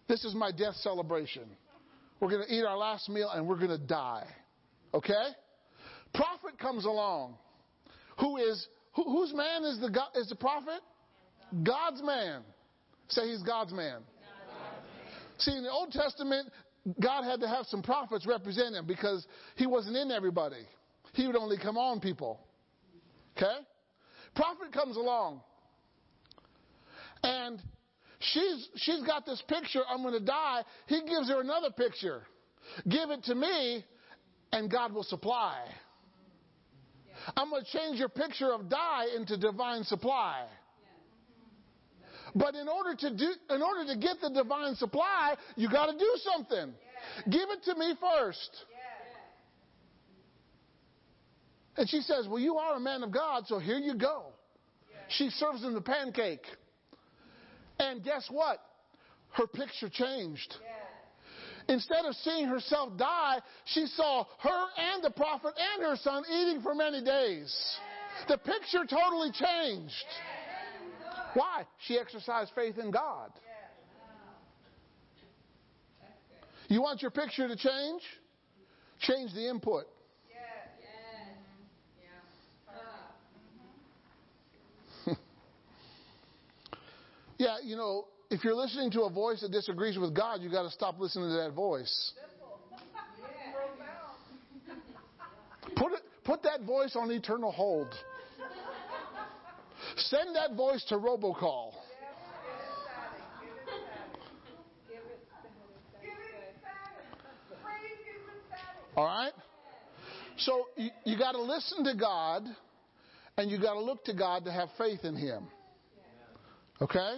This 0.08 0.24
is 0.24 0.36
my 0.36 0.52
death 0.52 0.76
celebration. 0.76 1.44
We're 2.20 2.30
going 2.30 2.46
to 2.48 2.54
eat 2.54 2.64
our 2.64 2.78
last 2.78 3.10
meal 3.10 3.30
and 3.34 3.48
we're 3.48 3.58
going 3.58 3.70
to 3.70 3.78
die. 3.78 4.28
Okay? 4.94 5.30
Prophet 6.16 6.60
comes 6.60 6.86
along. 6.86 7.36
Who 8.20 8.38
is, 8.38 8.68
who, 8.94 9.04
whose 9.04 9.34
man 9.34 9.64
is 9.64 9.80
the, 9.80 9.90
God- 9.90 10.16
is 10.16 10.30
the 10.30 10.36
prophet? 10.36 10.82
God's 11.64 12.02
man. 12.02 12.42
Say 13.10 13.30
he's 13.30 13.44
God's 13.44 13.74
man. 13.74 14.02
See, 15.38 15.56
in 15.56 15.64
the 15.64 15.72
Old 15.72 15.92
Testament, 15.92 16.50
God 17.02 17.24
had 17.24 17.42
to 17.42 17.48
have 17.48 17.66
some 17.66 17.82
prophets 17.82 18.26
represent 18.26 18.76
him 18.76 18.86
because 18.86 19.26
he 19.56 19.68
wasn't 19.68 19.98
in 19.98 20.12
everybody. 20.12 20.64
He 21.14 21.28
would 21.28 21.36
only 21.36 21.58
come 21.58 21.78
on 21.78 22.00
people. 22.00 22.40
Okay? 23.36 23.58
Prophet 24.36 24.72
comes 24.72 24.96
along. 24.96 25.42
And 27.24 27.62
she's 28.20 28.70
she's 28.76 29.02
got 29.02 29.26
this 29.26 29.42
picture, 29.48 29.82
I'm 29.90 30.04
gonna 30.04 30.20
die. 30.20 30.62
He 30.88 31.02
gives 31.02 31.30
her 31.30 31.42
another 31.42 31.72
picture. 31.72 32.22
Give 32.88 33.10
it 33.10 33.24
to 33.26 33.36
me, 33.36 33.84
and 34.52 34.70
God 34.72 34.94
will 34.94 35.04
supply. 35.04 35.60
I'm 37.36 37.50
gonna 37.50 37.64
change 37.72 38.00
your 38.00 38.10
picture 38.10 38.52
of 38.54 38.70
die 38.70 39.06
into 39.16 39.38
divine 39.38 39.84
supply. 39.84 40.46
But 42.36 42.54
in 42.56 42.68
order 42.68 42.96
to 42.96 43.16
do, 43.16 43.34
in 43.50 43.62
order 43.62 43.94
to 43.94 43.98
get 44.00 44.20
the 44.22 44.30
divine 44.30 44.76
supply, 44.76 45.36
you 45.56 45.70
got 45.70 45.86
to 45.86 45.98
do 45.98 46.12
something. 46.18 46.74
Give 47.30 47.50
it 47.50 47.64
to 47.64 47.76
me 47.76 47.96
first. 48.00 48.50
And 51.78 51.90
she 51.90 52.02
says, 52.02 52.28
Well, 52.28 52.40
you 52.40 52.58
are 52.58 52.76
a 52.76 52.80
man 52.80 53.04
of 53.04 53.12
God, 53.12 53.48
so 53.48 53.60
here 53.60 53.78
you 53.78 53.96
go. 53.96 54.24
She 55.10 55.30
serves 55.30 55.64
him 55.64 55.74
the 55.74 55.82
pancake. 55.82 56.46
And 57.80 58.04
guess 58.04 58.28
what? 58.30 58.60
Her 59.32 59.48
picture 59.48 59.90
changed. 59.90 60.56
Instead 61.68 62.06
of 62.06 62.16
seeing 62.16 62.46
herself 62.46 62.96
die, 62.98 63.40
she 63.66 63.88
saw 63.88 64.26
her 64.40 64.66
and 64.78 65.04
the 65.04 65.10
prophet 65.10 65.54
and 65.58 65.84
her 65.84 65.96
son 65.96 66.24
eating 66.32 66.62
for 66.62 66.76
many 66.76 67.04
days. 67.04 67.78
The 68.28 68.38
picture 68.38 68.86
totally 68.88 69.32
changed. 69.32 69.94
Why? 71.34 71.66
She 71.88 71.98
exercised 71.98 72.52
faith 72.56 72.78
in 72.78 72.92
God. 72.92 73.32
You 76.68 76.82
want 76.82 77.02
your 77.02 77.12
picture 77.12 77.48
to 77.48 77.56
change? 77.56 78.02
Change 79.00 79.34
the 79.34 79.50
input. 79.50 79.86
Yeah, 87.38 87.58
you 87.62 87.76
know, 87.76 88.06
if 88.30 88.44
you're 88.44 88.56
listening 88.56 88.92
to 88.92 89.02
a 89.02 89.10
voice 89.10 89.42
that 89.42 89.52
disagrees 89.52 89.98
with 89.98 90.16
God, 90.16 90.42
you've 90.42 90.52
got 90.52 90.64
to 90.64 90.72
stop 90.72 91.00
listening 91.00 91.30
to 91.30 91.36
that 91.36 91.54
voice. 91.54 92.14
Put 95.76 95.94
it, 95.94 96.02
put 96.24 96.44
that 96.44 96.64
voice 96.64 96.96
on 96.96 97.12
eternal 97.12 97.52
hold. 97.52 97.94
Send 99.98 100.36
that 100.36 100.56
voice 100.56 100.84
to 100.90 100.96
robocall. 100.96 101.74
All 108.96 109.06
right? 109.06 109.34
So 110.38 110.68
you, 110.78 110.90
you 111.04 111.18
got 111.18 111.34
to 111.34 111.42
listen 111.42 111.84
to 111.84 111.96
God 111.96 112.44
and 113.38 113.52
you 113.52 113.60
got 113.60 113.74
to 113.74 113.82
look 113.82 114.06
to 114.06 114.14
God 114.14 114.46
to 114.46 114.52
have 114.52 114.70
faith 114.78 115.04
in 115.04 115.16
Him. 115.16 115.48
Okay? 116.82 117.16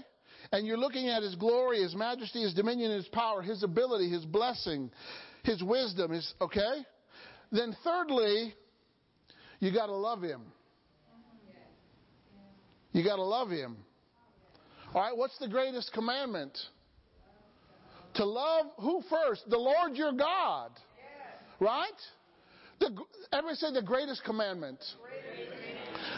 And 0.52 0.66
you're 0.66 0.78
looking 0.78 1.10
at 1.10 1.24
His 1.24 1.36
glory, 1.36 1.82
His 1.82 1.96
majesty, 1.96 2.42
His 2.42 2.54
dominion, 2.54 2.92
His 2.92 3.08
power, 3.08 3.42
His 3.42 3.64
ability, 3.64 4.10
His 4.10 4.26
blessing, 4.26 4.90
His 5.44 5.62
wisdom, 5.64 6.12
His, 6.12 6.34
okay? 6.42 6.86
Then 7.52 7.76
thirdly, 7.84 8.54
you 9.60 9.74
gotta 9.74 9.96
love 9.96 10.22
Him. 10.22 10.42
You 12.92 13.04
gotta 13.04 13.24
love 13.24 13.50
Him. 13.50 13.78
Alright, 14.96 15.16
what's 15.16 15.38
the 15.40 15.48
greatest 15.48 15.92
commandment? 15.94 16.58
To 18.16 18.26
love 18.26 18.68
who 18.80 19.04
first? 19.10 19.44
The 19.50 19.58
Lord 19.58 19.96
your 19.96 20.14
God. 20.14 20.72
Right? 21.60 21.90
The, 22.80 22.96
everybody 23.34 23.58
say 23.58 23.74
the 23.74 23.82
greatest 23.82 24.24
commandment. 24.24 24.80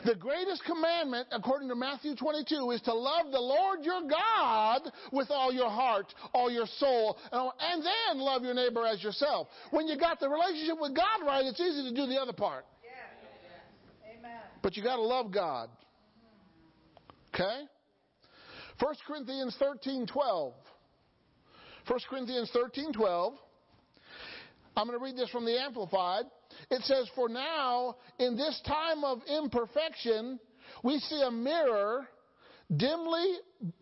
The 0.06 0.16
greatest 0.16 0.64
commandment, 0.66 1.28
according 1.32 1.70
to 1.70 1.76
Matthew 1.76 2.16
22, 2.16 2.72
is 2.72 2.82
to 2.82 2.94
love 2.94 3.32
the 3.32 3.40
Lord 3.40 3.84
your 3.84 4.02
God 4.10 4.92
with 5.12 5.30
all 5.30 5.52
your 5.52 5.70
heart, 5.70 6.14
all 6.34 6.50
your 6.52 6.66
soul, 6.78 7.18
and 7.32 7.84
then 7.84 8.20
love 8.20 8.44
your 8.44 8.54
neighbor 8.54 8.86
as 8.86 9.04
yourself. 9.04 9.48
When 9.72 9.88
you 9.88 9.98
got 9.98 10.20
the 10.20 10.30
relationship 10.30 10.78
with 10.80 10.96
God 10.96 11.26
right, 11.26 11.46
it's 11.46 11.60
easy 11.60 11.90
to 11.90 11.96
do 11.96 12.08
the 12.08 12.20
other 12.20 12.34
part. 12.34 12.66
Amen. 14.18 14.42
But 14.62 14.76
you 14.76 14.84
got 14.84 14.98
to 14.98 15.02
love 15.02 15.32
God. 15.32 15.70
Okay? 17.34 17.64
1 18.80 18.96
Corinthians 19.08 19.56
13:12. 19.62 20.54
1 21.88 22.00
Corinthians 22.10 22.52
13:12. 22.52 23.34
I'm 24.78 24.88
going 24.88 24.98
to 24.98 25.04
read 25.04 25.18
this 25.18 25.30
from 25.30 25.46
the 25.46 25.60
Amplified. 25.60 26.26
It 26.70 26.84
says, 26.84 27.10
For 27.16 27.30
now, 27.30 27.96
in 28.20 28.36
this 28.36 28.62
time 28.66 29.04
of 29.04 29.22
imperfection, 29.28 30.40
we 30.84 31.00
see 31.00 31.22
a 31.22 31.32
mirror, 31.32 32.08
dimly 32.76 33.38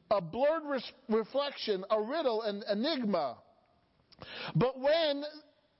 a 0.09 0.21
blurred 0.21 0.63
res- 0.65 0.91
reflection, 1.09 1.84
a 1.89 2.01
riddle, 2.01 2.41
an 2.43 2.63
enigma. 2.69 3.38
But 4.55 4.80
when, 4.80 5.23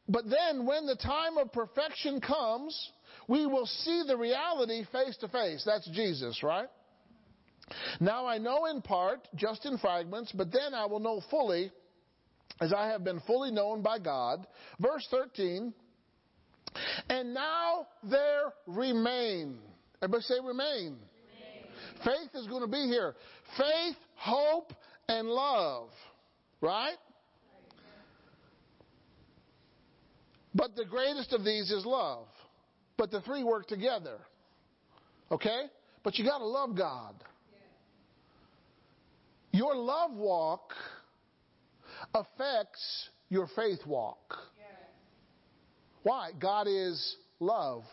but 0.08 0.26
then 0.30 0.66
when 0.66 0.86
the 0.86 0.95
time 0.95 1.38
of 1.38 1.52
perfection 1.52 2.22
comes, 2.22 2.91
we 3.28 3.45
will 3.45 3.66
see 3.66 4.04
the 4.08 4.18
reality 4.18 4.86
face 4.91 5.18
to 5.18 5.28
face. 5.28 5.64
That's 5.66 5.89
Jesus, 5.89 6.43
right? 6.43 6.68
Now 8.00 8.26
I 8.26 8.38
know 8.38 8.66
in 8.66 8.82
part, 8.82 9.28
just 9.36 9.66
in 9.66 9.78
fragments, 9.78 10.32
but 10.32 10.52
then 10.52 10.74
I 10.74 10.86
will 10.86 11.00
know 11.00 11.22
fully, 11.30 11.72
as 12.62 12.74
I 12.74 12.88
have 12.88 13.04
been 13.04 13.20
fully 13.22 13.52
known 13.52 13.82
by 13.82 14.00
God. 14.00 14.48
Verse 14.80 15.06
13, 15.12 15.74
and 17.10 17.34
now 17.34 17.88
there 18.04 18.54
remain. 18.66 19.60
Everybody 20.02 20.24
say 20.24 20.36
remain. 20.44 20.98
remain. 20.98 20.98
Faith 22.04 22.36
is 22.36 22.48
going 22.48 22.62
to 22.62 22.68
be 22.68 22.88
here. 22.88 23.16
Faith, 23.58 23.96
hope, 24.16 24.74
and 25.08 25.28
love. 25.28 25.90
Right? 26.62 26.98
But 30.54 30.76
the 30.76 30.86
greatest 30.86 31.34
of 31.34 31.44
these 31.44 31.70
is 31.72 31.86
love. 31.86 32.26
But 32.98 33.12
the 33.12 33.22
three 33.22 33.44
work 33.44 33.68
together. 33.68 34.18
Okay? 35.32 35.66
But 36.04 36.18
you 36.18 36.26
got 36.26 36.40
to 36.40 36.46
love 36.46 36.76
God. 36.76 37.14
Your 39.52 39.76
love 39.76 40.14
walk 40.14 40.74
affects 42.14 43.10
your 43.30 43.48
faith 43.56 43.86
walk. 43.86 44.36
Why? 46.08 46.30
God 46.39 46.68
is 46.70 47.18
love. 47.41 47.84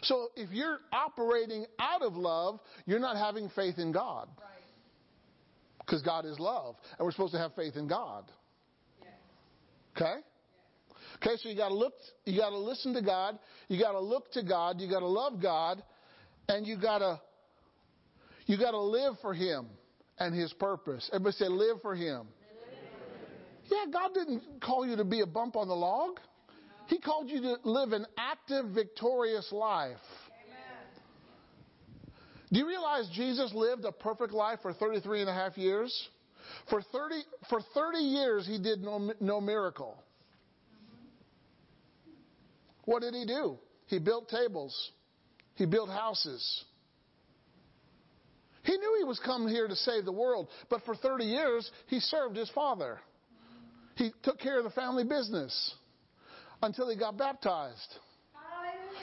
So 0.00 0.28
if 0.34 0.50
you're 0.50 0.78
operating 0.90 1.66
out 1.78 2.00
of 2.00 2.14
love, 2.14 2.58
you're 2.86 2.98
not 2.98 3.18
having 3.18 3.50
faith 3.54 3.76
in 3.76 3.92
God. 3.92 4.30
Because 5.80 6.00
God 6.00 6.24
is 6.24 6.38
love. 6.38 6.76
And 6.98 7.04
we're 7.04 7.12
supposed 7.12 7.34
to 7.34 7.38
have 7.38 7.54
faith 7.54 7.76
in 7.76 7.86
God. 7.86 8.24
Okay? 9.94 10.20
Okay, 11.16 11.36
so 11.42 11.50
you 11.50 11.54
gotta 11.54 11.74
look, 11.74 11.92
you 12.24 12.40
gotta 12.40 12.56
listen 12.56 12.94
to 12.94 13.02
God, 13.02 13.38
you 13.68 13.78
gotta 13.78 14.00
look 14.00 14.32
to 14.32 14.42
God, 14.42 14.80
you 14.80 14.88
gotta 14.88 15.06
love 15.06 15.34
God, 15.38 15.82
and 16.48 16.66
you 16.66 16.78
gotta, 16.80 17.20
you 18.46 18.56
gotta 18.56 18.80
live 18.80 19.16
for 19.20 19.34
Him 19.34 19.66
and 20.18 20.34
His 20.34 20.50
purpose. 20.54 21.10
Everybody 21.12 21.36
say, 21.36 21.48
live 21.48 21.82
for 21.82 21.94
Him. 21.94 22.28
Yeah, 23.70 23.84
God 23.92 24.14
didn't 24.14 24.62
call 24.62 24.86
you 24.86 24.96
to 24.96 25.04
be 25.04 25.20
a 25.20 25.26
bump 25.26 25.56
on 25.56 25.68
the 25.68 25.76
log. 25.76 26.18
He 26.92 26.98
called 26.98 27.30
you 27.30 27.40
to 27.40 27.56
live 27.64 27.92
an 27.92 28.04
active, 28.18 28.66
victorious 28.74 29.50
life. 29.50 29.96
Amen. 30.44 32.12
Do 32.52 32.58
you 32.58 32.68
realize 32.68 33.08
Jesus 33.14 33.50
lived 33.54 33.86
a 33.86 33.92
perfect 33.92 34.34
life 34.34 34.58
for 34.60 34.74
33 34.74 35.22
and 35.22 35.30
a 35.30 35.32
half 35.32 35.56
years? 35.56 35.90
For 36.68 36.82
30, 36.82 37.14
for 37.48 37.60
30 37.72 37.96
years, 37.96 38.46
he 38.46 38.58
did 38.58 38.82
no, 38.82 39.10
no 39.20 39.40
miracle. 39.40 39.96
What 42.84 43.00
did 43.00 43.14
he 43.14 43.24
do? 43.24 43.56
He 43.86 43.98
built 43.98 44.28
tables. 44.28 44.90
He 45.54 45.64
built 45.64 45.88
houses. 45.88 46.64
He 48.64 48.76
knew 48.76 48.96
he 48.98 49.04
was 49.04 49.18
coming 49.20 49.48
here 49.48 49.66
to 49.66 49.76
save 49.76 50.04
the 50.04 50.12
world, 50.12 50.48
but 50.68 50.84
for 50.84 50.94
30 50.94 51.24
years, 51.24 51.70
he 51.86 52.00
served 52.00 52.36
his 52.36 52.50
father. 52.50 53.00
He 53.94 54.12
took 54.22 54.38
care 54.38 54.58
of 54.58 54.64
the 54.64 54.70
family 54.70 55.04
business 55.04 55.74
until 56.62 56.88
he 56.88 56.96
got 56.96 57.18
baptized. 57.18 57.98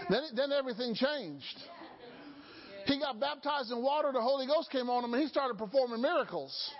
Then, 0.09 0.23
then 0.35 0.51
everything 0.51 0.95
changed. 0.95 1.57
He 2.85 2.99
got 2.99 3.19
baptized 3.19 3.71
in 3.71 3.83
water, 3.83 4.11
the 4.11 4.21
Holy 4.21 4.47
Ghost 4.47 4.71
came 4.71 4.89
on 4.89 5.03
him, 5.03 5.13
and 5.13 5.21
he 5.21 5.27
started 5.27 5.57
performing 5.57 6.01
miracles. 6.01 6.71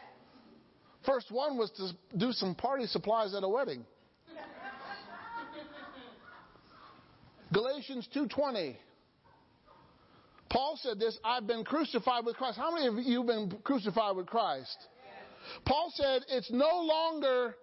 First 1.05 1.32
one 1.32 1.57
was 1.57 1.69
to 1.71 2.17
do 2.17 2.32
some 2.32 2.55
party 2.55 2.86
supplies 2.88 3.34
at 3.36 3.43
a 3.43 3.49
wedding. 3.49 3.86
Galatians 7.51 8.07
2:20. 8.15 8.75
Paul 10.49 10.80
said 10.82 10.99
this, 10.99 11.17
I've 11.23 11.45
been 11.45 11.63
crucified 11.63 12.25
with 12.25 12.36
Christ. 12.36 12.57
How 12.57 12.73
many 12.73 12.88
of 12.88 12.95
you 12.95 13.19
have 13.19 13.27
been 13.27 13.59
crucified 13.63 14.15
with 14.15 14.25
Christ? 14.25 14.77
Paul 15.65 15.91
said 15.95 16.23
it's 16.27 16.49
no 16.51 16.82
longer 16.82 17.55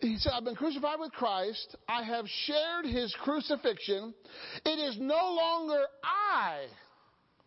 he 0.00 0.16
said, 0.18 0.32
I've 0.34 0.44
been 0.44 0.54
crucified 0.54 1.00
with 1.00 1.12
Christ. 1.12 1.76
I 1.88 2.02
have 2.04 2.26
shared 2.46 2.86
his 2.86 3.14
crucifixion. 3.22 4.14
It 4.64 4.78
is 4.78 4.96
no 4.98 5.34
longer 5.34 5.82
I 6.04 6.66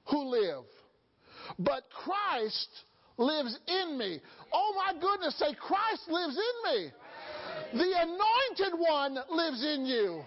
who 0.06 0.30
live, 0.30 0.64
but 1.60 1.84
Christ 2.04 2.70
lives 3.18 3.58
in 3.68 3.98
me. 3.98 4.20
Oh 4.52 4.74
my 4.76 5.00
goodness, 5.00 5.38
say, 5.38 5.54
Christ 5.60 6.04
lives 6.10 6.38
in 6.38 6.72
me. 6.72 6.92
The 7.74 7.94
anointed 8.02 8.80
one 8.80 9.18
lives 9.30 9.64
in 9.64 9.86
you. 9.86 10.24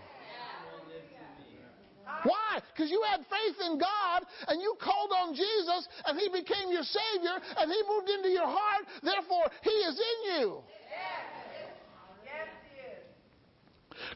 Why? 2.23 2.61
Because 2.73 2.91
you 2.91 3.05
had 3.11 3.21
faith 3.29 3.57
in 3.71 3.79
God 3.79 4.25
and 4.49 4.63
you 4.63 4.75
called 4.81 5.11
on 5.13 5.35
Jesus 5.35 5.89
and 6.07 6.19
He 6.19 6.29
became 6.29 6.73
your 6.73 6.83
Savior 6.83 7.37
and 7.59 7.71
He 7.71 7.83
moved 7.87 8.09
into 8.09 8.31
your 8.31 8.47
heart. 8.47 8.87
Therefore, 9.03 9.45
He 9.63 9.71
is 9.71 10.01
in 10.01 10.41
you. 10.41 10.59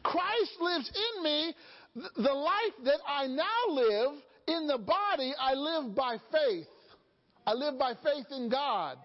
Christ 0.03 0.51
lives 0.59 0.91
in 1.17 1.23
me. 1.23 1.55
The 1.95 2.33
life 2.33 2.73
that 2.85 2.99
I 3.07 3.27
now 3.27 3.45
live 3.69 4.11
in 4.47 4.67
the 4.67 4.77
body, 4.77 5.33
I 5.39 5.53
live 5.53 5.95
by 5.95 6.17
faith. 6.31 6.67
I 7.45 7.53
live 7.53 7.79
by 7.79 7.93
faith 8.03 8.27
in 8.31 8.49
God 8.49 8.97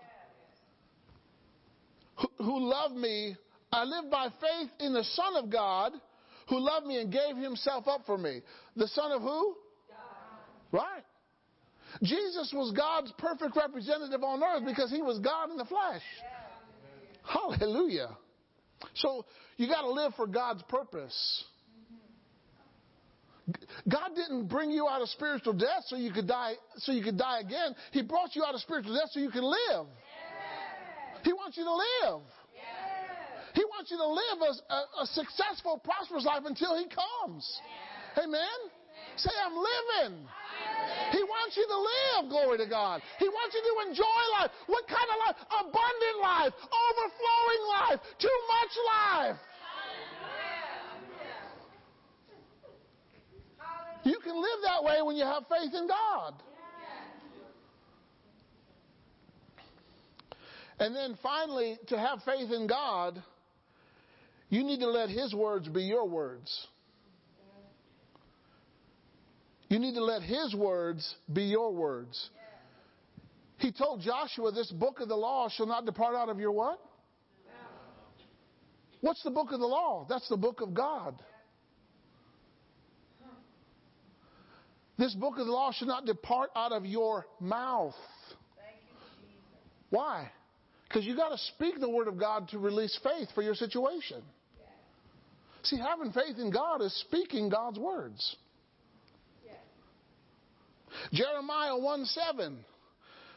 who, 2.17 2.29
who 2.45 2.71
loved 2.71 2.95
me. 2.95 3.37
I 3.73 3.85
live 3.85 4.11
by 4.11 4.29
faith 4.29 4.71
in 4.81 4.93
the 4.93 5.05
Son 5.05 5.37
of 5.37 5.51
God 5.51 5.93
who 6.49 6.59
loved 6.59 6.87
me 6.87 7.01
and 7.01 7.13
gave 7.13 7.37
himself 7.37 7.89
up 7.89 8.03
for 8.07 8.19
me. 8.19 8.43
The 8.77 8.89
Son 8.89 9.13
of 9.13 9.23
who? 9.23 9.57
God. 9.89 10.83
Right. 10.83 11.05
Jesus 12.03 12.53
was 12.55 12.73
God's 12.77 13.13
perfect 13.19 13.57
representative 13.57 14.23
on 14.23 14.43
earth 14.43 14.65
because 14.67 14.91
he 14.91 15.01
was 15.01 15.19
God 15.21 15.51
in 15.51 15.57
the 15.57 15.65
flesh. 15.65 16.03
Yeah. 16.21 17.55
Hallelujah. 17.59 18.11
So 18.97 19.25
you 19.57 19.69
got 19.69 19.83
to 19.83 19.91
live 19.91 20.15
for 20.15 20.27
God's 20.27 20.63
purpose. 20.65 21.45
God 23.89 24.11
didn't 24.17 24.49
bring 24.49 24.71
you 24.71 24.89
out 24.89 25.03
of 25.03 25.09
spiritual 25.11 25.53
death 25.53 25.85
so 25.87 25.97
you 25.97 26.13
could 26.13 26.27
die 26.27 26.55
so 26.77 26.93
you 26.93 27.03
could 27.03 27.19
die 27.19 27.41
again. 27.41 27.75
He 27.93 28.03
brought 28.03 28.35
you 28.35 28.43
out 28.43 28.55
of 28.55 28.61
spiritual 28.61 28.95
death 28.95 29.11
so 29.11 29.21
you 29.21 29.31
can 29.31 29.45
live. 29.45 29.87
He 31.23 31.33
wants 31.33 31.57
you 31.57 31.65
to 31.65 31.75
live. 31.75 32.23
He 33.55 33.65
wants 33.65 33.91
you 33.91 33.97
to 33.97 34.07
live 34.07 34.39
a, 34.43 34.73
a, 34.75 35.03
a 35.03 35.07
successful, 35.07 35.81
prosperous 35.85 36.25
life 36.25 36.43
until 36.45 36.77
He 36.77 36.87
comes. 36.87 37.61
Amen? 38.19 38.71
Say, 39.17 39.31
I'm 39.45 39.55
living. 39.55 40.27
He 41.13 41.23
wants 41.23 41.57
you 41.57 41.67
to 41.67 41.79
live, 41.79 42.31
glory 42.31 42.59
to 42.59 42.67
God. 42.67 43.01
He 43.19 43.29
wants 43.29 43.55
you 43.55 43.63
to 43.63 43.89
enjoy 43.89 44.21
life. 44.41 44.51
What 44.67 44.87
kind 44.89 45.09
of 45.11 45.17
life? 45.27 45.37
Abundant 45.61 46.19
life, 46.21 46.53
overflowing 46.59 47.63
life, 47.71 48.01
too 48.19 48.39
much 48.49 48.73
life. 48.87 49.37
You 54.05 54.19
can 54.23 54.37
live 54.37 54.61
that 54.65 54.85
way 54.85 55.01
when 55.03 55.17
you 55.17 55.25
have 55.25 55.45
faith 55.49 55.73
in 55.73 55.89
God. 55.89 56.35
And 60.79 60.95
then 60.95 61.17
finally, 61.23 61.79
to 61.89 61.99
have 61.99 62.21
faith 62.25 62.51
in 62.51 62.67
God, 62.67 63.23
you 64.49 64.65
need 64.65 64.81
to 64.81 64.89
let 64.89 65.09
His 65.09 65.33
words 65.33 65.69
be 65.69 65.83
your 65.83 66.07
words. 66.07 66.67
You 69.69 69.79
need 69.79 69.95
to 69.95 70.05
let 70.05 70.23
His 70.23 70.55
words 70.55 71.15
be 71.33 71.45
your 71.45 71.73
words. 71.73 72.31
He 73.59 73.73
told 73.73 74.01
Joshua, 74.01 74.53
This 74.53 74.71
book 74.71 75.01
of 75.01 75.09
the 75.09 75.17
law 75.17 75.49
shall 75.49 75.67
not 75.67 75.87
depart 75.87 76.15
out 76.15 76.29
of 76.29 76.39
your 76.39 76.53
what? 76.53 76.79
What's 79.01 79.23
the 79.23 79.31
book 79.31 79.53
of 79.53 79.61
the 79.61 79.67
law? 79.67 80.07
That's 80.09 80.29
the 80.29 80.37
book 80.37 80.61
of 80.61 80.73
God. 80.73 81.23
This 84.97 85.15
book 85.15 85.39
of 85.39 85.47
the 85.47 85.53
law 85.53 85.73
should 85.73 85.89
not 85.89 86.07
depart 86.07 86.51
out 86.55 86.73
of 86.73 86.87
your 86.87 87.27
mouth. 87.41 87.95
Why? 89.91 90.31
Because 90.89 91.05
you 91.05 91.17
got 91.17 91.31
to 91.31 91.39
speak 91.55 91.81
the 91.81 91.91
word 91.91 92.09
of 92.09 92.19
God 92.19 92.49
to 92.51 92.59
release 92.59 92.99
faith 93.03 93.29
for 93.35 93.43
your 93.43 93.55
situation. 93.55 94.23
See, 95.65 95.79
having 95.79 96.13
faith 96.13 96.39
in 96.39 96.51
God 96.51 96.83
is 96.83 96.95
speaking 97.09 97.49
God's 97.49 97.79
words. 97.79 98.37
Jeremiah 101.13 101.77
1 101.77 102.05
7. 102.05 102.65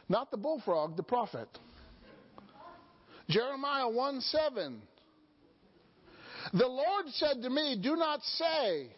Not 0.08 0.30
the 0.30 0.36
bullfrog, 0.36 0.96
the 0.96 1.02
prophet. 1.02 1.48
Jeremiah 3.28 3.88
1 3.88 4.20
7. 4.20 4.82
The 6.54 6.66
Lord 6.66 7.06
said 7.08 7.42
to 7.42 7.50
me, 7.50 7.78
Do 7.82 7.96
not 7.96 8.22
say, 8.22 8.88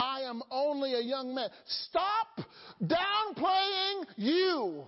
I 0.00 0.22
am 0.22 0.42
only 0.50 0.94
a 0.94 1.00
young 1.00 1.34
man. 1.34 1.48
Stop 1.66 2.40
downplaying 2.82 4.06
you 4.16 4.84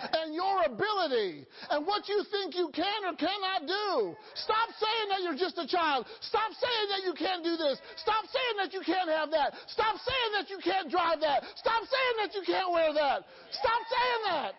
and 0.00 0.34
your 0.34 0.64
ability 0.66 1.46
and 1.70 1.86
what 1.86 2.08
you 2.08 2.22
think 2.30 2.54
you 2.54 2.70
can 2.74 3.04
or 3.06 3.14
cannot 3.16 3.66
do. 3.66 4.16
Stop 4.34 4.68
saying 4.76 5.06
that 5.10 5.22
you're 5.22 5.38
just 5.38 5.58
a 5.58 5.66
child. 5.66 6.06
Stop 6.20 6.50
saying 6.52 6.86
that 6.90 7.02
you 7.04 7.14
can't 7.14 7.44
do 7.44 7.56
this. 7.56 7.80
Stop 7.96 8.24
saying 8.26 8.56
that 8.58 8.72
you 8.72 8.82
can't 8.82 9.10
have 9.10 9.30
that. 9.30 9.54
Stop 9.66 9.96
saying 9.98 10.30
that 10.38 10.50
you 10.50 10.58
can't 10.58 10.90
drive 10.90 11.20
that. 11.20 11.44
Stop 11.56 11.82
saying 11.84 12.14
that 12.22 12.34
you 12.34 12.42
can't 12.46 12.70
wear 12.72 12.92
that. 12.94 13.26
Stop 13.50 13.80
saying 13.86 14.22
that. 14.30 14.56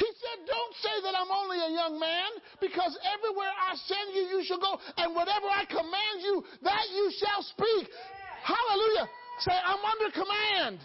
He 0.00 0.08
said, 0.16 0.48
Don't 0.48 0.74
say 0.80 0.96
that 1.04 1.12
I'm 1.12 1.28
only 1.28 1.60
a 1.60 1.70
young 1.76 2.00
man, 2.00 2.30
because 2.56 2.96
everywhere 3.04 3.52
I 3.52 3.76
send 3.84 4.16
you, 4.16 4.32
you 4.32 4.40
shall 4.44 4.58
go, 4.58 4.80
and 4.96 5.14
whatever 5.14 5.44
I 5.44 5.68
command 5.68 6.16
you, 6.24 6.42
that 6.62 6.84
you 6.88 7.12
shall 7.20 7.42
speak. 7.44 7.92
Hallelujah. 8.40 9.12
Say, 9.44 9.52
I'm 9.52 9.84
under 9.84 10.10
command. 10.16 10.80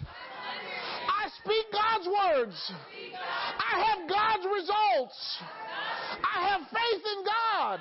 Speak 1.45 1.65
God's 1.71 2.07
words. 2.07 2.71
I 3.21 3.85
have 3.85 4.09
God's 4.09 4.45
results. 4.45 5.37
I 6.23 6.49
have 6.49 6.61
faith 6.61 7.03
in 7.17 7.23
God. 7.23 7.79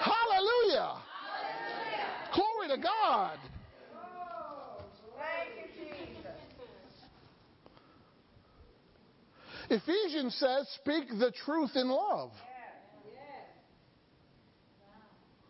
Hallelujah. 0.00 0.96
Glory 2.34 2.76
to 2.76 2.82
God. 2.82 3.38
Ephesians 9.68 10.34
says, 10.34 10.68
speak 10.80 11.08
the 11.08 11.32
truth 11.44 11.70
in 11.76 11.88
love. 11.88 12.30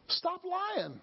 Stop 0.08 0.42
lying. 0.44 1.00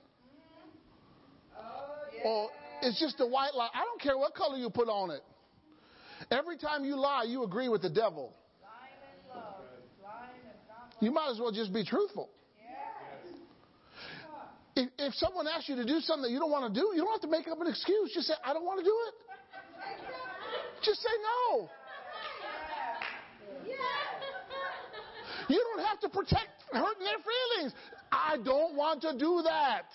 Or 2.24 2.50
it's 2.82 3.00
just 3.00 3.20
a 3.20 3.26
white 3.26 3.54
lie. 3.56 3.70
I 3.74 3.84
don't 3.84 4.02
care 4.02 4.18
what 4.18 4.36
color 4.36 4.58
you 4.58 4.70
put 4.70 4.88
on 4.90 5.10
it. 5.10 5.22
Every 6.34 6.58
time 6.58 6.84
you 6.84 6.96
lie, 6.96 7.26
you 7.28 7.44
agree 7.44 7.70
with 7.70 7.84
the 7.84 7.90
devil. 7.92 8.34
You 11.00 11.12
might 11.12 11.30
as 11.30 11.40
well 11.40 11.52
just 11.52 11.72
be 11.72 11.86
truthful. 11.86 12.30
If, 14.76 14.90
if 14.98 15.14
someone 15.16 15.48
asks 15.48 15.70
you 15.70 15.76
to 15.76 15.86
do 15.86 16.00
something 16.00 16.24
that 16.24 16.32
you 16.32 16.40
don't 16.40 16.50
want 16.50 16.74
to 16.74 16.80
do, 16.80 16.92
you 16.96 17.04
don't 17.04 17.12
have 17.12 17.22
to 17.22 17.28
make 17.28 17.48
up 17.48 17.62
an 17.62 17.68
excuse. 17.68 18.12
Just 18.14 18.28
say, 18.28 18.34
I 18.44 18.54
don't 18.54 18.66
want 18.66 18.80
to 18.80 18.86
do 18.86 18.96
it. 19.08 19.14
Just 20.84 21.02
say 21.02 21.10
no. 21.22 21.70
You 25.50 25.64
don't 25.76 25.86
have 25.86 26.00
to 26.00 26.10
protect 26.10 26.50
hurting 26.72 27.04
their 27.04 27.22
feelings. 27.22 27.74
I 28.12 28.38
don't 28.44 28.76
want 28.76 29.02
to 29.02 29.16
do 29.16 29.42
that. 29.44 29.86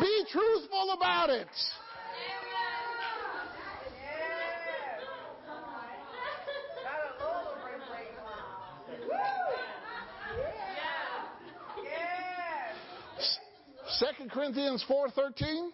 Be 0.00 0.24
truthful 0.32 0.94
about 0.96 1.30
it. 1.30 1.48
Second 13.98 14.30
Corinthians 14.30 14.84
4:13 14.88 15.72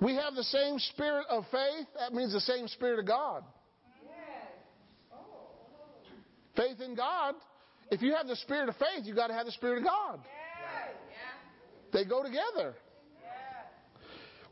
We 0.00 0.14
have 0.14 0.34
the 0.34 0.44
same 0.44 0.78
spirit 0.78 1.26
of 1.28 1.44
faith. 1.50 1.86
That 1.98 2.14
means 2.14 2.32
the 2.32 2.40
same 2.40 2.66
spirit 2.68 2.98
of 2.98 3.06
God. 3.06 3.44
Faith 6.56 6.80
in 6.80 6.94
God. 6.94 7.34
If 7.90 8.00
you 8.00 8.14
have 8.14 8.26
the 8.26 8.36
spirit 8.36 8.70
of 8.70 8.76
faith, 8.76 9.04
you 9.04 9.14
got 9.14 9.26
to 9.26 9.34
have 9.34 9.44
the 9.44 9.52
spirit 9.52 9.78
of 9.78 9.84
God. 9.84 10.20
They 11.92 12.04
go 12.04 12.22
together. 12.22 12.74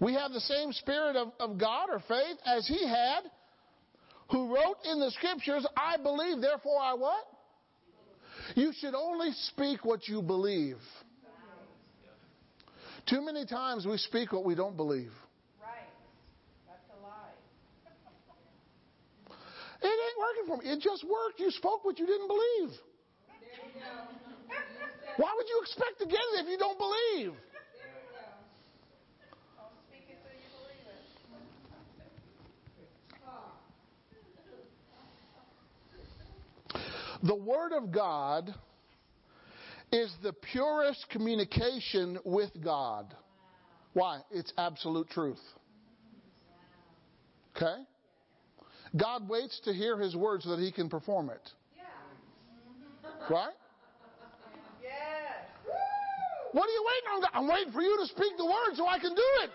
We 0.00 0.12
have 0.14 0.32
the 0.32 0.40
same 0.40 0.72
spirit 0.72 1.16
of, 1.16 1.32
of 1.40 1.58
God 1.58 1.88
or 1.90 2.00
faith 2.00 2.36
as 2.44 2.66
he 2.68 2.86
had, 2.86 3.22
who 4.30 4.54
wrote 4.54 4.76
in 4.84 5.00
the 5.00 5.10
scriptures, 5.12 5.66
I 5.76 5.96
believe, 5.96 6.42
therefore 6.42 6.78
I 6.80 6.94
what? 6.94 7.24
You 8.54 8.72
should 8.72 8.94
only 8.94 9.32
speak 9.32 9.84
what 9.84 10.08
you 10.08 10.22
believe. 10.22 10.78
Too 13.06 13.22
many 13.24 13.44
times 13.46 13.86
we 13.86 13.96
speak 13.96 14.32
what 14.32 14.44
we 14.44 14.54
don't 14.54 14.76
believe. 14.76 15.12
Right. 15.62 15.88
That's 16.66 16.84
a 16.92 16.96
lie. 17.02 17.32
It 19.80 19.86
ain't 19.86 20.18
working 20.18 20.46
for 20.46 20.56
me. 20.58 20.66
It 20.72 20.80
just 20.82 21.04
worked. 21.04 21.40
You 21.40 21.50
spoke 21.50 21.84
what 21.84 21.98
you 21.98 22.06
didn't 22.06 22.28
believe. 22.28 22.68
You 22.68 22.74
Why 25.16 25.32
would 25.36 25.48
you 25.48 25.60
expect 25.62 25.98
to 26.00 26.06
get 26.06 26.20
it 26.34 26.40
if 26.44 26.50
you 26.50 26.58
don't 26.58 26.78
believe? 26.78 27.32
Don't 29.56 29.72
speak 29.88 30.04
it 30.10 30.18
till 30.20 30.36
you 30.36 30.50
believe 30.52 30.84
it. 30.84 31.00
The 37.22 37.34
Word 37.34 37.72
of 37.72 37.90
God 37.90 38.54
is 39.90 40.12
the 40.22 40.32
purest 40.32 41.06
communication 41.10 42.18
with 42.24 42.50
God. 42.62 43.14
Why? 43.94 44.20
It's 44.30 44.52
absolute 44.56 45.08
truth. 45.10 45.40
Okay? 47.56 47.82
God 48.96 49.28
waits 49.28 49.60
to 49.64 49.72
hear 49.72 49.98
his 49.98 50.14
word 50.14 50.42
so 50.42 50.50
that 50.50 50.60
he 50.60 50.70
can 50.70 50.88
perform 50.88 51.30
it. 51.30 51.50
Right? 53.30 53.52
Yes. 54.82 55.74
What 56.52 56.64
are 56.64 56.72
you 56.72 56.86
waiting 56.86 57.08
on? 57.14 57.20
God? 57.20 57.30
I'm 57.34 57.48
waiting 57.48 57.72
for 57.72 57.82
you 57.82 57.98
to 58.00 58.06
speak 58.06 58.38
the 58.38 58.46
word 58.46 58.74
so 58.74 58.86
I 58.86 58.98
can 58.98 59.14
do 59.14 59.28
it. 59.42 59.50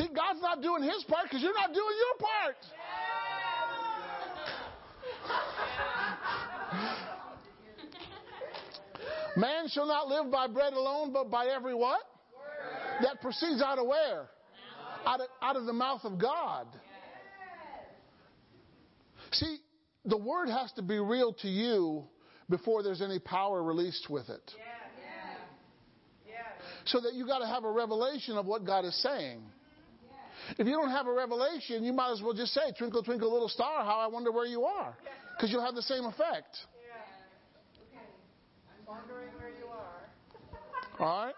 See, 0.00 0.08
God's 0.14 0.40
not 0.40 0.62
doing 0.62 0.82
his 0.82 1.04
part 1.04 1.24
because 1.24 1.42
you're 1.42 1.52
not 1.52 1.74
doing 1.74 1.96
your 1.98 2.14
part. 2.18 2.56
Man 9.36 9.68
shall 9.68 9.86
not 9.86 10.08
live 10.08 10.32
by 10.32 10.46
bread 10.46 10.72
alone, 10.72 11.12
but 11.12 11.30
by 11.30 11.48
every 11.54 11.74
what? 11.74 12.00
That 13.02 13.20
proceeds 13.20 13.60
out 13.62 13.78
of 13.78 13.86
where? 13.86 14.30
Out 15.06 15.20
of, 15.20 15.26
out 15.42 15.56
of 15.56 15.66
the 15.66 15.72
mouth 15.74 16.00
of 16.04 16.18
God. 16.18 16.66
See, 19.32 19.58
the 20.06 20.16
word 20.16 20.48
has 20.48 20.72
to 20.72 20.82
be 20.82 20.98
real 20.98 21.34
to 21.34 21.48
you 21.48 22.04
before 22.48 22.82
there's 22.82 23.02
any 23.02 23.18
power 23.18 23.62
released 23.62 24.08
with 24.08 24.30
it. 24.30 24.50
So 26.86 27.00
that 27.00 27.12
you 27.12 27.26
got 27.26 27.40
to 27.40 27.46
have 27.46 27.64
a 27.64 27.70
revelation 27.70 28.38
of 28.38 28.46
what 28.46 28.64
God 28.64 28.86
is 28.86 28.98
saying. 29.02 29.42
If 30.58 30.66
you 30.66 30.72
don't 30.72 30.90
have 30.90 31.06
a 31.06 31.12
revelation, 31.12 31.84
you 31.84 31.92
might 31.92 32.12
as 32.12 32.22
well 32.22 32.34
just 32.34 32.52
say, 32.52 32.72
Twinkle, 32.76 33.02
twinkle, 33.02 33.32
little 33.32 33.48
star, 33.48 33.84
how 33.84 33.98
I 33.98 34.06
wonder 34.06 34.32
where 34.32 34.46
you 34.46 34.64
are. 34.64 34.96
Because 35.36 35.50
you'll 35.50 35.64
have 35.64 35.74
the 35.74 35.82
same 35.82 36.04
effect. 36.04 36.56
Yeah. 36.86 37.96
Okay. 37.96 38.06
I'm 38.68 38.86
wondering 38.86 39.28
where 39.38 39.48
you 39.48 39.66
are. 39.66 41.06
All 41.06 41.24
right? 41.24 41.34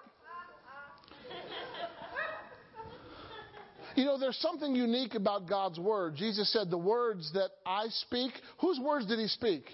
You 3.94 4.06
know, 4.06 4.18
there's 4.18 4.38
something 4.38 4.74
unique 4.74 5.14
about 5.14 5.48
God's 5.48 5.78
word. 5.78 6.16
Jesus 6.16 6.50
said, 6.52 6.70
The 6.70 6.78
words 6.78 7.30
that 7.34 7.50
I 7.66 7.88
speak, 7.88 8.32
whose 8.58 8.80
words 8.80 9.06
did 9.06 9.18
he 9.18 9.28
speak? 9.28 9.64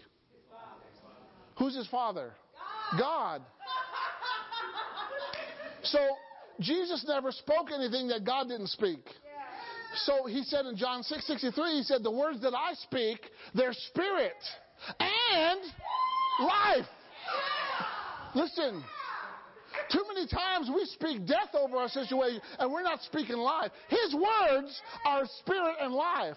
Who's 1.58 1.76
his 1.76 1.86
father? 1.88 2.32
God. 2.98 3.42
So, 5.82 5.98
Jesus 6.60 7.04
never 7.06 7.30
spoke 7.30 7.68
anything 7.72 8.08
that 8.08 8.24
God 8.24 8.48
didn't 8.48 8.68
speak. 8.68 9.00
So 10.04 10.26
he 10.26 10.42
said 10.44 10.66
in 10.66 10.76
John 10.76 11.02
6 11.02 11.26
63, 11.26 11.76
he 11.76 11.82
said, 11.82 12.02
The 12.02 12.10
words 12.10 12.40
that 12.42 12.54
I 12.54 12.74
speak, 12.74 13.18
they're 13.54 13.72
spirit 13.72 14.36
and 15.00 15.60
life. 16.40 16.86
Listen, 18.34 18.84
too 19.90 20.04
many 20.14 20.26
times 20.26 20.70
we 20.74 20.84
speak 20.86 21.26
death 21.26 21.54
over 21.54 21.76
our 21.76 21.88
situation 21.88 22.40
and 22.58 22.70
we're 22.70 22.82
not 22.82 23.00
speaking 23.02 23.36
life. 23.36 23.70
His 23.88 24.14
words 24.14 24.80
are 25.04 25.24
spirit 25.40 25.76
and 25.80 25.94
life. 25.94 26.36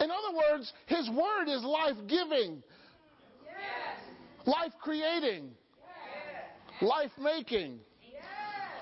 In 0.00 0.10
other 0.10 0.36
words, 0.36 0.72
His 0.86 1.10
word 1.10 1.48
is 1.48 1.62
life 1.62 1.96
giving, 2.06 2.62
life 4.46 4.72
creating, 4.80 5.50
life 6.80 7.10
making. 7.20 7.80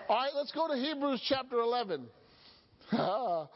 All 0.09 0.17
right, 0.17 0.31
let's 0.35 0.53
go 0.53 0.67
to 0.69 0.75
Hebrews 0.75 1.23
chapter 1.29 1.61
11. 1.61 2.07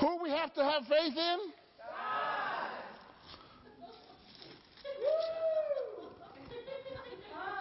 Who 0.00 0.22
we 0.22 0.28
have 0.28 0.52
to 0.52 0.62
have 0.62 0.82
faith 0.82 1.16
in? 1.16 1.38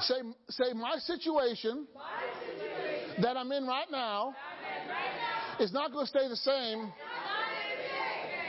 Say, 0.02 0.16
say 0.50 0.74
my 0.74 0.98
situation, 0.98 1.88
that 3.22 3.38
I'm 3.38 3.50
in 3.54 3.66
right 3.66 3.90
now 3.92 4.36
is 5.60 5.72
not 5.72 5.94
going 5.94 6.06
to 6.06 6.10
stay 6.10 6.28
the 6.28 6.36
same 6.36 6.92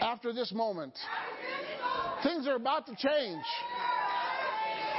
after 0.00 0.32
this 0.32 0.52
moment. 0.52 0.98
Things 2.24 2.48
are 2.48 2.56
about 2.56 2.86
to 2.86 2.96
change. 2.96 3.44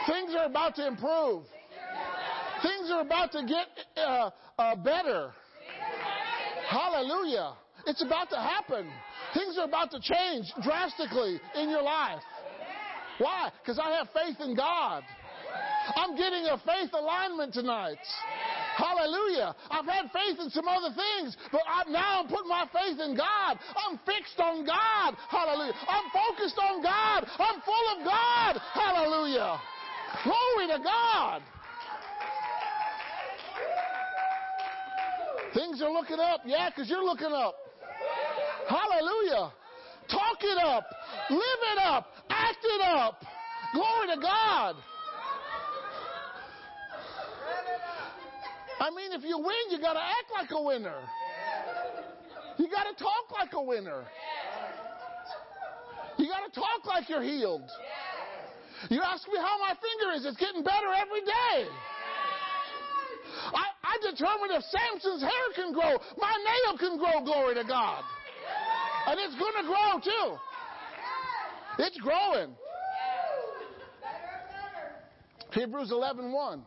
Things 0.08 0.34
are 0.38 0.46
about 0.46 0.76
to 0.76 0.88
improve. 0.88 1.44
Things 2.64 2.90
are 2.92 3.02
about 3.02 3.32
to 3.34 3.44
get 3.46 3.68
uh, 3.98 4.30
uh, 4.58 4.76
better. 4.78 5.32
Hallelujah. 6.70 7.54
It's 7.86 8.02
about 8.02 8.30
to 8.30 8.38
happen. 8.38 8.90
Things 9.34 9.58
are 9.58 9.66
about 9.66 9.92
to 9.92 10.00
change 10.00 10.52
drastically 10.64 11.40
in 11.56 11.70
your 11.70 11.84
life. 11.84 12.22
Why? 13.20 13.52
Because 13.62 13.80
I 13.80 13.92
have 13.92 14.08
faith 14.14 14.38
in 14.40 14.56
God. 14.56 15.04
I'm 15.96 16.16
getting 16.16 16.46
a 16.46 16.58
faith 16.58 16.92
alignment 16.94 17.54
tonight. 17.54 18.00
Hallelujah. 18.78 19.54
I've 19.70 19.86
had 19.86 20.10
faith 20.12 20.40
in 20.40 20.50
some 20.50 20.68
other 20.68 20.96
things, 20.96 21.36
but 21.52 21.62
I, 21.68 21.90
now 21.92 22.22
I'm 22.22 22.28
putting 22.28 22.48
my 22.48 22.66
faith 22.72 23.00
in 23.00 23.16
God. 23.16 23.60
I'm 23.76 24.00
fixed 24.06 24.40
on 24.40 24.66
God. 24.66 25.16
Hallelujah. 25.30 25.74
I'm 25.88 26.10
focused 26.10 26.58
on 26.58 26.82
God. 26.82 27.28
I'm 27.38 27.62
full 27.62 27.88
of 28.00 28.06
God. 28.06 28.62
Hallelujah. 28.74 29.60
Glory 30.24 30.68
to 30.78 30.84
God. 30.84 31.42
Things 35.54 35.82
are 35.82 35.92
looking 35.92 36.20
up. 36.20 36.42
Yeah, 36.46 36.70
because 36.70 36.90
you're 36.90 37.04
looking 37.04 37.32
up. 37.32 37.56
Hallelujah. 38.68 39.52
Talk 40.10 40.38
it 40.42 40.58
up. 40.58 40.86
Live 41.30 41.62
it 41.74 41.80
up. 41.86 42.08
Act 42.30 42.64
it 42.64 42.82
up. 42.82 43.24
Glory 43.74 44.16
to 44.16 44.22
God. 44.22 44.76
I 48.80 48.90
mean, 48.90 49.14
if 49.14 49.24
you 49.24 49.38
win, 49.38 49.72
you 49.72 49.80
got 49.80 49.94
to 49.94 50.02
act 50.02 50.30
like 50.34 50.52
a 50.52 50.62
winner. 50.62 51.00
You 52.58 52.68
got 52.70 52.84
to 52.84 53.02
talk 53.02 53.32
like 53.32 53.54
a 53.54 53.62
winner. 53.62 54.04
You 56.18 56.28
got 56.28 56.52
to 56.52 56.60
talk 56.60 56.86
like 56.86 57.10
you're 57.10 57.24
healed. 57.24 57.70
You 58.90 59.02
ask 59.02 59.28
me 59.28 59.36
how 59.38 59.58
my 59.60 59.74
finger 59.80 60.14
is, 60.18 60.26
it's 60.26 60.38
getting 60.38 60.64
better 60.64 60.92
every 60.94 61.22
day. 61.22 61.70
I, 63.94 64.12
determined 64.12 64.52
if 64.52 64.64
Samson's 64.64 65.22
hair 65.22 65.54
can 65.56 65.74
grow, 65.74 65.98
my 66.18 66.34
nail 66.44 66.78
can 66.78 66.98
grow, 66.98 67.24
glory 67.24 67.56
to 67.56 67.64
God. 67.64 68.04
And 69.08 69.20
it's 69.20 69.36
going 69.38 69.54
to 69.62 69.64
grow 69.64 70.00
too. 70.04 70.38
It's 71.80 71.98
growing. 71.98 72.56
Hebrews 75.52 75.92
11 75.92 76.32
1. 76.32 76.64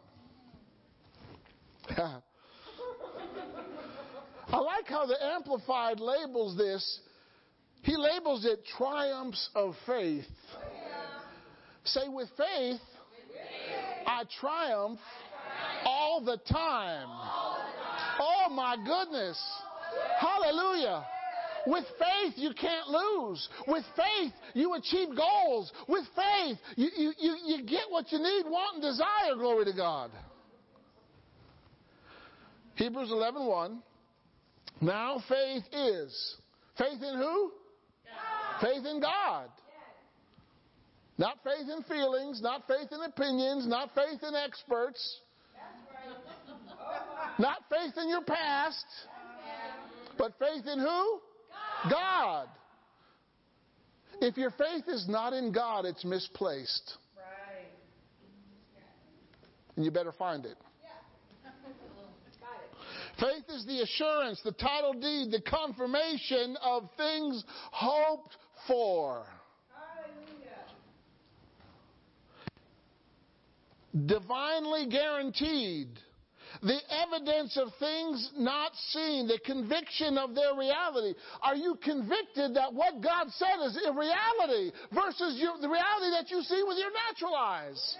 I 4.48 4.58
like 4.58 4.86
how 4.86 5.06
the 5.06 5.16
Amplified 5.24 5.98
labels 6.00 6.56
this. 6.56 7.00
He 7.82 7.96
labels 7.96 8.44
it 8.44 8.64
triumphs 8.76 9.48
of 9.54 9.74
faith. 9.86 10.24
Say, 11.84 12.08
with 12.08 12.28
faith, 12.36 12.80
I 14.06 14.24
triumph 14.40 14.98
all 15.86 16.20
the 16.20 16.38
time. 16.52 17.08
Oh 18.20 18.48
my 18.50 18.76
goodness. 18.76 19.40
Hallelujah. 20.18 21.06
With 21.66 21.84
faith, 21.98 22.34
you 22.36 22.50
can't 22.60 22.88
lose. 22.88 23.48
With 23.66 23.84
faith, 23.96 24.32
you 24.54 24.74
achieve 24.74 25.08
goals. 25.16 25.72
With 25.88 26.04
faith, 26.14 26.58
you, 26.76 26.88
you, 26.96 27.12
you, 27.18 27.36
you 27.44 27.64
get 27.64 27.84
what 27.88 28.12
you 28.12 28.18
need, 28.18 28.44
want, 28.44 28.74
and 28.74 28.82
desire. 28.82 29.34
Glory 29.36 29.64
to 29.64 29.72
God. 29.72 30.10
Hebrews 32.76 33.10
11 33.10 33.46
1. 33.46 33.82
Now 34.80 35.22
faith 35.28 35.64
is. 35.72 36.36
Faith 36.78 37.02
in 37.02 37.16
who? 37.16 37.50
God. 38.04 38.60
Faith 38.60 38.86
in 38.86 39.00
God. 39.00 39.48
Not 41.18 41.38
faith 41.42 41.66
in 41.74 41.82
feelings, 41.84 42.42
not 42.42 42.64
faith 42.68 42.88
in 42.92 43.00
opinions, 43.02 43.66
not 43.66 43.90
faith 43.94 44.22
in 44.22 44.34
experts, 44.34 45.20
not 47.38 47.58
faith 47.70 47.94
in 48.00 48.08
your 48.08 48.22
past, 48.22 48.84
but 50.18 50.32
faith 50.38 50.66
in 50.66 50.78
who? 50.78 51.20
God. 51.90 52.48
If 54.20 54.36
your 54.36 54.50
faith 54.50 54.84
is 54.88 55.06
not 55.08 55.32
in 55.32 55.52
God, 55.52 55.84
it's 55.84 56.04
misplaced. 56.04 56.94
And 59.76 59.84
you 59.84 59.90
better 59.90 60.12
find 60.12 60.46
it. 60.46 60.56
Faith 63.20 63.44
is 63.48 63.64
the 63.66 63.80
assurance, 63.80 64.40
the 64.44 64.52
title 64.52 64.92
deed, 64.92 65.30
the 65.30 65.40
confirmation 65.40 66.56
of 66.62 66.88
things 66.96 67.44
hoped 67.70 68.36
for. 68.66 69.24
Divinely 74.04 74.86
guaranteed 74.90 75.88
the 76.66 76.80
evidence 76.90 77.56
of 77.56 77.68
things 77.78 78.30
not 78.36 78.72
seen, 78.90 79.28
the 79.28 79.38
conviction 79.46 80.18
of 80.18 80.34
their 80.34 80.52
reality. 80.58 81.14
Are 81.40 81.54
you 81.54 81.78
convicted 81.80 82.54
that 82.56 82.74
what 82.74 83.00
God 83.00 83.28
said 83.30 83.64
is 83.66 83.78
a 83.86 83.92
reality 83.92 84.72
versus 84.92 85.38
your, 85.38 85.58
the 85.60 85.68
reality 85.68 86.10
that 86.10 86.26
you 86.28 86.42
see 86.42 86.60
with 86.66 86.76
your 86.76 86.90
natural 86.90 87.36
eyes? 87.36 87.96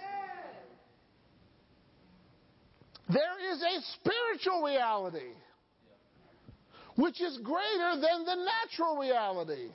There 3.07 3.53
is 3.53 3.61
a 3.61 3.81
spiritual 3.95 4.63
reality 4.63 5.31
which 6.97 7.21
is 7.21 7.39
greater 7.43 7.95
than 7.95 8.25
the 8.25 8.35
natural 8.35 8.97
reality. 8.97 9.69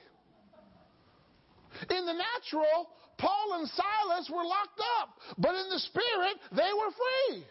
In 1.88 2.04
the 2.04 2.12
natural, 2.12 2.90
Paul 3.16 3.58
and 3.58 3.68
Silas 3.68 4.28
were 4.28 4.44
locked 4.44 4.82
up, 5.00 5.08
but 5.38 5.54
in 5.54 5.70
the 5.70 5.78
spirit, 5.78 6.36
they 6.50 6.72
were 6.76 6.90
free. 6.90 7.44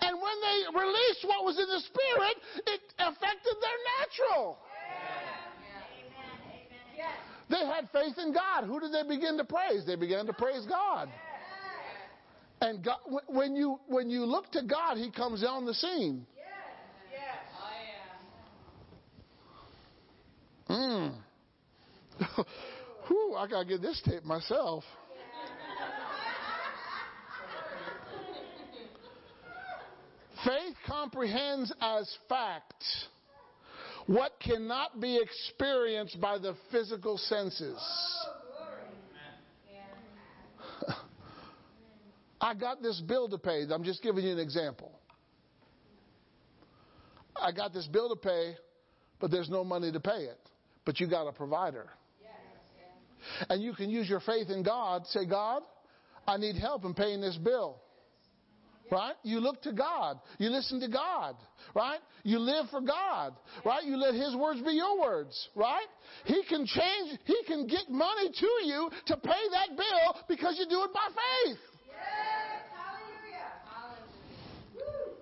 And 0.00 0.16
when 0.16 0.36
they 0.40 0.58
released 0.78 1.24
what 1.24 1.44
was 1.44 1.58
in 1.58 1.66
the 1.66 1.80
spirit, 1.80 2.36
it 2.66 2.80
affected 2.98 3.56
their 3.60 3.80
natural. 3.98 4.58
They 7.50 7.66
had 7.66 7.88
faith 7.92 8.16
in 8.18 8.32
God. 8.32 8.64
Who 8.64 8.80
did 8.80 8.92
they 8.92 9.02
begin 9.06 9.36
to 9.36 9.44
praise? 9.44 9.84
They 9.86 9.96
began 9.96 10.26
to 10.26 10.32
praise 10.32 10.64
God. 10.66 11.10
And 12.62 12.84
God, 12.84 12.98
when 13.26 13.56
you 13.56 13.80
when 13.88 14.08
you 14.08 14.24
look 14.24 14.50
to 14.52 14.62
God, 14.62 14.96
He 14.96 15.10
comes 15.10 15.44
on 15.44 15.66
the 15.66 15.74
scene. 15.74 16.26
Mm. 20.70 21.14
Whew, 23.08 23.34
I 23.36 23.48
gotta 23.48 23.66
get 23.66 23.82
this 23.82 24.00
tape 24.04 24.24
myself. 24.24 24.84
Faith 30.44 30.74
comprehends 30.86 31.72
as 31.80 32.12
fact 32.28 32.84
what 34.06 34.32
cannot 34.40 35.00
be 35.00 35.20
experienced 35.22 36.20
by 36.20 36.38
the 36.38 36.54
physical 36.70 37.16
senses. 37.16 37.78
I 42.40 42.54
got 42.54 42.82
this 42.82 43.00
bill 43.06 43.28
to 43.28 43.38
pay. 43.38 43.62
I'm 43.70 43.84
just 43.84 44.02
giving 44.02 44.24
you 44.24 44.32
an 44.32 44.40
example. 44.40 44.90
I 47.40 47.52
got 47.52 47.72
this 47.72 47.86
bill 47.86 48.08
to 48.08 48.16
pay, 48.16 48.56
but 49.20 49.30
there's 49.30 49.48
no 49.48 49.62
money 49.64 49.92
to 49.92 50.00
pay 50.00 50.24
it. 50.24 50.38
But 50.84 50.98
you 50.98 51.08
got 51.08 51.28
a 51.28 51.32
provider. 51.32 51.88
And 53.48 53.62
you 53.62 53.72
can 53.72 53.88
use 53.88 54.08
your 54.08 54.20
faith 54.20 54.50
in 54.50 54.64
God. 54.64 55.06
Say, 55.06 55.26
God, 55.26 55.62
I 56.26 56.36
need 56.36 56.56
help 56.56 56.84
in 56.84 56.94
paying 56.94 57.20
this 57.20 57.36
bill. 57.36 57.76
Right? 58.92 59.14
You 59.22 59.40
look 59.40 59.62
to 59.62 59.72
God. 59.72 60.20
You 60.36 60.50
listen 60.50 60.78
to 60.80 60.88
God. 60.88 61.36
Right? 61.74 62.00
You 62.24 62.38
live 62.38 62.66
for 62.70 62.82
God. 62.82 63.32
Right? 63.64 63.82
You 63.84 63.96
let 63.96 64.12
His 64.12 64.36
words 64.36 64.60
be 64.60 64.72
your 64.72 65.00
words. 65.00 65.48
Right? 65.56 65.86
He 66.26 66.42
can 66.46 66.66
change, 66.66 67.18
He 67.24 67.36
can 67.46 67.66
get 67.66 67.88
money 67.88 68.28
to 68.28 68.46
you 68.66 68.90
to 69.06 69.16
pay 69.16 69.30
that 69.52 69.78
bill 69.78 70.22
because 70.28 70.56
you 70.58 70.66
do 70.68 70.84
it 70.84 70.90
by 70.92 71.08
faith. 71.08 71.58
Yes. 71.86 71.96
Hallelujah. 72.76 73.48
Hallelujah. 74.76 75.16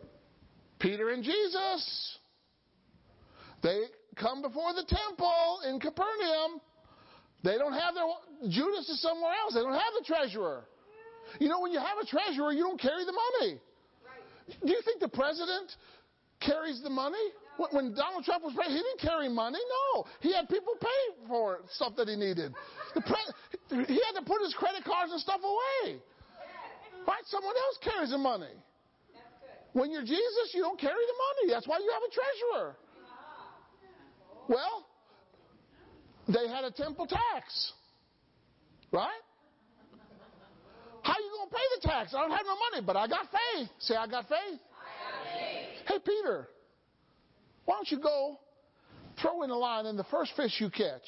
Peter 0.81 1.11
and 1.11 1.23
Jesus. 1.23 2.19
They 3.63 3.83
come 4.17 4.43
before 4.43 4.73
the 4.73 4.85
temple 4.89 5.61
in 5.69 5.79
Capernaum. 5.79 6.61
They 7.45 7.57
don't 7.57 7.75
have 7.75 7.95
their, 7.95 8.51
Judas 8.51 8.89
is 8.89 9.01
somewhere 9.01 9.33
else. 9.45 9.55
They 9.55 9.61
don't 9.61 9.75
have 9.75 9.93
the 9.97 10.05
treasurer. 10.05 10.65
You 11.39 11.49
know, 11.49 11.61
when 11.61 11.73
you 11.73 11.79
have 11.79 11.99
a 12.03 12.07
treasurer, 12.07 12.53
you 12.53 12.63
don't 12.63 12.81
carry 12.81 13.05
the 13.05 13.13
money. 13.13 13.61
Do 14.65 14.71
you 14.73 14.83
think 14.85 15.01
the 15.01 15.09
president 15.09 15.71
carries 16.41 16.83
the 16.83 16.91
money? 16.91 17.23
When 17.71 17.95
Donald 17.95 18.25
Trump 18.25 18.43
was 18.43 18.55
president, 18.55 18.79
he 18.79 18.83
didn't 18.83 19.01
carry 19.01 19.29
money. 19.29 19.59
No, 19.95 20.05
he 20.21 20.33
had 20.33 20.49
people 20.49 20.75
pay 20.81 21.29
for 21.29 21.61
stuff 21.75 21.95
that 21.97 22.09
he 22.09 22.17
needed. 22.17 22.55
Pre- 22.95 23.85
he 23.87 24.01
had 24.01 24.19
to 24.19 24.25
put 24.25 24.41
his 24.43 24.55
credit 24.55 24.83
cards 24.83 25.13
and 25.13 25.21
stuff 25.21 25.41
away. 25.45 26.01
Right? 27.07 27.23
Someone 27.27 27.55
else 27.55 27.79
carries 27.85 28.11
the 28.11 28.19
money. 28.19 28.55
When 29.73 29.91
you're 29.91 30.03
Jesus, 30.03 30.51
you 30.53 30.63
don't 30.63 30.81
carry 30.81 30.95
the 30.95 31.47
money. 31.47 31.55
That's 31.55 31.69
why 31.69 31.79
you 31.79 31.91
have 31.93 32.03
a 32.03 32.13
treasurer. 32.13 32.77
Uh-huh. 32.77 34.45
Well, 34.49 34.87
they 36.29 36.49
had 36.49 36.65
a 36.65 36.71
temple 36.71 37.07
tax. 37.07 37.73
Right? 38.91 39.23
How 41.03 41.13
are 41.13 41.21
you 41.21 41.31
going 41.37 41.49
to 41.49 41.55
pay 41.55 41.63
the 41.81 41.89
tax? 41.89 42.15
I 42.15 42.21
don't 42.21 42.31
have 42.31 42.47
no 42.47 42.57
money, 42.71 42.85
but 42.85 42.97
I 42.97 43.07
got 43.07 43.27
faith. 43.31 43.69
Say, 43.81 43.97
I 43.97 44.07
got 44.07 44.29
faith. 44.29 44.37
I 44.39 44.53
got 44.53 44.59
faith. 45.35 45.89
Hey, 45.89 45.99
Peter, 46.05 46.49
why 47.65 47.75
don't 47.75 47.91
you 47.91 47.99
go 48.01 48.39
throw 49.21 49.43
in 49.43 49.51
a 49.51 49.57
line 49.57 49.87
in 49.87 49.97
the 49.97 50.05
first 50.05 50.33
fish 50.37 50.61
you 50.61 50.71
catch? 50.71 51.07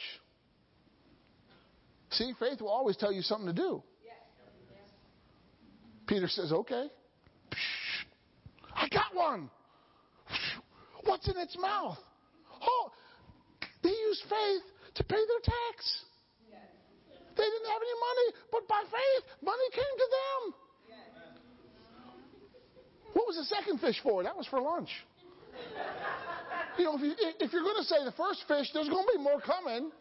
See, 2.11 2.32
faith 2.38 2.61
will 2.61 2.68
always 2.68 2.97
tell 2.97 3.12
you 3.12 3.22
something 3.22 3.47
to 3.47 3.55
do. 3.55 3.82
Yes. 4.05 4.14
Peter 6.07 6.28
says, 6.28 6.53
okay. 6.53 6.88
I 8.74 8.88
got 8.88 9.14
one. 9.14 9.51
What's 11.05 11.28
in 11.28 11.36
its 11.38 11.57
mouth? 11.59 11.99
Oh, 12.62 12.90
they 13.82 13.90
used 13.90 14.22
faith 14.22 14.62
to 14.97 15.05
pay 15.05 15.16
their 15.16 15.40
tax. 15.43 16.05
They 17.37 17.49
didn't 17.49 17.70
have 17.72 17.80
any 17.80 17.97
money, 17.97 18.28
but 18.53 18.68
by 18.68 18.83
faith, 18.85 19.22
money 19.43 19.68
came 19.72 19.95
to 19.97 20.09
them. 20.18 20.41
What 23.14 23.26
was 23.26 23.37
the 23.37 23.45
second 23.45 23.80
fish 23.80 24.01
for? 24.03 24.22
That 24.22 24.37
was 24.37 24.47
for 24.47 24.61
lunch. 24.61 24.91
You 26.78 26.85
know, 26.85 26.97
if, 26.97 27.03
you, 27.03 27.14
if 27.41 27.53
you're 27.53 27.62
going 27.62 27.76
to 27.76 27.85
say 27.85 27.97
the 28.05 28.12
first 28.12 28.45
fish, 28.49 28.70
there's 28.72 28.89
going 28.89 29.05
to 29.07 29.12
be 29.16 29.22
more 29.22 29.41
coming. 29.41 29.93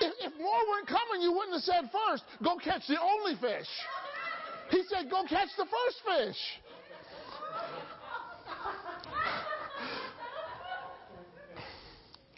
If, 0.00 0.12
if 0.20 0.32
more 0.38 0.60
weren't 0.70 0.86
coming, 0.86 1.22
you 1.22 1.32
wouldn't 1.32 1.54
have 1.54 1.62
said 1.62 1.90
first, 1.90 2.24
go 2.42 2.56
catch 2.56 2.86
the 2.86 3.00
only 3.00 3.34
fish. 3.40 3.68
He 4.70 4.82
said, 4.88 5.10
go 5.10 5.24
catch 5.28 5.48
the 5.56 5.66
first 5.66 6.02
fish. 6.04 6.36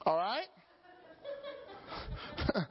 All 0.07 0.17
right? 0.17 0.47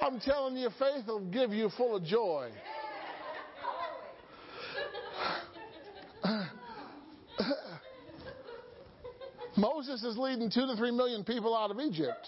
I'm 0.00 0.20
telling 0.20 0.56
you, 0.56 0.68
faith 0.78 1.06
will 1.06 1.24
give 1.30 1.52
you 1.52 1.70
full 1.76 1.96
of 1.96 2.04
joy. 2.04 2.50
Moses 9.56 10.02
is 10.02 10.18
leading 10.18 10.50
two 10.50 10.66
to 10.66 10.76
three 10.76 10.90
million 10.90 11.24
people 11.24 11.56
out 11.56 11.70
of 11.70 11.80
Egypt. 11.80 12.26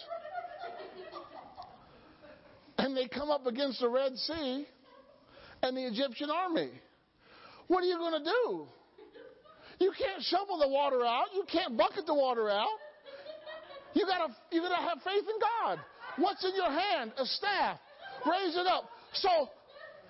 And 2.78 2.96
they 2.96 3.08
come 3.08 3.30
up 3.30 3.46
against 3.46 3.80
the 3.80 3.88
Red 3.88 4.16
Sea 4.16 4.66
and 5.62 5.76
the 5.76 5.86
Egyptian 5.86 6.30
army. 6.30 6.70
What 7.66 7.82
are 7.82 7.86
you 7.86 7.98
going 7.98 8.24
to 8.24 8.30
do? 8.30 8.66
You 9.80 9.92
can't 9.96 10.22
shovel 10.22 10.58
the 10.58 10.68
water 10.68 11.04
out. 11.04 11.26
You 11.34 11.44
can't 11.50 11.76
bucket 11.76 12.06
the 12.06 12.14
water 12.14 12.48
out. 12.50 12.78
You 13.94 14.06
gotta, 14.06 14.34
you 14.50 14.60
gotta 14.60 14.82
have 14.82 14.98
faith 15.04 15.24
in 15.24 15.40
God. 15.40 15.78
What's 16.16 16.44
in 16.44 16.54
your 16.54 16.70
hand? 16.70 17.12
A 17.16 17.24
staff. 17.24 17.78
Raise 18.26 18.56
it 18.56 18.66
up. 18.66 18.90
So 19.14 19.48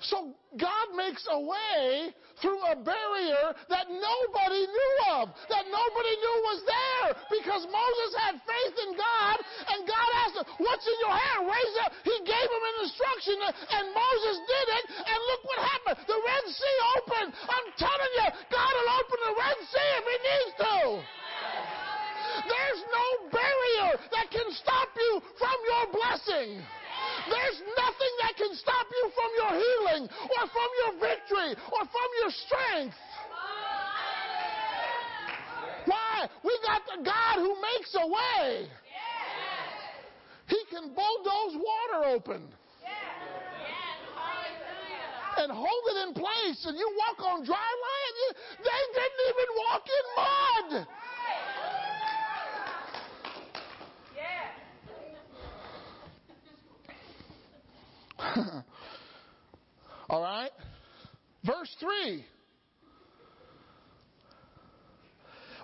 so 0.00 0.34
God 0.58 0.86
makes 0.94 1.26
a 1.30 1.38
way 1.38 2.14
through 2.42 2.60
a 2.66 2.76
barrier 2.76 3.44
that 3.70 3.86
nobody 3.86 4.62
knew 4.66 4.94
of, 5.16 5.30
that 5.48 5.64
nobody 5.70 6.14
knew 6.18 6.36
was 6.50 6.60
there, 6.66 7.06
because 7.30 7.62
Moses 7.70 8.10
had 8.18 8.34
faith 8.42 8.76
in 8.84 8.90
God, 8.98 9.36
and 9.70 9.78
God 9.86 10.08
asked 10.26 10.36
him, 10.42 10.46
What's 10.58 10.86
in 10.86 10.98
your 10.98 11.14
hand? 11.14 11.46
Raise 11.46 11.76
up. 11.86 11.92
He 12.02 12.16
gave 12.26 12.48
him 12.50 12.64
an 12.64 12.76
instruction, 12.84 13.36
and 13.48 13.84
Moses 13.94 14.36
did 14.44 14.66
it, 14.82 14.84
and 14.98 15.18
look 15.30 15.42
what 15.46 15.58
happened. 15.62 15.98
The 16.10 16.20
Red 16.20 16.44
Sea 16.50 16.76
opened. 16.98 17.30
I'm 17.48 17.68
telling 17.78 18.12
you, 18.18 18.28
God 18.50 18.72
will 18.74 18.90
open 18.98 19.18
the 19.30 19.34
Red 19.38 19.58
Sea 19.70 19.90
if 19.98 20.04
He 20.04 20.16
needs 20.26 20.52
to. 20.58 20.76
There's 22.44 22.82
no 22.90 23.06
barrier 23.30 23.90
that 24.10 24.26
can 24.30 24.50
stop 24.52 24.90
you 24.96 25.22
from 25.38 25.56
your 25.70 25.84
blessing. 25.94 26.60
There's 27.24 27.60
nothing 27.76 28.14
that 28.20 28.36
can 28.36 28.52
stop 28.54 28.86
you 28.90 29.10
from 29.16 29.30
your 29.40 29.52
healing 29.56 30.04
or 30.08 30.42
from 30.52 30.70
your 30.84 30.92
victory 31.00 31.52
or 31.72 31.82
from 31.88 32.08
your 32.20 32.30
strength. 32.30 32.96
Why? 35.86 36.28
We 36.42 36.58
got 36.64 36.82
the 36.84 37.02
God 37.04 37.36
who 37.40 37.56
makes 37.60 37.94
a 37.94 38.06
way. 38.06 38.68
He 40.48 40.60
can 40.70 40.94
bulldoze 40.94 41.56
water 41.56 42.08
open. 42.14 42.48
And 45.36 45.50
hold 45.50 45.84
it 45.90 46.08
in 46.08 46.14
place, 46.14 46.64
and 46.64 46.78
you 46.78 46.88
walk 46.96 47.18
on 47.26 47.44
dry 47.44 47.56
land. 47.56 48.36
They 48.58 48.82
didn't 48.94 49.20
even 49.28 49.48
walk 49.66 49.84
in 49.88 50.04
mud. 50.14 50.86
All 60.10 60.22
right? 60.22 60.50
Verse 61.44 61.74
3. 61.80 62.24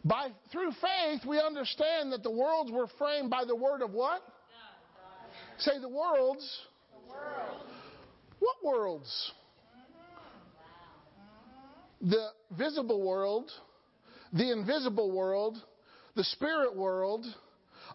By 0.05 0.29
through 0.51 0.71
faith 0.73 1.27
we 1.27 1.39
understand 1.39 2.13
that 2.13 2.23
the 2.23 2.31
worlds 2.31 2.71
were 2.73 2.87
framed 2.99 3.31
by 3.31 3.45
the 3.45 3.57
word 3.57 3.83
of 3.83 3.93
what? 3.93 4.23
Say 5.59 5.79
the 5.81 5.89
worlds. 5.89 6.61
What 8.39 8.57
worlds? 8.65 9.33
The 12.01 12.29
visible 12.57 13.07
world, 13.07 13.51
the 14.33 14.51
invisible 14.53 15.13
world, 15.13 15.59
the 16.17 16.25
spirit 16.25 16.75
world, 16.75 17.27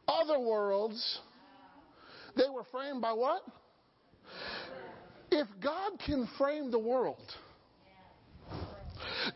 other 0.07 0.39
worlds. 0.39 1.19
They 2.37 2.47
were 2.53 2.65
framed 2.71 3.01
by 3.01 3.13
what? 3.13 3.41
If 5.35 5.47
God 5.61 5.99
can 6.05 6.29
frame 6.37 6.71
the 6.71 6.79
world, 6.79 7.29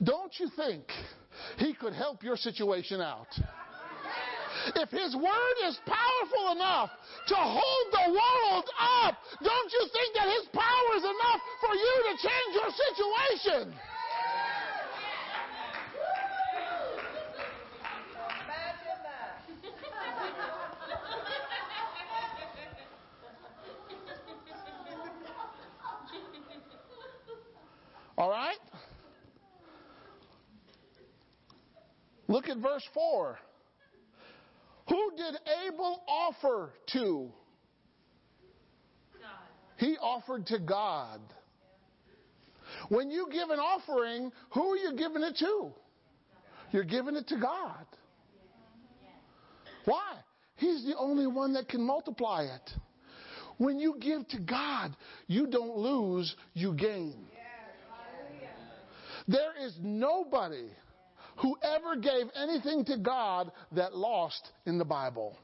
don't 0.02 0.32
you 0.40 0.50
think 0.56 0.84
He 1.58 1.74
could 1.74 1.92
help 1.92 2.24
your 2.24 2.38
situation 2.38 3.02
out? 3.02 3.28
If 4.78 4.90
His 4.92 5.14
Word 5.14 5.58
is 5.68 5.78
powerful 5.86 6.56
enough 6.56 6.90
to 7.28 7.36
hold 7.36 7.88
the 7.92 8.12
world 8.16 8.66
up, 8.80 9.18
don't 9.44 9.72
you 9.74 9.90
think 9.92 10.16
that 10.16 10.30
His 10.40 10.48
power 10.54 10.90
is 10.96 11.04
enough 11.04 11.42
for 11.60 11.76
you 11.76 11.96
to 12.08 12.14
change 12.16 12.52
your 12.56 12.72
situation? 12.72 13.76
All 28.20 28.30
right? 28.30 28.58
Look 32.28 32.50
at 32.50 32.58
verse 32.58 32.84
4. 32.94 33.40
Who 34.90 35.12
did 35.16 35.36
Abel 35.66 36.04
offer 36.06 36.72
to? 36.92 37.32
God. 39.14 39.30
He 39.78 39.96
offered 40.02 40.48
to 40.48 40.60
God. 40.60 41.22
When 42.90 43.10
you 43.10 43.30
give 43.32 43.50
an 43.52 43.60
offering, 43.60 44.32
who 44.52 44.74
are 44.74 44.78
you 44.78 44.98
giving 44.98 45.24
it 45.24 45.38
to? 45.38 45.72
You're 46.72 46.84
giving 46.84 47.16
it 47.16 47.28
to 47.30 47.38
God. 47.38 47.86
Why? 49.86 50.16
He's 50.58 50.84
the 50.84 50.98
only 50.98 51.26
one 51.26 51.54
that 51.54 51.70
can 51.70 51.82
multiply 51.82 52.44
it. 52.44 52.70
When 53.58 53.80
you 53.80 53.96
give 54.00 54.28
to 54.30 54.40
God, 54.40 54.96
you 55.28 55.48
don't 55.48 55.78
lose, 55.78 56.36
you 56.54 56.74
gain. 56.74 57.29
There 59.30 59.54
is 59.64 59.78
nobody 59.80 60.70
who 61.38 61.56
ever 61.62 61.96
gave 61.96 62.32
anything 62.36 62.84
to 62.86 62.98
God 62.98 63.52
that 63.74 63.96
lost 63.96 64.50
in 64.66 64.80
the 64.80 64.86
Bible. 64.86 65.38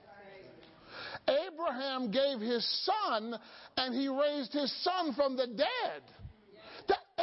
Abraham 1.28 2.10
gave 2.10 2.40
his 2.40 2.66
son 2.84 3.36
and 3.78 3.94
he 3.94 4.08
raised 4.08 4.54
his 4.54 4.74
son 4.84 5.14
from 5.14 5.38
the 5.38 5.46
dead. 5.46 6.02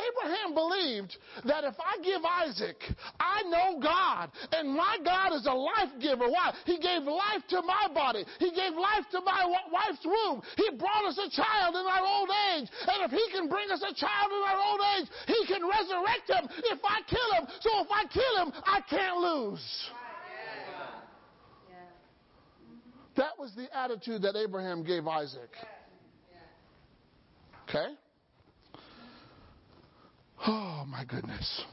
Abraham 0.03 0.55
believed 0.55 1.17
that 1.45 1.65
if 1.65 1.75
I 1.79 2.03
give 2.03 2.23
Isaac, 2.25 2.77
I 3.21 3.43
know 3.47 3.81
God, 3.81 4.31
and 4.53 4.75
my 4.75 4.99
God 5.05 5.35
is 5.35 5.47
a 5.47 5.55
life 5.55 5.93
giver. 6.01 6.29
Why? 6.29 6.53
He 6.65 6.79
gave 6.79 7.03
life 7.05 7.43
to 7.51 7.63
my 7.63 7.89
body. 7.95 8.25
He 8.39 8.51
gave 8.51 8.75
life 8.75 9.07
to 9.13 9.21
my 9.21 9.47
wife's 9.71 10.05
womb. 10.05 10.43
He 10.57 10.71
brought 10.77 11.05
us 11.07 11.19
a 11.19 11.31
child 11.31 11.77
in 11.77 11.87
our 11.87 12.05
old 12.05 12.31
age. 12.55 12.69
And 12.89 13.05
if 13.05 13.11
He 13.11 13.25
can 13.33 13.49
bring 13.49 13.71
us 13.71 13.83
a 13.83 13.95
child 13.95 14.31
in 14.31 14.43
our 14.43 14.61
old 14.61 14.81
age, 14.99 15.09
He 15.27 15.47
can 15.47 15.63
resurrect 15.63 16.27
him 16.29 16.49
if 16.65 16.81
I 16.85 17.01
kill 17.09 17.31
him. 17.39 17.47
So 17.61 17.71
if 17.83 17.89
I 17.91 18.05
kill 18.07 18.45
him, 18.45 18.53
I 18.65 18.81
can't 18.89 19.19
lose. 19.19 19.91
That 23.17 23.39
was 23.39 23.53
the 23.55 23.69
attitude 23.77 24.23
that 24.23 24.37
Abraham 24.37 24.83
gave 24.83 25.07
Isaac. 25.07 25.51
Okay? 27.69 27.95
Oh 30.47 30.85
my 30.89 31.05
goodness. 31.05 31.65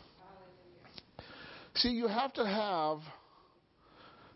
See, 1.76 1.90
you 1.90 2.08
have 2.08 2.34
to 2.34 2.46
have 2.46 3.00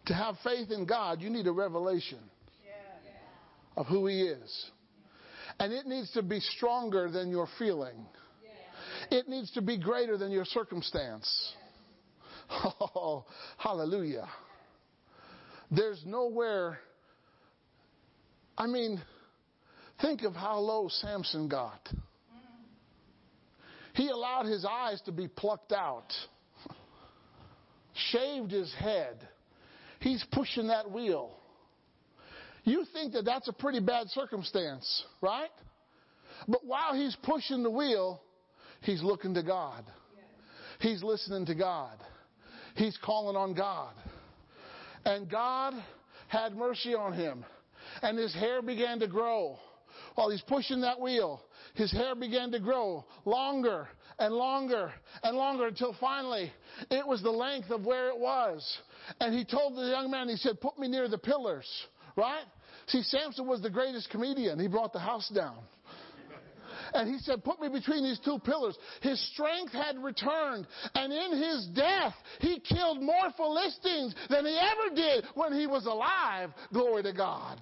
to 0.06 0.14
have 0.14 0.36
faith 0.44 0.70
in 0.72 0.86
God, 0.86 1.22
you 1.22 1.30
need 1.30 1.48
a 1.48 1.52
revelation 1.52 2.20
of 3.76 3.86
who 3.88 4.08
he 4.08 4.24
is. 4.24 4.66
And 5.60 5.72
it 5.72 5.86
needs 5.86 6.12
to 6.12 6.22
be 6.22 6.40
stronger 6.40 7.10
than 7.10 7.30
your 7.30 7.48
feeling. 7.58 8.06
It 9.12 9.28
needs 9.28 9.52
to 9.52 9.62
be 9.62 9.78
greater 9.78 10.18
than 10.18 10.32
your 10.32 10.46
circumstance. 10.46 11.54
Oh, 12.96 13.26
hallelujah. 13.58 14.28
There's 15.72 16.04
nowhere 16.06 16.78
I 18.58 18.68
mean, 18.68 19.02
think 20.02 20.22
of 20.24 20.34
how 20.34 20.60
low 20.60 20.88
Samson 20.90 21.48
got. 21.48 21.90
He 23.94 24.10
allowed 24.10 24.46
his 24.46 24.66
eyes 24.66 25.02
to 25.06 25.12
be 25.12 25.28
plucked 25.28 25.72
out, 25.72 26.12
shaved 28.12 28.52
his 28.52 28.74
head. 28.74 29.18
He's 30.00 30.24
pushing 30.32 30.68
that 30.68 30.92
wheel. 30.92 31.38
You 32.64 32.86
think 32.94 33.14
that 33.14 33.26
that's 33.26 33.48
a 33.48 33.54
pretty 33.54 33.80
bad 33.80 34.10
circumstance, 34.10 35.04
right? 35.22 35.50
But 36.48 36.66
while 36.66 36.94
he's 36.94 37.16
pushing 37.24 37.62
the 37.62 37.70
wheel, 37.70 38.22
he's 38.82 39.02
looking 39.02 39.34
to 39.36 39.44
God. 39.44 39.86
He's 40.80 41.04
listening 41.04 41.46
to 41.46 41.56
God. 41.56 41.98
He's 42.76 42.98
calling 43.04 43.36
on 43.36 43.54
God. 43.54 43.94
And 45.06 45.30
God 45.30 45.74
had 46.28 46.56
mercy 46.56 46.96
on 46.96 47.14
him. 47.14 47.46
And 48.02 48.18
his 48.18 48.34
hair 48.34 48.62
began 48.62 49.00
to 49.00 49.08
grow 49.08 49.58
while 50.16 50.30
he's 50.30 50.42
pushing 50.42 50.82
that 50.82 51.00
wheel 51.00 51.42
his 51.74 51.92
hair 51.92 52.16
began 52.16 52.52
to 52.52 52.60
grow 52.60 53.06
longer 53.26 53.88
and 54.20 54.34
longer 54.34 54.92
and 55.24 55.36
longer 55.36 55.68
until 55.68 55.96
finally 56.00 56.52
it 56.92 57.06
was 57.06 57.22
the 57.24 57.32
length 57.32 57.72
of 57.72 57.86
where 57.86 58.10
it 58.10 58.18
was. 58.18 58.78
And 59.20 59.34
he 59.34 59.44
told 59.44 59.76
the 59.76 59.88
young 59.88 60.12
man, 60.12 60.30
he 60.30 60.36
said, 60.36 60.62
put 60.62 60.78
me 60.78 60.88
near 60.88 61.08
the 61.08 61.18
pillars, 61.18 61.68
right? 62.16 62.46
See, 62.88 63.02
Samson 63.02 63.48
was 63.48 63.62
the 63.62 63.70
greatest 63.70 64.10
comedian. 64.10 64.60
He 64.60 64.68
brought 64.68 64.94
the 64.94 65.00
house 65.00 65.30
down. 65.34 65.58
And 66.94 67.10
he 67.10 67.18
said, 67.20 67.44
Put 67.44 67.60
me 67.60 67.70
between 67.70 68.04
these 68.04 68.20
two 68.20 68.40
pillars. 68.40 68.78
His 69.02 69.20
strength 69.34 69.72
had 69.72 69.98
returned. 69.98 70.68
And 70.94 71.12
in 71.12 71.42
his 71.42 71.68
death, 71.74 72.14
he 72.40 72.60
killed 72.60 73.02
more 73.02 73.32
Philistines 73.36 74.14
than 74.30 74.46
he 74.46 74.60
ever 74.60 74.96
did 74.96 75.26
when 75.34 75.54
he 75.54 75.66
was 75.66 75.86
alive. 75.86 76.52
Glory 76.72 77.04
to 77.04 77.14
God. 77.14 77.60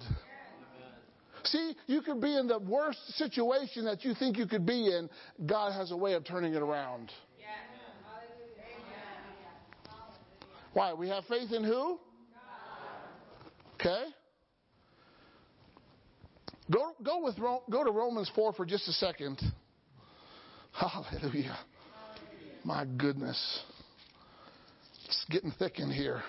See, 1.44 1.74
you 1.86 2.02
could 2.02 2.20
be 2.20 2.36
in 2.36 2.46
the 2.46 2.58
worst 2.58 2.98
situation 3.16 3.84
that 3.84 4.04
you 4.04 4.14
think 4.14 4.36
you 4.36 4.46
could 4.46 4.64
be 4.64 4.86
in. 4.86 5.08
God 5.46 5.72
has 5.72 5.90
a 5.90 5.96
way 5.96 6.14
of 6.14 6.24
turning 6.24 6.54
it 6.54 6.62
around. 6.62 7.10
Why? 10.72 10.94
We 10.94 11.08
have 11.08 11.24
faith 11.24 11.52
in 11.52 11.64
who? 11.64 11.98
Okay. 13.74 14.04
Go, 16.70 16.92
go, 17.02 17.22
with, 17.22 17.36
go 17.38 17.84
to 17.84 17.90
Romans 17.90 18.30
4 18.34 18.52
for 18.54 18.64
just 18.64 18.88
a 18.88 18.92
second. 18.92 19.40
Hallelujah. 20.72 21.58
My 22.64 22.86
goodness. 22.96 23.60
It's 25.06 25.26
getting 25.30 25.50
thick 25.58 25.78
in 25.78 25.90
here. 25.90 26.22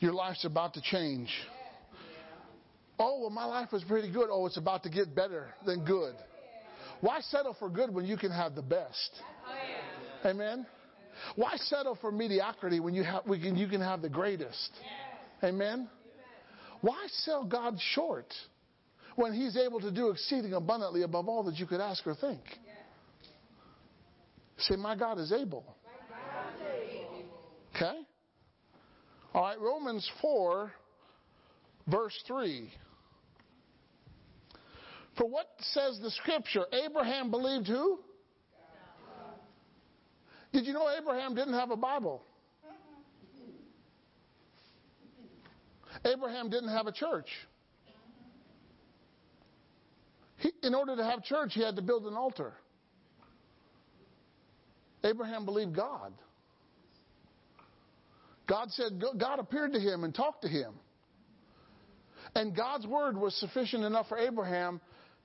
Your 0.00 0.12
life's 0.12 0.44
about 0.44 0.74
to 0.74 0.82
change. 0.82 1.30
Oh, 2.98 3.20
well, 3.20 3.30
my 3.30 3.44
life 3.44 3.72
was 3.72 3.84
pretty 3.84 4.10
good. 4.10 4.28
Oh, 4.30 4.46
it's 4.46 4.56
about 4.56 4.82
to 4.84 4.90
get 4.90 5.14
better 5.14 5.48
than 5.64 5.84
good. 5.84 6.14
Why 7.00 7.20
settle 7.20 7.54
for 7.58 7.68
good 7.68 7.92
when 7.92 8.06
you 8.06 8.16
can 8.16 8.30
have 8.30 8.54
the 8.54 8.62
best? 8.62 9.10
Amen. 10.24 10.66
Why 11.34 11.56
settle 11.56 11.96
for 12.00 12.10
mediocrity 12.10 12.80
when 12.80 12.94
you 12.94 13.02
have 13.04 13.22
you 13.26 13.68
can 13.68 13.80
have 13.80 14.02
the 14.02 14.08
greatest? 14.08 14.70
Amen. 15.42 15.88
Why 16.80 17.06
sell 17.08 17.44
God 17.44 17.78
short 17.92 18.32
when 19.14 19.32
He's 19.32 19.56
able 19.56 19.80
to 19.80 19.90
do 19.90 20.10
exceeding 20.10 20.54
abundantly 20.54 21.02
above 21.02 21.28
all 21.28 21.42
that 21.44 21.56
you 21.56 21.66
could 21.66 21.80
ask 21.80 22.06
or 22.06 22.14
think? 22.14 22.40
Say, 24.58 24.76
my 24.76 24.96
God 24.96 25.18
is 25.18 25.32
able. 25.32 25.64
Okay. 27.74 27.98
All 29.34 29.42
right. 29.42 29.60
Romans 29.60 30.10
four, 30.22 30.72
verse 31.86 32.18
three. 32.26 32.70
For 35.16 35.26
what 35.26 35.46
says 35.60 35.98
the 36.02 36.10
scripture? 36.10 36.64
Abraham 36.72 37.30
believed 37.30 37.66
who? 37.66 37.98
Did 40.52 40.66
you 40.66 40.72
know 40.72 40.88
Abraham 40.90 41.34
didn't 41.34 41.54
have 41.54 41.70
a 41.70 41.76
Bible? 41.76 42.22
Abraham 46.04 46.50
didn't 46.50 46.68
have 46.68 46.86
a 46.86 46.92
church. 46.92 47.28
He, 50.36 50.52
in 50.62 50.74
order 50.74 50.96
to 50.96 51.04
have 51.04 51.24
church, 51.24 51.52
he 51.54 51.62
had 51.62 51.76
to 51.76 51.82
build 51.82 52.06
an 52.06 52.14
altar. 52.14 52.52
Abraham 55.02 55.44
believed 55.44 55.74
God. 55.74 56.12
God 58.46 58.70
said, 58.70 59.02
God 59.18 59.38
appeared 59.38 59.72
to 59.72 59.80
him 59.80 60.04
and 60.04 60.14
talked 60.14 60.42
to 60.42 60.48
him. 60.48 60.74
And 62.34 62.54
God's 62.54 62.86
word 62.86 63.16
was 63.16 63.34
sufficient 63.36 63.84
enough 63.84 64.08
for 64.08 64.18
Abraham 64.18 64.80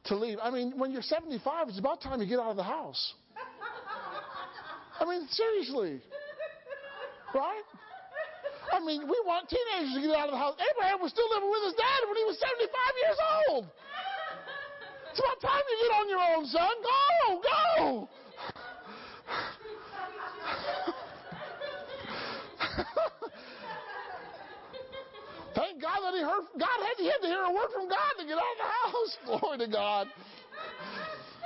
to 0.05 0.15
leave. 0.15 0.37
I 0.41 0.49
mean, 0.49 0.73
when 0.77 0.91
you're 0.91 1.01
75, 1.01 1.69
it's 1.69 1.79
about 1.79 2.01
time 2.01 2.21
you 2.21 2.27
get 2.27 2.39
out 2.39 2.51
of 2.51 2.57
the 2.57 2.63
house. 2.63 3.13
I 4.99 5.05
mean, 5.05 5.27
seriously. 5.29 6.01
Right? 7.33 7.63
I 8.71 8.79
mean, 8.79 9.03
we 9.03 9.17
want 9.25 9.49
teenagers 9.49 9.95
to 9.95 10.01
get 10.01 10.15
out 10.15 10.29
of 10.29 10.31
the 10.31 10.37
house. 10.37 10.55
Abraham 10.59 11.01
was 11.01 11.11
still 11.11 11.27
living 11.33 11.49
with 11.49 11.63
his 11.65 11.75
dad 11.75 11.99
when 12.07 12.17
he 12.17 12.25
was 12.25 12.37
75 12.39 12.69
years 13.03 13.19
old. 13.49 13.65
It's 15.11 15.19
about 15.19 15.41
time 15.43 15.59
you 15.59 15.77
get 15.83 15.91
on 15.91 16.07
your 16.07 16.23
own, 16.23 16.45
son. 16.47 16.75
Go, 16.79 17.41
go. 17.43 18.09
He 26.21 26.27
heard. 26.27 26.43
God 26.53 26.79
had, 26.85 26.97
he 26.97 27.05
had 27.05 27.17
to 27.21 27.27
hear 27.27 27.41
a 27.41 27.51
word 27.51 27.69
from 27.73 27.89
God 27.89 28.13
to 28.19 28.25
get 28.25 28.37
out 28.37 28.43
of 28.43 28.57
the 28.59 28.69
house. 28.85 29.17
Glory 29.41 29.57
to 29.57 29.67
God. 29.67 30.07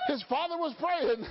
His 0.10 0.22
father 0.28 0.58
was 0.58 0.76
praying. 0.78 1.26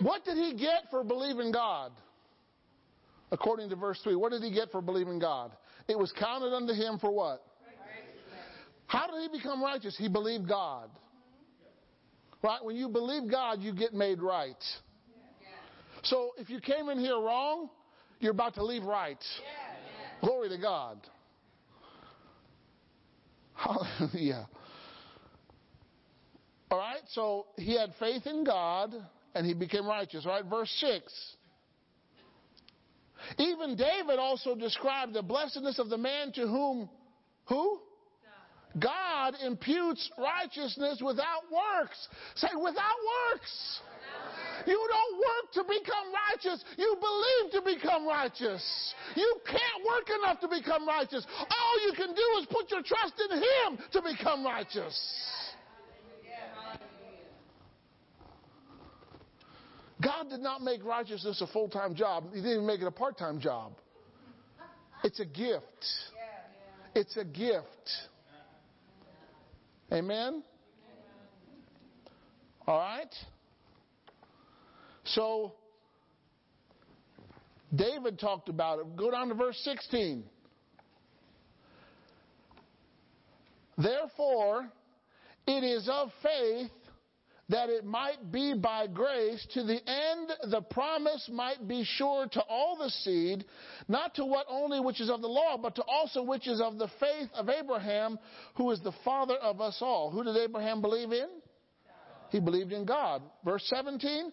what 0.00 0.24
did 0.24 0.38
he 0.38 0.54
get 0.56 0.84
for 0.90 1.04
believing 1.04 1.52
God? 1.52 1.92
According 3.30 3.68
to 3.68 3.76
verse 3.76 4.00
3, 4.02 4.16
what 4.16 4.32
did 4.32 4.42
he 4.42 4.50
get 4.52 4.72
for 4.72 4.80
believing 4.80 5.18
God? 5.18 5.52
It 5.86 5.98
was 5.98 6.10
counted 6.18 6.54
unto 6.54 6.72
him 6.72 6.98
for 6.98 7.10
what? 7.10 7.44
How 8.86 9.06
did 9.06 9.30
he 9.30 9.38
become 9.38 9.62
righteous? 9.62 9.96
He 9.98 10.08
believed 10.08 10.48
God. 10.48 10.88
Right? 12.42 12.64
When 12.64 12.74
you 12.74 12.88
believe 12.88 13.30
God, 13.30 13.60
you 13.60 13.74
get 13.74 13.92
made 13.92 14.22
right. 14.22 14.56
So 16.04 16.30
if 16.38 16.48
you 16.48 16.58
came 16.60 16.88
in 16.88 16.98
here 16.98 17.20
wrong, 17.20 17.68
you're 18.20 18.32
about 18.32 18.54
to 18.54 18.64
leave 18.64 18.84
right. 18.84 19.18
Glory 20.20 20.50
to 20.50 20.58
God. 20.58 20.98
Hallelujah. 23.54 24.46
All 26.70 26.78
right, 26.78 27.02
so 27.08 27.46
he 27.56 27.76
had 27.76 27.90
faith 27.98 28.26
in 28.26 28.44
God 28.44 28.94
and 29.34 29.46
he 29.46 29.54
became 29.54 29.86
righteous. 29.86 30.24
Right, 30.24 30.44
verse 30.44 30.70
6. 30.80 31.36
Even 33.38 33.76
David 33.76 34.18
also 34.18 34.54
described 34.54 35.14
the 35.14 35.22
blessedness 35.22 35.78
of 35.78 35.88
the 35.88 35.98
man 35.98 36.32
to 36.32 36.42
whom, 36.42 36.88
who? 37.46 37.80
God 38.78 39.34
imputes 39.44 40.08
righteousness 40.16 41.02
without 41.04 41.42
works. 41.50 42.08
Say, 42.36 42.48
without 42.54 42.96
works. 43.32 43.80
You 44.66 44.88
don't 44.88 45.18
work 45.18 45.52
to 45.54 45.62
become 45.64 46.12
righteous. 46.12 46.64
You 46.76 46.96
believe 47.00 47.52
to 47.52 47.62
become 47.62 48.06
righteous. 48.06 48.94
You 49.16 49.40
can't 49.46 49.84
work 49.86 50.08
enough 50.22 50.40
to 50.40 50.48
become 50.48 50.86
righteous. 50.86 51.26
All 51.38 51.86
you 51.86 51.92
can 51.94 52.14
do 52.14 52.22
is 52.40 52.46
put 52.50 52.70
your 52.70 52.82
trust 52.82 53.14
in 53.30 53.36
Him 53.36 53.78
to 53.92 54.02
become 54.02 54.44
righteous. 54.44 54.98
God 60.02 60.30
did 60.30 60.40
not 60.40 60.62
make 60.62 60.82
righteousness 60.84 61.42
a 61.42 61.46
full 61.46 61.68
time 61.68 61.94
job, 61.94 62.24
He 62.30 62.36
didn't 62.36 62.52
even 62.52 62.66
make 62.66 62.80
it 62.80 62.86
a 62.86 62.90
part 62.90 63.18
time 63.18 63.40
job. 63.40 63.72
It's 65.04 65.20
a 65.20 65.26
gift. 65.26 65.86
It's 66.94 67.16
a 67.16 67.24
gift. 67.24 67.90
Amen? 69.92 70.42
All 72.66 72.78
right? 72.78 73.14
So, 75.14 75.54
David 77.74 78.18
talked 78.18 78.48
about 78.48 78.80
it. 78.80 78.96
Go 78.96 79.10
down 79.10 79.28
to 79.28 79.34
verse 79.34 79.58
16. 79.64 80.24
Therefore, 83.78 84.68
it 85.46 85.64
is 85.64 85.88
of 85.90 86.10
faith 86.22 86.70
that 87.48 87.68
it 87.68 87.84
might 87.84 88.30
be 88.30 88.54
by 88.54 88.86
grace 88.86 89.44
to 89.54 89.64
the 89.64 89.78
end 89.88 90.30
the 90.50 90.60
promise 90.70 91.28
might 91.32 91.66
be 91.66 91.84
sure 91.84 92.26
to 92.26 92.40
all 92.42 92.76
the 92.76 92.90
seed, 92.90 93.44
not 93.88 94.14
to 94.14 94.24
what 94.24 94.46
only 94.48 94.78
which 94.78 95.00
is 95.00 95.10
of 95.10 95.20
the 95.20 95.26
law, 95.26 95.56
but 95.60 95.74
to 95.74 95.82
also 95.82 96.22
which 96.22 96.46
is 96.46 96.60
of 96.60 96.78
the 96.78 96.88
faith 97.00 97.28
of 97.34 97.48
Abraham, 97.48 98.18
who 98.54 98.70
is 98.70 98.80
the 98.82 98.92
father 99.04 99.34
of 99.34 99.60
us 99.60 99.78
all. 99.80 100.10
Who 100.10 100.22
did 100.22 100.36
Abraham 100.36 100.80
believe 100.80 101.12
in? 101.12 101.28
He 102.30 102.38
believed 102.38 102.72
in 102.72 102.84
God. 102.84 103.22
Verse 103.44 103.64
17, 103.74 104.30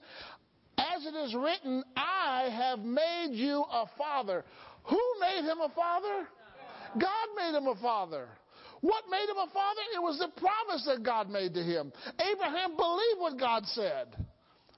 as 0.77 1.05
it 1.05 1.15
is 1.15 1.35
written, 1.35 1.83
I 1.95 2.49
have 2.51 2.79
made 2.79 3.31
you 3.31 3.63
a 3.71 3.85
father. 3.97 4.45
Who 4.89 4.99
made 5.19 5.43
him 5.43 5.59
a 5.59 5.69
father? 5.69 6.27
God 6.93 7.27
made 7.35 7.57
him 7.57 7.67
a 7.67 7.75
father. 7.81 8.27
What 8.81 9.05
made 9.09 9.27
him 9.29 9.37
a 9.37 9.51
father? 9.53 9.81
It 9.95 10.01
was 10.01 10.19
the 10.19 10.29
promise 10.39 10.85
that 10.85 11.03
God 11.03 11.29
made 11.29 11.53
to 11.55 11.63
him. 11.63 11.91
Abraham 12.19 12.75
believed 12.75 13.19
what 13.19 13.39
God 13.39 13.63
said. 13.65 14.07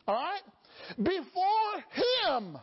All 0.07 0.15
right? 0.15 0.41
Before 0.97 1.75
him, 1.91 2.57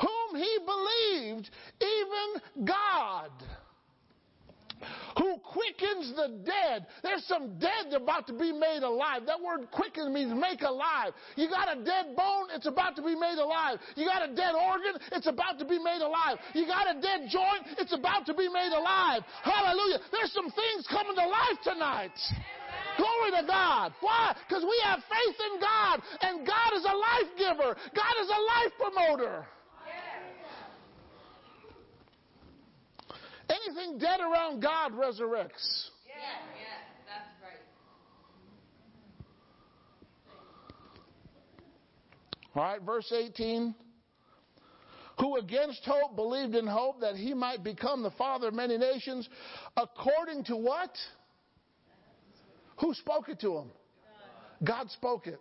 whom 0.00 0.40
he 0.40 0.58
believed, 0.64 1.50
even 1.80 2.66
God 2.66 3.30
who 5.18 5.38
quickens 5.40 6.14
the 6.14 6.28
dead. 6.44 6.86
There's 7.02 7.24
some 7.24 7.58
dead 7.58 7.92
about 7.94 8.26
to 8.28 8.32
be 8.32 8.52
made 8.52 8.82
alive. 8.82 9.22
That 9.26 9.40
word 9.40 9.70
quicken 9.70 10.12
means 10.12 10.32
make 10.34 10.62
alive. 10.62 11.12
You 11.36 11.48
got 11.48 11.72
a 11.72 11.82
dead 11.82 12.16
bone, 12.16 12.48
it's 12.54 12.66
about 12.66 12.96
to 12.96 13.02
be 13.02 13.14
made 13.14 13.38
alive. 13.38 13.78
You 13.96 14.04
got 14.04 14.28
a 14.28 14.34
dead 14.34 14.54
organ, 14.54 15.00
it's 15.12 15.26
about 15.26 15.58
to 15.58 15.64
be 15.64 15.78
made 15.78 16.02
alive. 16.02 16.38
You 16.54 16.66
got 16.66 16.90
a 16.90 17.00
dead 17.00 17.28
joint, 17.30 17.78
it's 17.78 17.92
about 17.92 18.26
to 18.26 18.34
be 18.34 18.48
made 18.48 18.72
alive. 18.72 19.22
Hallelujah. 19.42 20.00
There's 20.12 20.32
some 20.32 20.50
things 20.50 20.86
coming 20.90 21.16
to 21.16 21.26
life 21.26 21.58
tonight. 21.64 22.16
Glory 22.96 23.30
to 23.40 23.46
God. 23.46 23.92
Why? 24.00 24.34
Because 24.48 24.64
we 24.64 24.76
have 24.84 25.00
faith 25.08 25.36
in 25.52 25.60
God, 25.60 26.00
and 26.20 26.46
God 26.46 26.70
is 26.76 26.84
a 26.84 26.96
life 26.96 27.30
giver. 27.36 27.76
God 27.94 28.14
is 28.22 28.28
a 28.28 28.40
life 28.40 28.72
promoter. 28.78 29.46
Anything 33.48 33.98
dead 33.98 34.20
around 34.20 34.60
God 34.60 34.92
resurrects. 34.92 35.90
Yeah, 36.06 36.38
yeah, 36.58 36.82
that's 37.06 37.30
right. 37.42 37.62
All 42.54 42.62
right, 42.62 42.82
verse 42.82 43.12
18. 43.12 43.74
Who 45.20 45.36
against 45.36 45.84
hope 45.84 46.16
believed 46.16 46.54
in 46.54 46.66
hope 46.66 47.00
that 47.00 47.14
he 47.14 47.32
might 47.32 47.64
become 47.64 48.02
the 48.02 48.10
father 48.12 48.48
of 48.48 48.54
many 48.54 48.76
nations, 48.76 49.28
according 49.76 50.44
to 50.44 50.56
what? 50.56 50.90
Who 52.80 52.92
spoke 52.94 53.28
it 53.28 53.40
to 53.40 53.58
him? 53.58 53.70
God 54.64 54.90
spoke 54.90 55.26
it. 55.26 55.40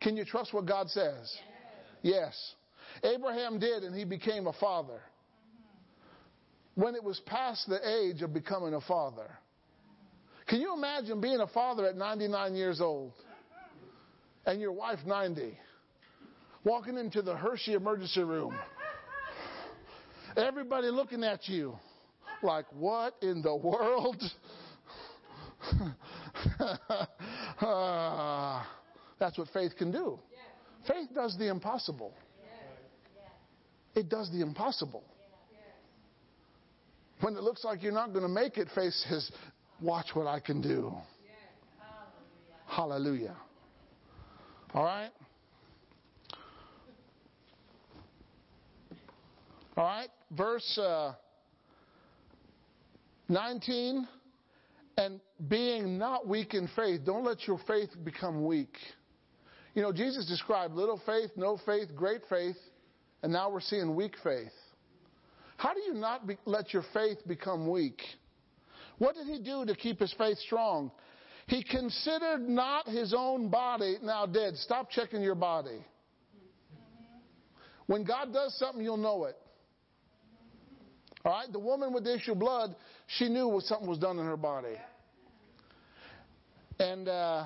Can 0.00 0.16
you 0.16 0.24
trust 0.24 0.52
what 0.52 0.66
God 0.66 0.88
says? 0.90 1.34
Yes. 2.02 2.34
Abraham 3.04 3.58
did, 3.58 3.84
and 3.84 3.94
he 3.94 4.04
became 4.04 4.46
a 4.46 4.52
father 4.54 5.00
when 6.80 6.94
it 6.94 7.04
was 7.04 7.20
past 7.26 7.68
the 7.68 7.78
age 7.86 8.22
of 8.22 8.32
becoming 8.32 8.72
a 8.72 8.80
father. 8.80 9.30
Can 10.46 10.60
you 10.60 10.74
imagine 10.74 11.20
being 11.20 11.40
a 11.40 11.46
father 11.46 11.86
at 11.86 11.94
99 11.94 12.54
years 12.54 12.80
old 12.80 13.12
and 14.46 14.60
your 14.60 14.72
wife 14.72 14.98
90? 15.06 15.58
Walking 16.64 16.96
into 16.96 17.20
the 17.20 17.36
Hershey 17.36 17.74
emergency 17.74 18.22
room. 18.22 18.56
Everybody 20.36 20.88
looking 20.88 21.22
at 21.22 21.48
you 21.48 21.76
like, 22.42 22.64
what 22.72 23.14
in 23.20 23.42
the 23.42 23.54
world? 23.54 24.22
uh, 27.60 28.62
that's 29.18 29.36
what 29.36 29.48
faith 29.52 29.76
can 29.76 29.92
do. 29.92 30.18
Faith 30.86 31.08
does 31.14 31.36
the 31.38 31.48
impossible. 31.48 32.14
It 33.94 34.08
does 34.08 34.30
the 34.32 34.40
impossible. 34.40 35.04
When 37.20 37.36
it 37.36 37.42
looks 37.42 37.64
like 37.64 37.82
you're 37.82 37.92
not 37.92 38.12
going 38.12 38.22
to 38.22 38.28
make 38.28 38.56
it, 38.56 38.68
faith 38.74 38.94
says, 39.08 39.30
Watch 39.80 40.06
what 40.14 40.26
I 40.26 40.40
can 40.40 40.60
do. 40.60 40.92
Hallelujah. 42.66 43.36
All 44.74 44.84
right? 44.84 45.10
All 49.76 49.84
right, 49.84 50.08
verse 50.30 50.78
uh, 50.78 51.14
19. 53.28 54.06
And 54.98 55.20
being 55.48 55.96
not 55.96 56.28
weak 56.28 56.52
in 56.52 56.68
faith, 56.76 57.00
don't 57.06 57.24
let 57.24 57.46
your 57.46 57.58
faith 57.66 57.88
become 58.04 58.44
weak. 58.44 58.76
You 59.74 59.82
know, 59.82 59.92
Jesus 59.92 60.26
described 60.26 60.74
little 60.74 61.00
faith, 61.06 61.30
no 61.36 61.58
faith, 61.64 61.88
great 61.96 62.20
faith, 62.28 62.56
and 63.22 63.32
now 63.32 63.48
we're 63.50 63.60
seeing 63.60 63.94
weak 63.94 64.16
faith. 64.22 64.52
How 65.60 65.74
do 65.74 65.80
you 65.80 65.92
not 65.92 66.26
be, 66.26 66.38
let 66.46 66.72
your 66.72 66.84
faith 66.94 67.18
become 67.26 67.68
weak? 67.68 68.00
What 68.96 69.14
did 69.14 69.26
he 69.26 69.38
do 69.38 69.66
to 69.66 69.74
keep 69.74 70.00
his 70.00 70.10
faith 70.16 70.38
strong? 70.38 70.90
He 71.48 71.62
considered 71.62 72.48
not 72.48 72.88
his 72.88 73.12
own 73.14 73.50
body 73.50 73.98
now 74.02 74.24
dead. 74.24 74.56
Stop 74.56 74.90
checking 74.90 75.20
your 75.20 75.34
body. 75.34 75.84
When 77.88 78.04
God 78.04 78.32
does 78.32 78.58
something, 78.58 78.82
you'll 78.82 78.96
know 78.96 79.26
it. 79.26 79.36
All 81.26 81.32
right? 81.32 81.52
The 81.52 81.58
woman 81.58 81.92
with 81.92 82.04
the 82.04 82.14
issue 82.14 82.32
of 82.32 82.38
blood, 82.38 82.74
she 83.18 83.28
knew 83.28 83.46
what 83.46 83.64
something 83.64 83.86
was 83.86 83.98
done 83.98 84.18
in 84.18 84.24
her 84.24 84.38
body. 84.38 84.76
And 86.78 87.06
uh, 87.06 87.44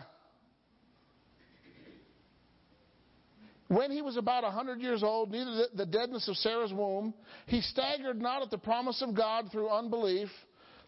when 3.68 3.90
he 3.90 4.02
was 4.02 4.16
about 4.16 4.44
a 4.44 4.48
100 4.48 4.80
years 4.80 5.02
old, 5.02 5.30
neither 5.30 5.66
the 5.74 5.86
deadness 5.86 6.28
of 6.28 6.36
Sarah's 6.36 6.72
womb, 6.72 7.14
he 7.46 7.60
staggered 7.60 8.20
not 8.20 8.42
at 8.42 8.50
the 8.50 8.58
promise 8.58 9.02
of 9.02 9.14
God 9.14 9.50
through 9.50 9.70
unbelief. 9.70 10.28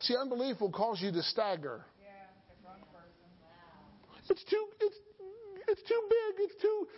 See, 0.00 0.14
unbelief 0.14 0.60
will 0.60 0.72
cause 0.72 1.00
you 1.00 1.10
to 1.10 1.22
stagger. 1.22 1.84
It's 4.28 4.44
too, 4.44 4.66
it's, 4.80 4.96
it's 5.68 5.82
too 5.88 6.02
big. 6.08 6.50
It's 6.50 6.62
too, 6.62 6.88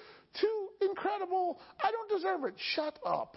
too 0.41 0.69
incredible. 0.81 1.61
I 1.83 1.91
don't 1.93 2.11
deserve 2.11 2.45
it. 2.45 2.55
Shut 2.75 2.99
up. 3.05 3.37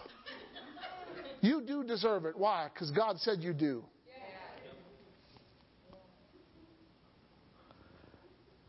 You 1.40 1.62
do 1.66 1.84
deserve 1.84 2.24
it. 2.24 2.36
Why? 2.36 2.68
Because 2.72 2.90
God 2.90 3.18
said 3.18 3.40
you 3.40 3.52
do. 3.52 3.84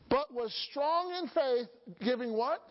But 0.09 0.31
was 0.31 0.53
strong 0.69 1.11
in 1.19 1.27
faith, 1.29 1.67
giving 2.03 2.33
what? 2.33 2.61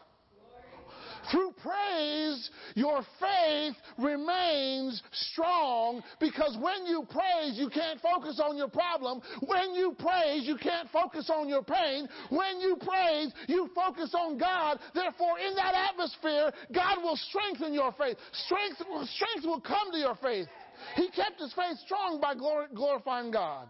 Through 1.31 1.53
praise, 1.63 2.51
your 2.75 3.03
faith 3.21 3.77
remains 3.99 5.03
strong 5.13 6.03
because 6.19 6.57
when 6.61 6.87
you 6.87 7.07
praise, 7.09 7.57
you 7.57 7.69
can't 7.69 8.01
focus 8.01 8.41
on 8.43 8.57
your 8.57 8.69
problem. 8.69 9.21
When 9.47 9.75
you 9.75 9.95
praise, 9.99 10.47
you 10.47 10.57
can't 10.57 10.91
focus 10.91 11.31
on 11.31 11.49
your 11.49 11.63
pain. 11.63 12.09
When 12.31 12.61
you 12.61 12.77
praise, 12.77 13.33
you 13.47 13.71
focus 13.75 14.15
on 14.15 14.39
God. 14.39 14.79
Therefore, 14.95 15.39
in 15.39 15.55
that 15.55 15.75
atmosphere, 15.91 16.53
God 16.75 17.03
will 17.03 17.17
strengthen 17.17 17.73
your 17.73 17.93
faith. 17.93 18.17
Strength, 18.47 18.79
strength 19.15 19.45
will 19.45 19.61
come 19.61 19.93
to 19.93 19.99
your 19.99 20.17
faith. 20.17 20.49
He 20.97 21.09
kept 21.11 21.41
his 21.41 21.53
faith 21.53 21.79
strong 21.85 22.21
by 22.21 22.35
glorifying 22.35 23.31
God. 23.31 23.69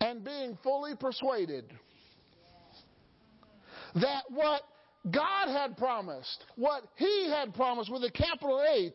And 0.00 0.22
being 0.22 0.58
fully 0.62 0.94
persuaded 0.94 1.72
that 3.94 4.24
what 4.28 4.62
God 5.10 5.48
had 5.48 5.76
promised, 5.76 6.44
what 6.56 6.84
He 6.96 7.28
had 7.30 7.54
promised 7.54 7.90
with 7.92 8.02
a 8.04 8.10
capital 8.10 8.64
H, 8.68 8.94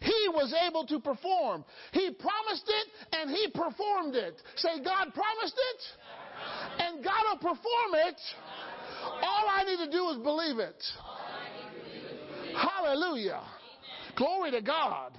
He 0.00 0.28
was 0.28 0.52
able 0.66 0.86
to 0.86 0.98
perform. 0.98 1.64
He 1.92 2.10
promised 2.10 2.66
it 2.66 2.88
and 3.12 3.30
He 3.30 3.48
performed 3.54 4.16
it. 4.16 4.40
Say, 4.56 4.82
God 4.84 5.14
promised 5.14 5.56
it 5.56 6.82
and 6.82 7.04
God 7.04 7.22
will 7.30 7.38
perform 7.38 7.94
it. 8.06 8.16
All 9.04 9.48
I 9.48 9.64
need 9.64 9.84
to 9.84 9.90
do 9.90 10.08
is 10.10 10.18
believe 10.18 10.58
it. 10.58 10.82
Hallelujah. 12.54 13.42
Glory 14.16 14.50
to 14.52 14.60
God. 14.60 15.16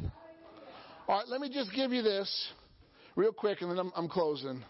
All 1.08 1.18
right, 1.18 1.28
let 1.28 1.42
me 1.42 1.50
just 1.50 1.74
give 1.74 1.92
you 1.92 2.02
this 2.02 2.50
real 3.16 3.32
quick 3.32 3.62
and 3.62 3.72
then 3.72 3.80
I'm, 3.80 3.92
I'm 3.96 4.08
closing. 4.08 4.64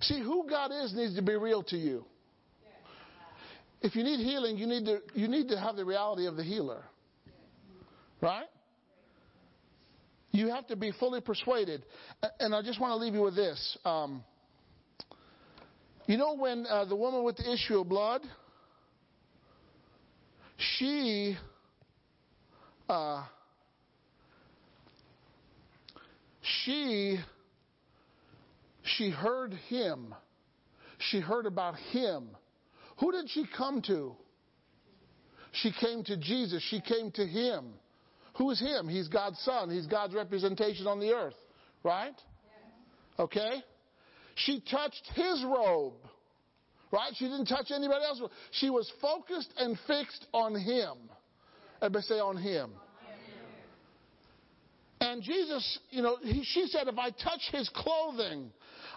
See, 0.00 0.20
who 0.20 0.46
God 0.48 0.72
is 0.72 0.92
needs 0.94 1.14
to 1.16 1.22
be 1.22 1.36
real 1.36 1.62
to 1.64 1.76
you. 1.76 2.04
If 3.82 3.96
you 3.96 4.04
need 4.04 4.20
healing, 4.20 4.56
you 4.56 4.66
need 4.66 4.84
to, 4.84 5.00
you 5.14 5.26
need 5.26 5.48
to 5.48 5.58
have 5.58 5.74
the 5.74 5.84
reality 5.84 6.26
of 6.26 6.36
the 6.36 6.44
healer. 6.44 6.84
Right? 8.20 8.46
You 10.30 10.48
have 10.48 10.68
to 10.68 10.76
be 10.76 10.92
fully 10.92 11.20
persuaded. 11.20 11.84
And 12.38 12.54
I 12.54 12.62
just 12.62 12.80
want 12.80 12.92
to 12.92 12.96
leave 12.96 13.14
you 13.14 13.22
with 13.22 13.34
this. 13.34 13.76
Um, 13.84 14.22
you 16.06 16.16
know, 16.16 16.36
when 16.36 16.64
uh, 16.68 16.84
the 16.84 16.96
woman 16.96 17.24
with 17.24 17.36
the 17.36 17.52
issue 17.52 17.80
of 17.80 17.88
blood, 17.88 18.22
she 20.56 21.36
uh, 22.88 23.24
she 26.64 27.18
she 28.96 29.10
heard 29.10 29.54
him. 29.68 30.14
She 31.10 31.18
heard 31.18 31.46
about 31.46 31.74
him 31.90 32.28
who 33.02 33.10
did 33.10 33.28
she 33.30 33.44
come 33.56 33.82
to? 33.82 34.14
She 35.50 35.72
came 35.72 36.04
to 36.04 36.16
Jesus. 36.16 36.62
She 36.70 36.80
came 36.80 37.10
to 37.10 37.26
Him. 37.26 37.72
Who 38.36 38.48
is 38.50 38.60
Him? 38.60 38.88
He's 38.88 39.08
God's 39.08 39.40
Son. 39.40 39.70
He's 39.70 39.86
God's 39.86 40.14
representation 40.14 40.86
on 40.86 41.00
the 41.00 41.10
earth. 41.10 41.34
Right? 41.82 42.14
Okay? 43.18 43.60
She 44.36 44.62
touched 44.70 45.02
His 45.16 45.44
robe. 45.44 45.94
Right? 46.92 47.12
She 47.16 47.24
didn't 47.24 47.46
touch 47.46 47.72
anybody 47.74 48.04
else. 48.04 48.22
She 48.52 48.70
was 48.70 48.88
focused 49.00 49.52
and 49.56 49.76
fixed 49.88 50.24
on 50.32 50.54
Him. 50.54 50.94
Everybody 51.82 52.04
say 52.04 52.20
on 52.20 52.36
Him. 52.36 52.70
And 55.00 55.24
Jesus, 55.24 55.80
you 55.90 56.02
know, 56.02 56.18
he, 56.22 56.44
she 56.44 56.68
said, 56.68 56.86
if 56.86 56.96
I 56.98 57.10
touch 57.10 57.50
His 57.50 57.68
clothing, 57.74 58.52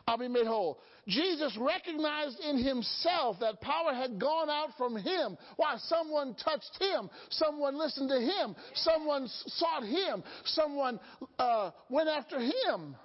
I'll 0.08 0.20
be 0.20 0.28
made 0.28 0.46
whole. 0.46 0.80
Jesus 1.08 1.58
recognized 1.60 2.40
in 2.40 2.58
himself 2.58 3.38
that 3.40 3.60
power 3.62 3.94
had 3.94 4.20
gone 4.20 4.50
out 4.50 4.70
from 4.78 4.96
him. 4.96 5.36
Why? 5.56 5.78
Someone 5.78 6.36
touched 6.36 6.78
him. 6.80 7.10
Someone 7.32 7.78
listened 7.78 8.10
to 8.10 8.20
him. 8.20 8.56
Someone 8.76 9.28
sought 9.28 9.84
him. 9.84 10.24
Someone 10.46 11.00
uh, 11.40 11.72
went 11.90 12.08
after 12.08 12.40
him. 12.40 12.96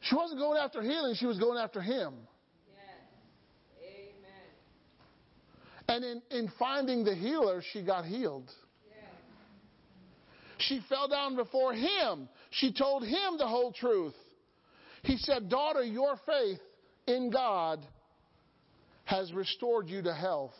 She 0.00 0.14
wasn't 0.14 0.38
going 0.38 0.58
after 0.58 0.80
healing, 0.80 1.16
she 1.16 1.26
was 1.26 1.38
going 1.38 1.58
after 1.58 1.80
him. 1.80 2.14
And 5.88 6.04
in, 6.04 6.22
in 6.30 6.52
finding 6.58 7.02
the 7.02 7.14
healer, 7.14 7.62
she 7.72 7.82
got 7.82 8.04
healed. 8.04 8.50
She 10.58 10.80
fell 10.88 11.08
down 11.08 11.34
before 11.34 11.72
him. 11.72 12.28
She 12.50 12.72
told 12.72 13.04
him 13.04 13.38
the 13.38 13.46
whole 13.46 13.72
truth. 13.72 14.14
He 15.02 15.16
said, 15.18 15.48
Daughter, 15.48 15.82
your 15.82 16.16
faith 16.26 16.60
in 17.06 17.30
God 17.30 17.80
has 19.04 19.32
restored 19.32 19.88
you 19.88 20.02
to 20.02 20.14
health. 20.14 20.54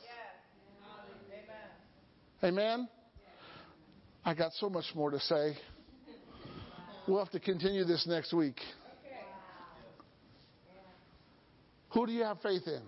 Amen. 2.43 2.59
Amen? 2.77 2.89
I 4.25 4.35
got 4.35 4.53
so 4.55 4.69
much 4.69 4.87
more 4.95 5.11
to 5.11 5.21
say. 5.21 5.57
We'll 7.07 7.19
have 7.19 7.33
to 7.33 7.41
continue 7.41 7.85
this 7.85 8.07
next 8.07 8.33
week. 8.33 8.61
Who 11.91 12.07
do 12.07 12.13
you 12.13 12.23
have 12.25 12.41
faith 12.43 12.67
in? 12.67 12.83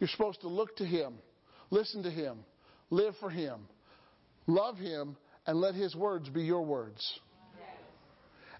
You're 0.00 0.08
supposed 0.08 0.40
to 0.40 0.48
look 0.48 0.76
to 0.76 0.84
Him, 0.84 1.14
listen 1.70 2.02
to 2.02 2.10
Him, 2.10 2.38
live 2.90 3.14
for 3.20 3.30
Him, 3.30 3.60
love 4.46 4.76
Him, 4.76 5.16
and 5.46 5.60
let 5.60 5.74
His 5.74 5.94
words 5.94 6.28
be 6.28 6.42
your 6.42 6.62
words 6.62 7.20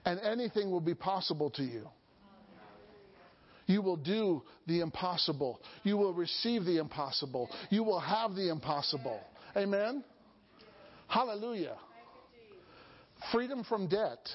and 0.04 0.20
anything 0.20 0.70
will 0.70 0.80
be 0.80 0.94
possible 0.94 1.50
to 1.50 1.62
you. 1.62 1.88
You 3.66 3.80
will 3.80 3.96
do 3.96 4.42
the 4.66 4.80
impossible. 4.80 5.60
You 5.84 5.96
will 5.96 6.12
receive 6.12 6.64
the 6.64 6.78
impossible. 6.78 7.48
You 7.70 7.82
will 7.82 8.00
have 8.00 8.34
the 8.34 8.50
impossible. 8.50 9.20
Amen? 9.56 10.04
Hallelujah. 11.08 11.76
Freedom 13.32 13.64
from 13.64 13.88
debt. 13.88 14.28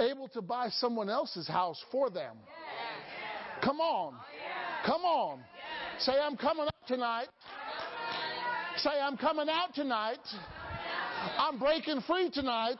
Able 0.00 0.28
to 0.28 0.40
buy 0.40 0.68
someone 0.70 1.10
else's 1.10 1.48
house 1.48 1.82
for 1.90 2.10
them. 2.10 2.36
Come 3.62 3.80
on. 3.80 4.14
Come 4.86 5.02
on. 5.02 5.40
Say, 5.98 6.12
I'm 6.12 6.36
coming 6.36 6.66
out 6.66 6.86
tonight. 6.86 7.28
Say, 8.76 8.90
I'm 8.90 9.16
coming 9.16 9.48
out 9.48 9.74
tonight. 9.74 10.18
I'm 11.38 11.58
breaking 11.58 12.00
free 12.02 12.30
tonight. 12.30 12.78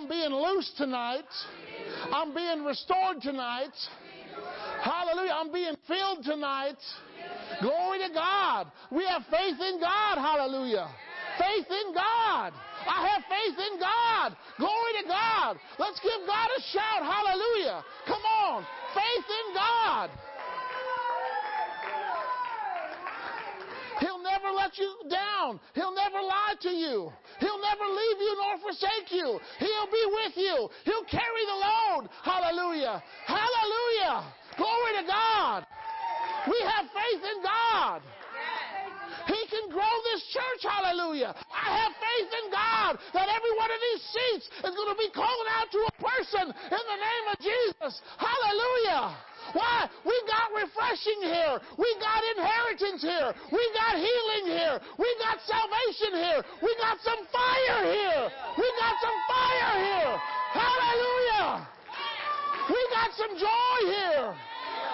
I'm 0.00 0.08
being 0.08 0.32
loose 0.32 0.72
tonight. 0.78 1.28
I'm 2.10 2.34
being 2.34 2.64
restored 2.64 3.20
tonight. 3.20 3.72
Hallelujah. 4.82 5.32
I'm 5.32 5.52
being 5.52 5.76
filled 5.86 6.24
tonight. 6.24 6.78
Glory 7.60 7.98
to 8.08 8.14
God. 8.14 8.68
We 8.90 9.04
have 9.04 9.22
faith 9.30 9.60
in 9.60 9.78
God. 9.78 10.16
Hallelujah. 10.16 10.88
Faith 11.38 11.66
in 11.68 11.92
God. 11.92 12.54
I 12.88 13.08
have 13.12 13.22
faith 13.28 13.58
in 13.58 13.78
God. 13.78 14.36
Glory 14.56 15.02
to 15.02 15.08
God. 15.08 15.58
Let's 15.78 16.00
give 16.00 16.26
God 16.26 16.48
a 16.56 16.62
shout. 16.72 17.02
Hallelujah. 17.04 17.84
Come 18.06 18.22
on. 18.22 18.64
Faith 18.94 19.28
in 19.28 19.54
God. 19.54 20.10
He'll 24.00 24.22
never 24.22 24.50
let 24.70 24.78
you 24.78 25.10
down. 25.10 25.60
He'll 25.74 25.94
never 25.94 26.20
lie 26.22 26.54
to 26.62 26.70
you. 26.70 27.12
He'll 27.40 27.60
never 27.60 27.84
leave 27.84 28.18
you 28.20 28.36
nor 28.36 28.58
forsake 28.58 29.10
you. 29.10 29.40
He'll 29.58 29.90
be 29.90 30.04
with 30.06 30.36
you. 30.36 30.68
He'll 30.84 31.04
carry 31.04 31.44
the 31.46 31.58
load. 31.58 32.08
Hallelujah. 32.22 33.02
Hallelujah. 33.26 34.32
Glory 34.56 34.92
to 35.00 35.06
God. 35.06 35.66
We 36.46 36.58
have 36.76 36.86
faith 36.86 37.22
in 37.22 37.42
God. 37.42 38.02
He 39.26 39.40
can 39.50 39.70
grow 39.70 39.94
this 40.12 40.22
church. 40.32 40.62
Hallelujah. 40.62 41.34
I 41.50 41.66
have 41.82 41.92
faith 41.98 42.30
in 42.44 42.50
God 42.50 42.98
that 43.12 43.28
every 43.28 43.54
one 43.58 43.70
of 43.70 43.80
these 43.80 44.02
seats 44.10 44.46
is 44.64 44.74
going 44.74 44.90
to 44.90 44.98
be 44.98 45.10
called 45.14 45.48
out 45.54 45.70
to 45.70 45.80
a 45.86 45.94
person 45.98 46.44
in 46.50 46.82
the 46.90 46.98
name 46.98 47.19
of 47.30 47.38
Jesus. 47.38 48.02
Hallelujah. 48.18 49.14
Why? 49.54 49.88
We 50.04 50.14
got 50.26 50.50
refreshing 50.54 51.22
here. 51.26 51.58
We 51.78 51.88
got 51.98 52.20
inheritance 52.36 53.02
here. 53.02 53.30
We 53.50 53.62
got 53.74 53.98
healing 53.98 54.46
here. 54.50 54.76
We 54.98 55.08
got 55.22 55.38
salvation 55.46 56.12
here. 56.18 56.40
We 56.62 56.70
got 56.78 56.98
some 57.02 57.22
fire 57.30 57.80
here. 57.86 58.24
We 58.58 58.66
got 58.78 58.94
some 58.98 59.18
fire 59.26 59.74
here. 59.78 60.14
Hallelujah. 60.54 61.66
We 62.68 62.80
got 62.94 63.10
some 63.18 63.34
joy 63.38 63.78
here. 63.90 64.34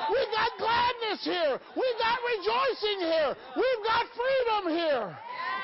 We 0.08 0.20
got 0.32 0.50
gladness 0.56 1.20
here. 1.24 1.58
We 1.76 1.86
got 1.98 2.16
rejoicing 2.22 3.00
here. 3.00 3.30
We've 3.56 3.82
got 3.84 4.04
freedom 4.14 4.62
here. 4.72 5.06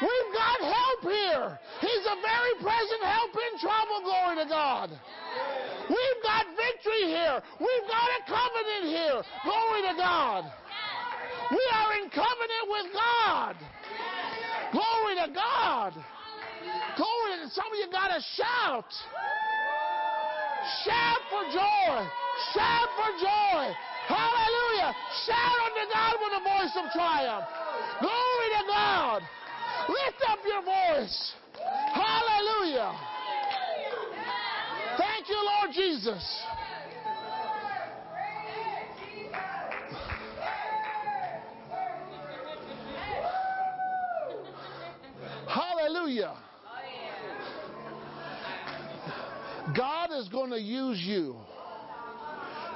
We've 0.03 0.33
got 0.35 0.59
help 0.67 1.03
here. 1.07 1.47
He's 1.79 2.05
a 2.11 2.17
very 2.19 2.55
present 2.59 3.03
help 3.07 3.31
in 3.39 3.53
trouble, 3.63 4.03
glory 4.03 4.35
to 4.43 4.49
God. 4.51 4.91
We've 5.87 6.21
got 6.27 6.43
victory 6.59 7.07
here. 7.07 7.39
We've 7.63 7.87
got 7.87 8.09
a 8.11 8.21
covenant 8.27 8.85
here. 8.91 9.23
Glory 9.47 9.81
to 9.87 9.95
God. 9.95 10.43
We 11.51 11.63
are 11.79 11.91
in 12.03 12.11
covenant 12.11 12.65
with 12.67 12.87
God. 12.91 13.55
Glory 14.75 15.15
to 15.23 15.29
God. 15.31 15.93
Glory 16.97 17.33
to 17.39 17.51
some 17.55 17.71
of 17.71 17.79
you 17.79 17.87
gotta 17.93 18.19
shout. 18.35 18.91
Shout 20.83 21.23
for 21.31 21.47
joy. 21.47 21.95
Shout 22.55 22.89
for 22.99 23.11
joy. 23.23 23.71
Hallelujah. 24.11 24.91
Shout 25.27 25.59
unto 25.63 25.85
God 25.95 26.15
with 26.19 26.33
a 26.39 26.43
voice 26.43 26.75
of 26.75 26.91
triumph. 26.91 27.47
Glory 28.01 28.49
to 28.59 28.63
God. 28.67 29.23
Lift 29.89 30.23
up 30.29 30.39
your 30.47 30.63
voice. 30.63 31.33
Hallelujah. 31.93 32.93
Thank 34.99 35.29
you, 35.29 35.37
Lord 35.37 35.75
Jesus. 35.75 36.43
Hallelujah. 45.49 46.35
God 49.77 50.11
is 50.13 50.29
going 50.29 50.51
to 50.51 50.61
use 50.61 51.01
you 51.01 51.37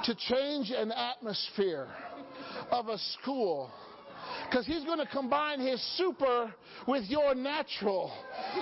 to 0.05 0.15
change 0.15 0.71
an 0.71 0.91
atmosphere 0.91 1.87
of 2.71 2.87
a 2.87 2.97
school 2.97 3.71
because 4.49 4.65
he's 4.65 4.83
going 4.85 4.99
to 4.99 5.07
combine 5.07 5.59
his 5.59 5.81
super 5.97 6.53
with 6.87 7.03
your 7.07 7.35
natural. 7.35 8.11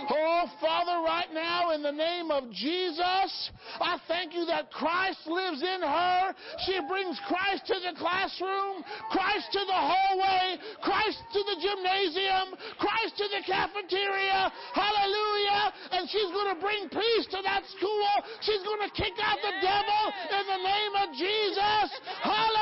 Oh, 0.09 0.45
Father, 0.59 1.05
right 1.05 1.29
now, 1.33 1.71
in 1.71 1.83
the 1.83 1.91
name 1.91 2.31
of 2.31 2.49
Jesus, 2.51 3.51
I 3.79 3.97
thank 4.07 4.33
you 4.33 4.45
that 4.45 4.71
Christ 4.71 5.19
lives 5.27 5.61
in 5.61 5.81
her. 5.81 6.33
She 6.65 6.79
brings 6.89 7.19
Christ 7.27 7.67
to 7.67 7.77
the 7.85 7.93
classroom, 7.99 8.81
Christ 9.11 9.45
to 9.53 9.61
the 9.61 9.77
hallway, 9.77 10.57
Christ 10.81 11.21
to 11.33 11.39
the 11.53 11.57
gymnasium, 11.61 12.57
Christ 12.81 13.17
to 13.17 13.25
the 13.29 13.45
cafeteria. 13.45 14.51
Hallelujah. 14.73 15.63
And 15.91 16.09
she's 16.09 16.31
going 16.33 16.49
to 16.55 16.59
bring 16.61 16.89
peace 16.89 17.25
to 17.29 17.39
that 17.45 17.61
school. 17.77 18.13
She's 18.41 18.63
going 18.65 18.81
to 18.89 18.91
kick 18.97 19.13
out 19.21 19.37
the 19.37 19.53
devil 19.61 20.03
in 20.33 20.43
the 20.49 20.61
name 20.65 20.93
of 21.05 21.07
Jesus. 21.13 21.87
Hallelujah. 22.25 22.54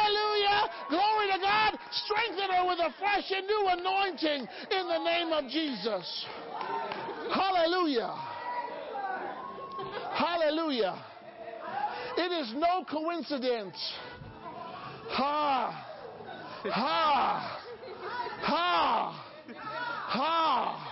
Glory 0.90 1.28
to 1.34 1.40
God. 1.40 1.78
Strengthen 2.06 2.50
her 2.56 2.68
with 2.68 2.80
a 2.80 2.94
fresh 3.00 3.32
and 3.32 3.48
new 3.48 3.68
anointing 3.70 4.48
in 4.72 4.88
the 4.88 5.00
name 5.04 5.32
of 5.32 5.50
Jesus. 5.50 6.26
Hallelujah. 7.34 8.14
Hallelujah. 10.14 11.04
It 12.18 12.32
is 12.32 12.54
no 12.56 12.86
coincidence. 12.90 13.76
Ha. 15.10 15.90
Ha. 16.66 17.62
Ha. 18.42 19.26
Ha. 20.08 20.90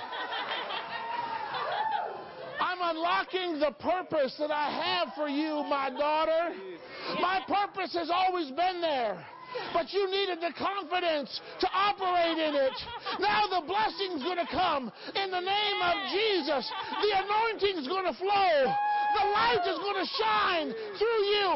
I'm 2.60 2.96
unlocking 2.96 3.60
the 3.60 3.72
purpose 3.80 4.36
that 4.40 4.52
I 4.52 4.70
have 4.70 5.14
for 5.16 5.28
you, 5.28 5.64
my 5.70 5.90
daughter. 5.90 6.56
My 7.20 7.42
purpose 7.48 7.94
has 7.94 8.10
always 8.10 8.48
been 8.48 8.82
there. 8.82 9.26
But 9.74 9.92
you 9.94 10.10
needed 10.10 10.40
the 10.40 10.54
confidence 10.58 11.42
to 11.60 11.68
operate 11.74 12.38
in 12.38 12.54
it. 12.56 12.78
Now 13.20 13.48
the 13.48 13.66
blessing's 13.66 14.24
going 14.24 14.40
to 14.40 14.50
come 14.52 14.92
in 15.16 15.32
the 15.32 15.40
name 15.40 15.80
of 15.82 15.96
Jesus. 16.12 16.64
The 17.02 17.12
anointing's 17.24 17.88
going 17.88 18.06
to 18.06 18.16
flow. 18.18 18.54
The 19.12 19.26
light 19.34 19.64
is 19.68 19.78
going 19.78 20.00
to 20.00 20.10
shine 20.20 20.68
through 20.98 21.22
you 21.34 21.48